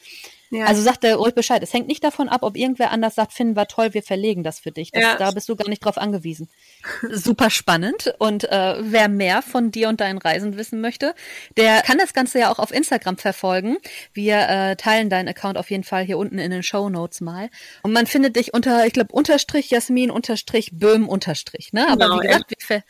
Ja. 0.49 0.65
Also 0.65 0.81
sagt 0.81 1.03
er 1.03 1.17
ruhig 1.17 1.36
Bescheid. 1.36 1.61
Es 1.61 1.73
hängt 1.73 1.88
nicht 1.88 2.03
davon 2.03 2.29
ab, 2.29 2.43
ob 2.43 2.55
irgendwer 2.55 2.91
anders 2.91 3.15
sagt, 3.15 3.33
finden 3.33 3.57
wir 3.57 3.67
toll, 3.67 3.93
wir 3.93 4.03
verlegen 4.03 4.43
das 4.43 4.59
für 4.59 4.71
dich. 4.71 4.91
Das, 4.91 5.03
ja. 5.03 5.24
Da 5.26 5.32
bist 5.32 5.49
du 5.49 5.55
gar 5.55 5.67
nicht 5.67 5.84
drauf 5.84 5.97
angewiesen. 5.97 6.49
Super 7.11 7.49
spannend. 7.49 8.13
Und 8.19 8.43
äh, 8.43 8.76
wer 8.80 9.09
mehr 9.09 9.41
von 9.41 9.71
dir 9.71 9.89
und 9.89 10.01
deinen 10.01 10.19
Reisen 10.19 10.55
wissen 10.55 10.82
möchte, 10.82 11.15
der 11.57 11.82
kann 11.82 11.97
das 11.97 12.13
Ganze 12.13 12.39
ja 12.39 12.51
auch 12.51 12.59
auf 12.59 12.71
Instagram 12.71 13.17
verfolgen. 13.17 13.78
Wir 14.13 14.47
äh, 14.47 14.76
teilen 14.76 15.09
deinen 15.09 15.28
Account 15.28 15.57
auf 15.57 15.71
jeden 15.71 15.84
Fall 15.84 16.03
hier 16.03 16.19
unten 16.19 16.38
in 16.38 16.51
den 16.51 16.61
Show 16.61 16.89
Notes 16.89 17.21
mal. 17.21 17.49
Und 17.82 17.91
man 17.91 18.05
findet 18.05 18.36
dich 18.36 18.53
unter, 18.53 18.86
ich 18.86 18.93
glaube, 18.93 19.13
unterstrich 19.13 19.71
Jasmin 19.71 20.11
unterstrich 20.11 20.71
Böhm 20.73 21.09
unterstrich. 21.09 21.73
Ne? 21.73 21.88
Aber 21.89 22.05
genau, 22.05 22.21
wie 22.21 22.28
gesagt, 22.28 22.49
wir, 22.51 22.65
ver 22.65 22.84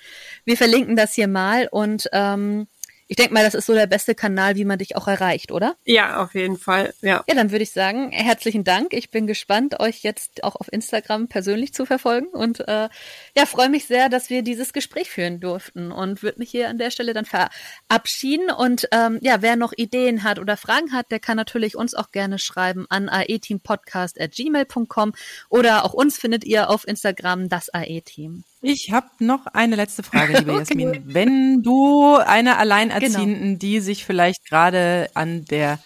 wir 0.43 0.57
verlinken 0.57 0.95
das 0.95 1.13
hier 1.13 1.27
mal 1.27 1.69
und 1.71 2.09
ähm, 2.11 2.67
ich 3.08 3.18
denke 3.18 3.34
mal, 3.34 3.43
das 3.43 3.53
ist 3.53 3.68
so 3.68 3.74
der 3.74 3.86
beste 3.86 4.16
Kanal, 4.16 4.56
wie 4.56 4.66
man 4.66 4.80
dich 4.80 4.95
auch 4.95 5.08
erreicht, 5.08 5.51
oder? 5.51 5.76
Ja, 5.86 6.24
auf 6.24 6.34
jeden 6.34 6.58
Fall. 6.58 6.91
Ja. 7.01 7.24
Ja, 7.28 7.36
dann 7.36 7.51
würde 7.51 7.62
ich 7.64 7.72
sagen, 7.72 8.10
herzlichen 8.12 8.64
Dank. 8.64 8.93
Ich 8.93 9.12
bin 9.12 9.28
gespannt, 9.28 9.80
euch 9.80 10.01
jetzt 10.01 10.43
auch 10.43 10.56
auf 10.56 10.72
Instagram 10.72 11.28
persönlich 11.28 11.72
zu 11.74 11.86
verfolgen 11.86 12.26
und 12.28 12.68
äh, 12.68 12.89
ja, 13.38 13.45
freue 13.45 13.70
mich 13.70 13.86
sehr, 13.86 14.10
dass 14.10 14.32
wir 14.32 14.41
dieses 14.41 14.74
Gespräch 14.74 15.12
führen 15.12 15.39
durften 15.39 15.91
und 15.91 16.24
würde 16.24 16.39
mich 16.39 16.49
hier 16.49 16.68
an 16.68 16.80
der 16.80 16.89
Stelle 16.89 17.14
dann 17.14 17.26
verabschieden. 17.26 18.49
Und 18.49 18.88
ähm, 18.91 19.20
ja, 19.22 19.41
wer 19.41 19.56
noch 19.56 19.74
Ideen 19.76 20.24
hat 20.24 20.39
oder 20.39 20.58
Fragen 20.58 20.91
hat, 20.91 21.12
der 21.12 21.20
kann 21.20 21.38
natürlich 21.38 21.76
uns 21.76 21.93
auch 21.93 22.10
gerne 22.12 22.39
schreiben 22.39 22.88
an 22.89 23.08
aeteampodcast@gmail.com 23.10 25.14
oder 25.49 25.86
auch 25.86 25.93
uns 25.93 26.18
findet 26.18 26.43
ihr 26.43 26.72
auf 26.72 26.88
Instagram 26.88 27.49
das 27.49 27.72
AE-Team. 27.72 28.45
Ich 28.62 28.91
habe 28.91 29.08
noch 29.20 29.45
eine 29.47 29.76
letzte 29.76 30.03
Frage, 30.03 30.38
liebe 30.39 30.51
okay. 30.53 30.60
Jasmin. 30.60 31.03
Wenn 31.06 31.62
du 31.62 32.16
eine 32.16 32.58
Alleinerziehenden, 32.58 33.41
genau. 33.41 33.58
die 33.60 33.80
sich 33.80 34.06
vielleicht 34.06 34.45
gerade 34.45 35.10
an 35.14 35.45
der 35.45 35.80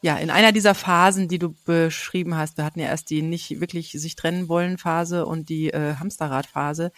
ja, 0.00 0.16
in 0.16 0.30
einer 0.30 0.52
dieser 0.52 0.76
Phasen, 0.76 1.26
die 1.26 1.40
du 1.40 1.54
beschrieben 1.64 2.36
hast, 2.36 2.56
wir 2.56 2.64
hatten 2.64 2.78
ja 2.78 2.86
erst 2.86 3.10
die 3.10 3.22
nicht 3.22 3.60
wirklich 3.60 3.90
sich 3.90 4.14
trennen 4.14 4.48
wollen 4.48 4.78
Phase 4.78 5.26
und 5.26 5.48
die 5.48 5.70
äh, 5.70 5.96
Hamsterrad-Phase, 5.96 6.92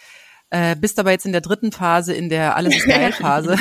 äh, 0.51 0.75
bist 0.75 0.99
aber 0.99 1.11
jetzt 1.11 1.25
in 1.25 1.31
der 1.31 1.41
dritten 1.41 1.71
Phase, 1.71 2.13
in 2.13 2.29
der 2.29 2.55
alles 2.55 2.75
ist 2.75 2.85
geil 2.87 3.13
Phase. 3.13 3.57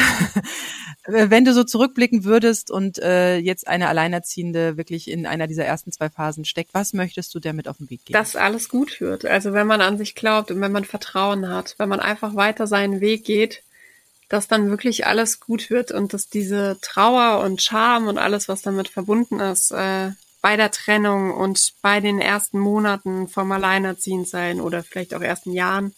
Wenn 1.07 1.45
du 1.45 1.55
so 1.55 1.65
zurückblicken 1.65 2.25
würdest 2.25 2.71
und 2.71 2.99
äh, 2.99 3.39
jetzt 3.39 3.67
eine 3.67 3.89
Alleinerziehende 3.89 4.77
wirklich 4.77 5.11
in 5.11 5.25
einer 5.25 5.47
dieser 5.47 5.65
ersten 5.65 5.93
zwei 5.93 6.11
Phasen 6.11 6.45
steckt, 6.45 6.75
was 6.75 6.93
möchtest 6.93 7.35
du 7.35 7.41
der 7.41 7.53
mit 7.53 7.69
auf 7.69 7.79
den 7.79 7.89
Weg 7.91 8.05
geben? 8.05 8.19
Dass 8.19 8.37
alles 8.37 8.69
gut 8.69 9.01
wird. 9.01 9.25
Also 9.25 9.53
wenn 9.53 9.67
man 9.67 9.81
an 9.81 9.99
sich 9.99 10.15
glaubt 10.15 10.51
und 10.51 10.61
wenn 10.61 10.73
man 10.73 10.85
Vertrauen 10.85 11.49
hat, 11.49 11.75
wenn 11.79 11.89
man 11.89 12.01
einfach 12.01 12.35
weiter 12.35 12.67
seinen 12.67 13.01
Weg 13.01 13.25
geht, 13.25 13.63
dass 14.29 14.47
dann 14.47 14.69
wirklich 14.69 15.07
alles 15.07 15.41
gut 15.41 15.71
wird 15.71 15.91
und 15.91 16.13
dass 16.13 16.29
diese 16.29 16.79
Trauer 16.83 17.45
und 17.45 17.63
Scham 17.63 18.07
und 18.07 18.19
alles, 18.19 18.49
was 18.49 18.63
damit 18.63 18.89
verbunden 18.89 19.41
ist, 19.41 19.71
äh, 19.71 20.11
bei 20.43 20.57
der 20.57 20.71
Trennung 20.71 21.33
und 21.33 21.75
bei 21.83 22.01
den 22.01 22.21
ersten 22.21 22.59
Monaten 22.59 23.29
vom 23.29 23.51
Alleinerziehendsein 23.53 24.61
oder 24.61 24.83
vielleicht 24.83 25.15
auch 25.15 25.21
ersten 25.21 25.53
Jahren, 25.53 25.95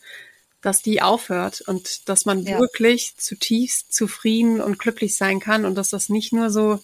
dass 0.63 0.81
die 0.81 1.03
aufhört 1.03 1.61
und 1.61 2.09
dass 2.09 2.25
man 2.25 2.45
ja. 2.45 2.59
wirklich 2.59 3.15
zutiefst 3.17 3.93
zufrieden 3.93 4.61
und 4.61 4.79
glücklich 4.79 5.17
sein 5.17 5.41
kann 5.41 5.65
und 5.65 5.75
dass 5.75 5.91
das 5.91 6.09
nicht 6.09 6.33
nur 6.33 6.51
so 6.51 6.81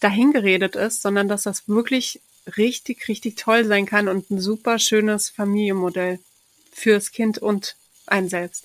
dahingeredet 0.00 0.76
ist, 0.76 1.02
sondern 1.02 1.28
dass 1.28 1.42
das 1.42 1.68
wirklich 1.68 2.20
richtig, 2.56 3.06
richtig 3.08 3.36
toll 3.36 3.64
sein 3.64 3.86
kann 3.86 4.08
und 4.08 4.30
ein 4.30 4.40
super 4.40 4.78
schönes 4.78 5.28
Familienmodell 5.28 6.18
fürs 6.72 7.12
Kind 7.12 7.38
und 7.38 7.76
einen 8.06 8.28
selbst. 8.28 8.64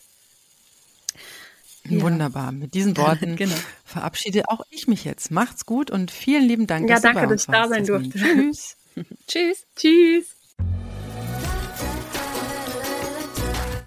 Ja. 1.86 2.02
Wunderbar. 2.02 2.52
Mit 2.52 2.74
diesen 2.74 2.96
Worten 2.96 3.36
genau. 3.38 3.56
verabschiede 3.84 4.44
auch 4.48 4.62
ich 4.70 4.88
mich 4.88 5.04
jetzt. 5.04 5.32
Macht's 5.32 5.66
gut 5.66 5.92
und 5.92 6.12
vielen 6.12 6.48
lieben 6.48 6.68
Dank. 6.68 6.90
Ja, 6.90 7.00
danke, 7.00 7.28
dass 7.28 7.42
ich 7.42 7.48
da 7.48 7.68
sein 7.68 7.86
durfte. 7.86 8.18
Tschüss. 8.18 8.78
Tschüss. 9.28 9.66
Tschüss. 9.76 10.28